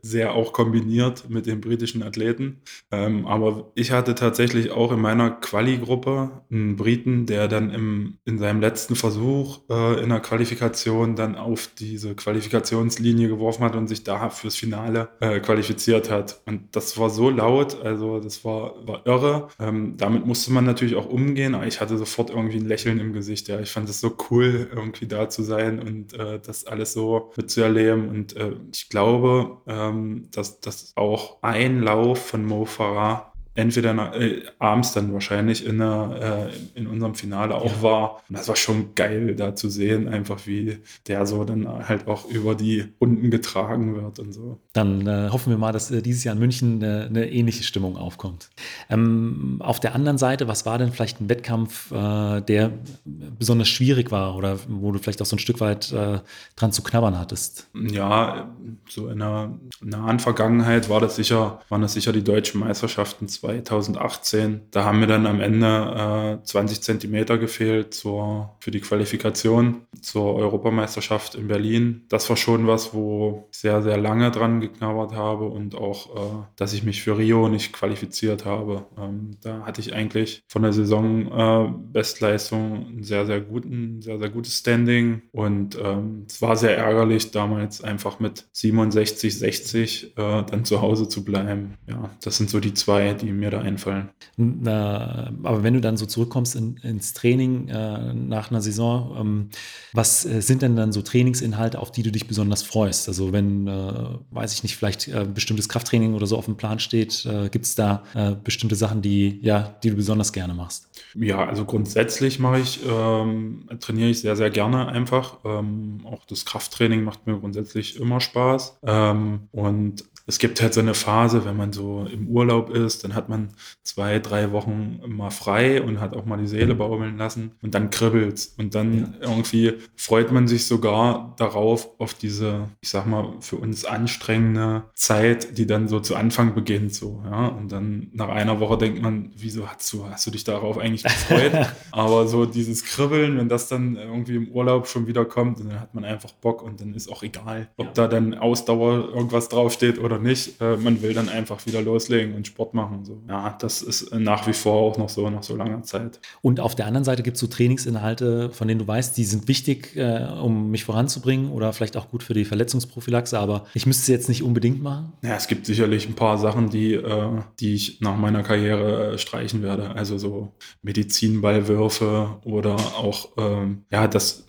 sehr 0.03 0.33
auch 0.33 0.53
kombiniert 0.53 1.29
mit 1.29 1.47
den 1.47 1.61
britischen 1.61 2.03
Athleten. 2.03 2.61
Ähm, 2.91 3.27
aber 3.27 3.71
ich 3.75 3.93
hatte 3.93 4.15
tatsächlich 4.15 4.71
auch 4.71 4.93
in 4.93 5.01
meiner 5.01 5.31
Quali-Gruppe 5.31 6.43
einen 6.51 6.77
Briten, 6.77 7.27
der 7.27 7.49
dann 7.49 7.71
im, 7.71 8.19
in 8.25 8.39
seinem 8.39 8.61
letzten 8.61 8.97
Versuch 8.97 9.61
in 9.69 10.09
der 10.09 10.21
Qualifikation 10.21 11.17
dann 11.17 11.37
auf 11.47 11.69
diese 11.79 12.15
Qualifikationslinie 12.15 13.29
geworfen 13.29 13.65
hat 13.65 13.77
und 13.77 13.89
sich 13.89 14.05
da 14.05 14.31
fürs 14.31 14.57
Finale 14.57 15.09
äh, 15.21 15.41
qualifiziert 15.41 16.11
hat. 16.11 16.41
Und 16.47 16.75
das 16.77 16.99
war 16.99 17.11
so 17.11 17.31
laut, 17.31 17.81
also 17.83 18.21
das 18.21 18.45
war, 18.45 18.87
war 18.87 19.07
irre. 19.07 19.49
Ähm, 19.59 19.95
damit 19.97 20.27
musste 20.27 20.53
man 20.53 20.65
natürlich 20.65 20.97
auch 20.97 21.07
umgehen, 21.07 21.55
aber 21.55 21.67
ich 21.67 21.81
hatte 21.81 21.97
sofort 21.97 22.31
irgendwie 22.31 22.59
ein 22.59 22.67
Lächeln 22.67 22.99
im 22.99 23.13
Gesicht. 23.13 23.49
Ja, 23.49 23.61
ich 23.61 23.71
fand 23.71 23.89
es 23.89 24.01
so 24.01 24.17
cool, 24.31 24.69
irgendwie 24.75 25.07
da 25.07 25.29
zu 25.29 25.43
sein 25.43 25.79
und 25.81 26.13
äh, 26.15 26.41
das 26.41 26.67
alles 26.67 26.93
so 26.93 27.33
mitzuerleben. 27.37 28.09
Und 28.09 28.37
äh, 28.37 28.53
ich 28.73 28.89
glaube, 28.89 29.59
ähm, 29.67 30.29
dass 30.33 30.61
das 30.61 30.93
auch 30.97 31.43
ein 31.43 31.83
Lauf 31.83 32.27
von 32.27 32.45
Mo 32.45 32.65
Farah 32.65 33.33
entweder 33.57 34.15
äh, 34.15 34.43
abends 34.59 34.93
dann 34.93 35.13
wahrscheinlich 35.13 35.67
in, 35.67 35.79
der, 35.79 36.51
äh, 36.75 36.79
in 36.79 36.87
unserem 36.87 37.15
Finale 37.15 37.55
auch 37.55 37.77
ja. 37.77 37.83
war. 37.83 38.23
Und 38.29 38.39
das 38.39 38.49
war 38.49 38.57
schon 38.57 38.95
geil, 38.95 39.35
da 39.35 39.55
zu 39.55 39.69
sehen, 39.69 40.09
einfach 40.09 40.47
wie 40.47 40.79
der 41.09 41.27
so 41.27 41.45
dann 41.45 41.89
halt 41.89 42.07
auch 42.07 42.27
über 42.29 42.55
die 42.55 42.85
Runden 43.01 43.31
getragen 43.31 43.97
wird 43.97 44.19
und 44.19 44.33
so. 44.33 44.61
Dann 44.73 45.07
äh, 45.07 45.31
hoffen 45.31 45.51
wir 45.51 45.59
mal, 45.59 45.73
dass 45.73 45.91
äh, 45.91 46.03
dieses 46.03 46.25
Jahr 46.25 46.35
in 46.35 46.41
München 46.41 46.83
eine 46.83 47.31
ähnliche 47.31 47.65
Stimmung 47.65 47.97
aufkommt. 47.97 48.51
Ähm, 48.91 49.57
auf 49.61 49.81
der 49.81 49.95
anderen 49.95 50.19
Seite, 50.19 50.49
was 50.49 50.67
war 50.67 50.79
denn 50.79 50.93
vielleicht 50.93 51.21
ein 51.21 51.29
Wettkampf, 51.29 51.91
äh, 51.93 52.41
der 52.43 52.73
besonders 53.05 53.69
schwierig 53.69 54.11
war 54.11 54.37
oder 54.37 54.59
wo 54.69 54.93
du 54.93 54.99
vielleicht 54.99 55.23
auch 55.23 55.27
so 55.27 55.37
ein 55.37 55.41
Stück 55.41 55.61
weit 55.61 55.93
äh, 55.93 56.21
dran 56.57 56.73
zu 56.73 56.83
knabbern 56.83 57.19
hattest? 57.19 57.69
Ja, 57.75 58.51
so 58.89 59.09
in 59.09 59.19
der 59.19 59.51
nahen 59.81 60.19
Vergangenheit 60.19 60.89
war 60.89 61.01
das 61.01 61.17
sicher, 61.17 61.61
waren 61.69 61.83
das 61.83 61.95
sicher 61.95 62.13
die 62.13 62.25
deutschen 62.25 62.61
Meisterschaften 62.61 63.29
2018. 63.47 64.63
Da 64.71 64.85
haben 64.85 65.01
mir 65.01 65.07
dann 65.07 65.27
am 65.27 65.41
Ende 65.41 66.41
äh, 66.43 66.45
20 66.45 66.83
Zentimeter 66.83 67.39
gefehlt 67.39 67.95
zur, 67.95 68.57
für 68.61 68.71
die 68.71 68.81
Qualifikation 68.81 69.83
zur 70.01 70.35
Europameisterschaft 70.35 71.35
in 71.35 71.49
Berlin. 71.49 72.05
Das 72.09 72.29
war 72.29 72.37
schon 72.37 72.67
was, 72.67 72.95
wo 72.95 73.49
ich 73.51 73.59
sehr, 73.59 73.83
sehr 73.83 73.97
lange 73.97 74.31
dran 74.31 74.61
geknabbert 74.61 75.15
habe 75.15 75.47
und 75.47 75.75
auch, 75.75 76.17
äh, 76.17 76.45
dass 76.57 76.73
ich 76.73 76.83
mich 76.83 77.03
für 77.03 77.19
Rio 77.19 77.49
nicht 77.49 77.73
qualifiziert 77.73 78.45
habe. 78.45 78.87
Ähm, 78.99 79.33
da 79.43 79.65
hatte 79.67 79.81
ich 79.81 79.95
eigentlich 79.95 80.43
von 80.49 80.63
der 80.63 80.73
Saison 80.73 81.27
äh, 81.33 81.97
ein 81.97 83.03
sehr, 83.03 83.27
sehr 83.27 83.41
guten, 83.41 84.01
sehr, 84.03 84.19
sehr 84.19 84.29
gutes 84.31 84.59
Standing 84.59 85.23
und 85.33 85.79
ähm, 85.83 86.25
es 86.29 86.41
war 86.43 86.57
sehr 86.57 86.77
ärgerlich, 86.77 87.31
damals 87.31 87.83
einfach 87.83 88.21
mit 88.21 88.47
67, 88.53 89.39
60 89.39 90.17
äh, 90.17 90.43
dann 90.45 90.65
zu 90.65 90.81
Hause 90.81 91.09
zu 91.09 91.25
bleiben. 91.25 91.75
Ja, 91.89 92.11
das 92.23 92.37
sind 92.37 92.51
so 92.51 92.61
die 92.61 92.75
zwei, 92.75 93.15
die 93.15 93.33
mir 93.37 93.51
da 93.51 93.61
einfallen. 93.61 94.11
Na, 94.37 95.33
aber 95.43 95.63
wenn 95.63 95.75
du 95.75 95.81
dann 95.81 95.97
so 95.97 96.07
zurückkommst 96.07 96.57
in, 96.57 96.77
ins 96.79 97.13
Training 97.13 97.69
äh, 97.69 98.15
nach 98.15 98.51
einer 98.51 98.61
Saison, 98.61 99.17
ähm, 99.19 99.49
was 99.93 100.25
äh, 100.25 100.43
sind 100.43 100.63
denn 100.63 100.77
dann 100.77 100.93
so 100.93 101.03
Trainingsinhalte, 101.03 101.79
auf 101.79 101.93
die 101.93 102.03
du 102.03 102.11
dich 102.11 102.27
besonders 102.27 102.63
freust? 102.63 103.09
Also 103.09 103.33
wenn, 103.33 103.67
äh, 103.67 103.93
weiß 104.31 104.55
ich 104.55 104.63
nicht, 104.63 104.77
vielleicht 104.77 105.09
äh, 105.09 105.27
bestimmtes 105.33 105.69
Krafttraining 105.69 106.15
oder 106.15 106.27
so 106.27 106.37
auf 106.37 106.47
dem 106.47 106.57
Plan 106.57 106.79
steht, 106.79 107.25
äh, 107.27 107.49
gibt 107.49 107.65
es 107.65 107.75
da 107.75 108.03
äh, 108.15 108.35
bestimmte 108.43 108.77
Sachen, 108.77 109.03
die, 109.03 109.39
ja, 109.43 109.77
die 109.83 109.91
du 109.91 109.97
besonders 109.97 110.33
gerne 110.33 110.55
machst? 110.55 110.89
Ja, 111.15 111.47
also 111.47 111.65
grundsätzlich 111.65 112.39
mache 112.39 112.61
ich, 112.61 112.81
ähm, 112.87 113.69
trainiere 113.81 114.11
ich 114.11 114.21
sehr, 114.21 114.37
sehr 114.37 114.51
gerne 114.51 114.89
einfach. 114.89 115.39
Ähm, 115.45 116.01
auch 116.05 116.25
das 116.27 116.45
Krafttraining 116.45 117.05
macht 117.05 117.27
mir 117.27 117.39
grundsätzlich 117.39 117.99
immer 118.01 118.21
Spaß. 118.21 118.79
Ähm, 118.83 119.49
und 119.53 120.05
es 120.27 120.39
gibt 120.39 120.61
halt 120.61 120.75
so 120.75 120.81
eine 120.81 120.95
Phase, 120.95 121.45
wenn 121.45 121.57
man 121.57 121.73
so 121.73 122.07
im 122.13 122.29
Urlaub 122.29 122.71
ist, 122.71 123.05
dann 123.05 123.15
hat 123.15 123.29
man 123.29 123.51
zwei, 123.85 124.19
drei 124.19 124.51
Wochen 124.51 125.01
mal 125.07 125.31
frei 125.31 125.81
und 125.81 126.01
hat 126.01 126.17
auch 126.17 126.27
mal 126.27 126.37
die 126.37 126.49
Seele 126.49 126.75
baumeln 126.75 127.17
lassen 127.17 127.53
und 127.63 127.75
dann 127.75 127.91
kribbelt's 127.91 128.55
und 128.59 128.75
dann 128.75 129.15
ja. 129.21 129.29
irgendwie 129.29 129.75
freut 129.95 130.33
man 130.33 130.49
sich 130.49 130.67
sogar 130.67 131.35
darauf, 131.39 131.89
auf 131.99 132.15
diese, 132.15 132.69
ich 132.81 132.89
sag 132.89 133.07
mal, 133.07 133.35
für 133.41 133.57
uns 133.57 133.85
anstrengende 133.85 134.85
Zeit, 134.95 135.59
die 135.59 135.67
dann 135.67 135.87
so 135.87 136.01
zu 136.01 136.17
Anfang 136.17 136.55
beginnt, 136.55 136.93
so, 136.93 137.23
ja, 137.25 137.47
und 137.47 137.71
dann 137.71 138.09
nach 138.13 138.29
einer 138.29 138.59
Woche 138.59 138.79
denkt 138.79 139.01
man, 139.01 139.31
wieso 139.37 139.69
hast 139.69 139.93
du, 139.93 140.07
hast 140.09 140.27
du 140.27 140.33
dich 140.33 140.43
darauf 140.43 140.79
eigentlich 140.79 141.05
gefreut? 141.05 141.53
Aber 141.93 142.27
so 142.27 142.47
dieses 142.47 142.85
Kribbeln, 142.85 143.39
wenn 143.39 143.49
das 143.49 143.69
dann 143.69 143.97
irgendwie 143.97 144.37
im 144.37 144.49
Urlaub 144.49 144.89
schon 144.89 145.07
wieder 145.07 145.25
kommt, 145.25 145.61
dann 145.61 145.81
hat 145.81 145.95
man 145.95 146.05
einfach 146.05 146.33
Bock 146.33 146.63
und 146.63 146.81
dann 146.81 146.95
ist 146.95 147.11
auch 147.11 147.23
egal, 147.23 147.69
ob 147.77 147.87
ja. 147.87 147.93
da 147.93 148.09
dann 148.09 148.35
Ausdauer 148.35 149.09
irgendwas 149.15 149.49
draufsteht 149.49 149.99
oder 150.01 150.16
oder 150.17 150.25
nicht. 150.29 150.61
Äh, 150.61 150.77
man 150.77 151.03
will 151.03 151.15
dann 151.15 151.29
einfach 151.29 151.65
wieder 151.67 151.83
loslegen 151.83 152.35
und 152.35 152.47
Sport 152.47 152.75
machen. 152.75 153.05
So. 153.05 153.21
Ja, 153.29 153.57
das 153.61 153.83
ist 153.83 154.15
nach 154.15 154.47
wie 154.47 154.53
vor 154.53 154.75
auch 154.75 154.99
noch 154.99 155.09
so 155.09 155.29
nach 155.31 155.43
so 155.43 155.57
langer 155.57 155.83
Zeit. 155.83 156.21
Und 156.43 156.61
auf 156.61 156.75
der 156.75 156.87
anderen 156.87 157.05
Seite 157.05 157.23
gibt 157.23 157.37
es 157.37 157.41
so 157.41 157.47
Trainingsinhalte, 157.47 158.51
von 158.51 158.69
denen 158.69 158.81
du 158.81 158.87
weißt, 158.87 159.17
die 159.17 159.25
sind 159.25 159.49
wichtig, 159.49 159.97
äh, 159.97 160.27
um 160.43 160.71
mich 160.71 160.85
voranzubringen 160.85 161.51
oder 161.51 161.73
vielleicht 161.73 161.97
auch 161.97 162.11
gut 162.11 162.23
für 162.23 162.35
die 162.35 162.45
Verletzungsprophylaxe, 162.45 163.39
aber 163.39 163.67
ich 163.75 163.87
müsste 163.87 164.05
sie 164.05 164.13
jetzt 164.13 164.29
nicht 164.29 164.43
unbedingt 164.43 164.83
machen. 164.83 165.13
Ja, 165.23 165.37
es 165.37 165.49
gibt 165.49 165.67
sicherlich 165.67 166.09
ein 166.09 166.15
paar 166.15 166.39
Sachen, 166.39 166.71
die, 166.71 166.95
äh, 166.95 167.41
die 167.61 167.75
ich 167.75 168.01
nach 168.01 168.17
meiner 168.17 168.43
Karriere 168.43 169.13
äh, 169.13 169.19
streichen 169.19 169.63
werde. 169.63 169.91
Also 169.91 170.19
so 170.19 170.53
Medizinballwürfe 170.83 172.39
oder 172.45 172.75
auch, 172.75 173.29
ähm, 173.37 173.85
ja, 173.91 174.09
das 174.09 174.47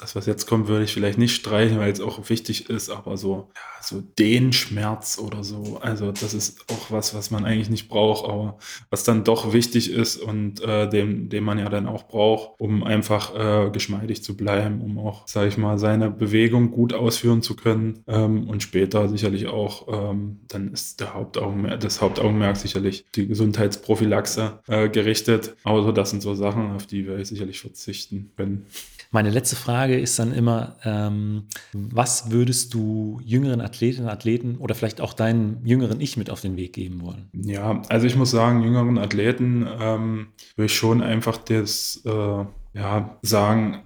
das, 0.00 0.14
was 0.14 0.26
jetzt 0.26 0.46
kommt, 0.46 0.68
würde 0.68 0.84
ich 0.84 0.92
vielleicht 0.92 1.18
nicht 1.18 1.34
streichen, 1.34 1.78
weil 1.78 1.90
es 1.90 2.00
auch 2.00 2.28
wichtig 2.28 2.68
ist, 2.70 2.90
aber 2.90 3.16
so, 3.16 3.50
ja, 3.54 3.82
so 3.82 4.02
den 4.18 4.52
Schmerz 4.52 4.85
oder 5.18 5.44
so, 5.44 5.78
also 5.80 6.12
das 6.12 6.34
ist 6.34 6.64
auch 6.70 6.90
was, 6.90 7.14
was 7.14 7.30
man 7.30 7.44
eigentlich 7.44 7.70
nicht 7.70 7.88
braucht, 7.88 8.28
aber 8.28 8.58
was 8.90 9.04
dann 9.04 9.24
doch 9.24 9.52
wichtig 9.52 9.90
ist 9.90 10.16
und 10.16 10.60
äh, 10.60 10.88
dem, 10.88 11.28
dem 11.28 11.44
man 11.44 11.58
ja 11.58 11.68
dann 11.68 11.86
auch 11.86 12.04
braucht, 12.04 12.60
um 12.60 12.82
einfach 12.82 13.34
äh, 13.34 13.70
geschmeidig 13.70 14.22
zu 14.22 14.36
bleiben, 14.36 14.80
um 14.80 14.98
auch, 14.98 15.26
sage 15.26 15.48
ich 15.48 15.56
mal, 15.56 15.78
seine 15.78 16.10
Bewegung 16.10 16.70
gut 16.70 16.92
ausführen 16.92 17.42
zu 17.42 17.56
können 17.56 18.02
ähm, 18.06 18.48
und 18.48 18.62
später 18.62 19.08
sicherlich 19.08 19.46
auch, 19.46 19.86
ähm, 19.88 20.40
dann 20.48 20.72
ist 20.72 21.00
der 21.00 21.14
Hauptaugenmerk, 21.14 21.80
das 21.80 22.00
Hauptaugenmerk 22.00 22.56
sicherlich 22.56 23.04
die 23.14 23.26
Gesundheitsprophylaxe 23.26 24.60
äh, 24.68 24.88
gerichtet. 24.88 25.56
Aber 25.64 25.92
das 25.92 26.10
sind 26.10 26.22
so 26.22 26.34
Sachen, 26.34 26.72
auf 26.72 26.86
die 26.86 27.06
wir 27.06 27.24
sicherlich 27.24 27.60
verzichten 27.60 28.32
können. 28.36 28.66
Meine 29.10 29.30
letzte 29.30 29.56
Frage 29.56 29.98
ist 29.98 30.18
dann 30.18 30.32
immer, 30.32 30.76
ähm, 30.84 31.44
was 31.72 32.30
würdest 32.30 32.74
du 32.74 33.20
jüngeren 33.24 33.60
Athletinnen 33.60 34.06
und 34.08 34.12
Athleten 34.12 34.56
oder 34.56 34.74
vielleicht 34.74 35.00
auch 35.00 35.12
deinem 35.12 35.64
jüngeren 35.64 36.00
Ich 36.00 36.16
mit 36.16 36.30
auf 36.30 36.40
den 36.40 36.56
Weg 36.56 36.72
geben 36.72 37.00
wollen? 37.02 37.28
Ja, 37.32 37.82
also 37.88 38.06
ich 38.06 38.16
muss 38.16 38.30
sagen, 38.30 38.62
jüngeren 38.62 38.98
Athleten 38.98 39.66
ähm, 39.80 40.28
würde 40.56 40.66
ich 40.66 40.76
schon 40.76 41.02
einfach 41.02 41.36
das 41.38 42.02
äh, 42.04 42.44
ja, 42.76 43.18
sagen, 43.22 43.82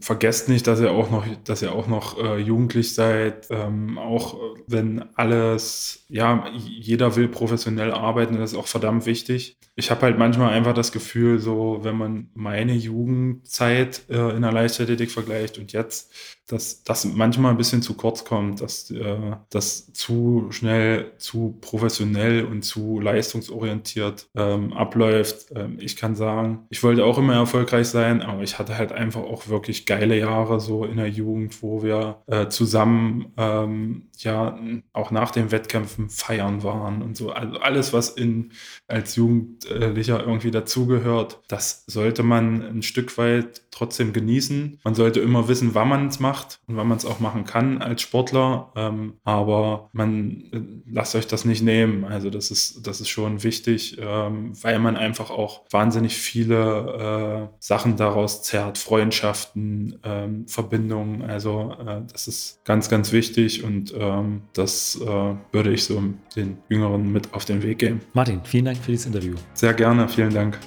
vergesst 0.00 0.48
nicht, 0.48 0.66
dass 0.66 0.80
ihr 0.80 0.90
auch 0.90 1.10
noch, 1.12 1.24
dass 1.44 1.62
ihr 1.62 1.72
auch 1.72 1.86
noch 1.86 2.18
äh, 2.18 2.38
jugendlich 2.38 2.92
seid, 2.92 3.46
ähm, 3.50 3.98
auch 3.98 4.34
äh, 4.34 4.38
wenn 4.66 5.04
alles, 5.14 6.04
ja, 6.08 6.44
jeder 6.52 7.14
will 7.14 7.28
professionell 7.28 7.92
arbeiten, 7.92 8.36
das 8.36 8.52
ist 8.52 8.58
auch 8.58 8.66
verdammt 8.66 9.06
wichtig. 9.06 9.56
Ich 9.76 9.92
habe 9.92 10.02
halt 10.02 10.18
manchmal 10.18 10.52
einfach 10.52 10.74
das 10.74 10.90
Gefühl, 10.90 11.38
so 11.38 11.80
wenn 11.82 11.96
man 11.96 12.30
meine 12.34 12.74
Jugendzeit 12.74 14.02
äh, 14.10 14.34
in 14.34 14.42
der 14.42 14.50
Leichtathletik 14.52 15.12
vergleicht 15.12 15.58
und 15.58 15.72
jetzt, 15.72 16.12
dass 16.52 16.84
das 16.84 17.06
manchmal 17.06 17.52
ein 17.52 17.56
bisschen 17.56 17.80
zu 17.80 17.94
kurz 17.94 18.24
kommt, 18.24 18.60
dass 18.60 18.90
äh, 18.90 19.16
das 19.48 19.90
zu 19.94 20.48
schnell, 20.50 21.12
zu 21.16 21.56
professionell 21.62 22.44
und 22.44 22.62
zu 22.62 23.00
leistungsorientiert 23.00 24.28
ähm, 24.36 24.74
abläuft. 24.74 25.46
Ähm, 25.56 25.78
ich 25.80 25.96
kann 25.96 26.14
sagen, 26.14 26.66
ich 26.68 26.82
wollte 26.82 27.04
auch 27.06 27.16
immer 27.16 27.34
erfolgreich 27.34 27.88
sein, 27.88 28.20
aber 28.20 28.42
ich 28.42 28.58
hatte 28.58 28.76
halt 28.76 28.92
einfach 28.92 29.22
auch 29.22 29.48
wirklich 29.48 29.86
geile 29.86 30.18
Jahre 30.18 30.60
so 30.60 30.84
in 30.84 30.98
der 30.98 31.08
Jugend, 31.08 31.62
wo 31.62 31.82
wir 31.82 32.22
äh, 32.26 32.48
zusammen 32.48 33.32
ähm, 33.38 34.08
ja 34.18 34.58
auch 34.92 35.10
nach 35.10 35.30
den 35.30 35.50
Wettkämpfen 35.52 36.10
feiern 36.10 36.62
waren 36.62 37.00
und 37.00 37.16
so. 37.16 37.30
Also 37.30 37.58
alles, 37.58 37.94
was 37.94 38.10
in 38.10 38.52
als 38.88 39.16
Jugendlicher 39.16 40.20
irgendwie 40.20 40.50
dazugehört, 40.50 41.40
das 41.48 41.84
sollte 41.86 42.22
man 42.22 42.62
ein 42.62 42.82
Stück 42.82 43.16
weit 43.16 43.61
trotzdem 43.72 44.12
genießen. 44.12 44.78
Man 44.84 44.94
sollte 44.94 45.20
immer 45.20 45.48
wissen, 45.48 45.74
wann 45.74 45.88
man 45.88 46.06
es 46.06 46.20
macht 46.20 46.60
und 46.66 46.76
wann 46.76 46.86
man 46.86 46.98
es 46.98 47.04
auch 47.04 47.18
machen 47.18 47.44
kann 47.44 47.82
als 47.82 48.02
Sportler. 48.02 48.72
Ähm, 48.76 49.14
aber 49.24 49.88
man 49.92 50.44
äh, 50.52 50.60
lasst 50.90 51.16
euch 51.16 51.26
das 51.26 51.44
nicht 51.44 51.62
nehmen. 51.62 52.04
Also 52.04 52.30
das 52.30 52.50
ist, 52.50 52.86
das 52.86 53.00
ist 53.00 53.08
schon 53.08 53.42
wichtig, 53.42 53.98
ähm, 54.00 54.52
weil 54.62 54.78
man 54.78 54.96
einfach 54.96 55.30
auch 55.30 55.62
wahnsinnig 55.70 56.16
viele 56.16 57.48
äh, 57.50 57.56
Sachen 57.58 57.96
daraus 57.96 58.42
zerrt, 58.42 58.78
Freundschaften, 58.78 59.98
ähm, 60.04 60.46
Verbindungen. 60.46 61.22
Also 61.22 61.74
äh, 61.84 62.02
das 62.12 62.28
ist 62.28 62.64
ganz, 62.64 62.88
ganz 62.88 63.12
wichtig 63.12 63.64
und 63.64 63.94
ähm, 63.96 64.42
das 64.52 65.00
äh, 65.00 65.34
würde 65.52 65.72
ich 65.72 65.84
so 65.84 66.02
den 66.36 66.58
Jüngeren 66.68 67.10
mit 67.10 67.32
auf 67.32 67.44
den 67.46 67.62
Weg 67.62 67.78
geben. 67.78 68.00
Martin, 68.12 68.40
vielen 68.44 68.66
Dank 68.66 68.78
für 68.78 68.90
dieses 68.90 69.06
Interview. 69.06 69.34
Sehr 69.54 69.72
gerne, 69.72 70.08
vielen 70.08 70.34
Dank. 70.34 70.58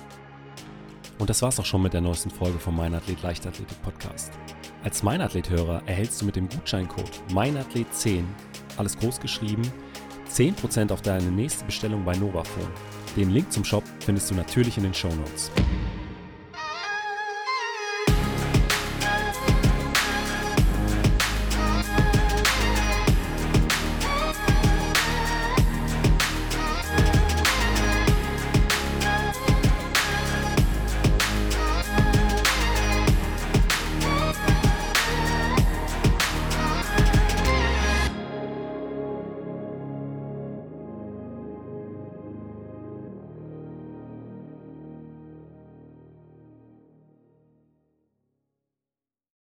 Und 1.17 1.29
das 1.29 1.41
war's 1.41 1.59
auch 1.59 1.65
schon 1.65 1.81
mit 1.81 1.93
der 1.93 2.01
neuesten 2.01 2.29
Folge 2.29 2.59
vom 2.59 2.75
Meinathlet 2.75 3.21
Leichtathletik 3.21 3.81
Podcast. 3.81 4.33
Als 4.83 5.01
Meinathlet-Hörer 5.01 5.81
erhältst 5.85 6.21
du 6.21 6.25
mit 6.25 6.35
dem 6.35 6.49
Gutscheincode 6.49 7.09
Meinathlet10, 7.31 8.23
alles 8.77 8.97
groß 8.97 9.19
geschrieben, 9.19 9.63
10% 10.29 10.91
auf 10.91 11.01
deine 11.01 11.31
nächste 11.31 11.65
Bestellung 11.65 12.03
bei 12.03 12.15
Novafone. 12.15 12.67
Den 13.15 13.29
Link 13.29 13.51
zum 13.51 13.63
Shop 13.63 13.83
findest 13.99 14.29
du 14.29 14.35
natürlich 14.35 14.77
in 14.77 14.83
den 14.83 14.93
Show 14.93 15.13
Notes. 15.15 15.51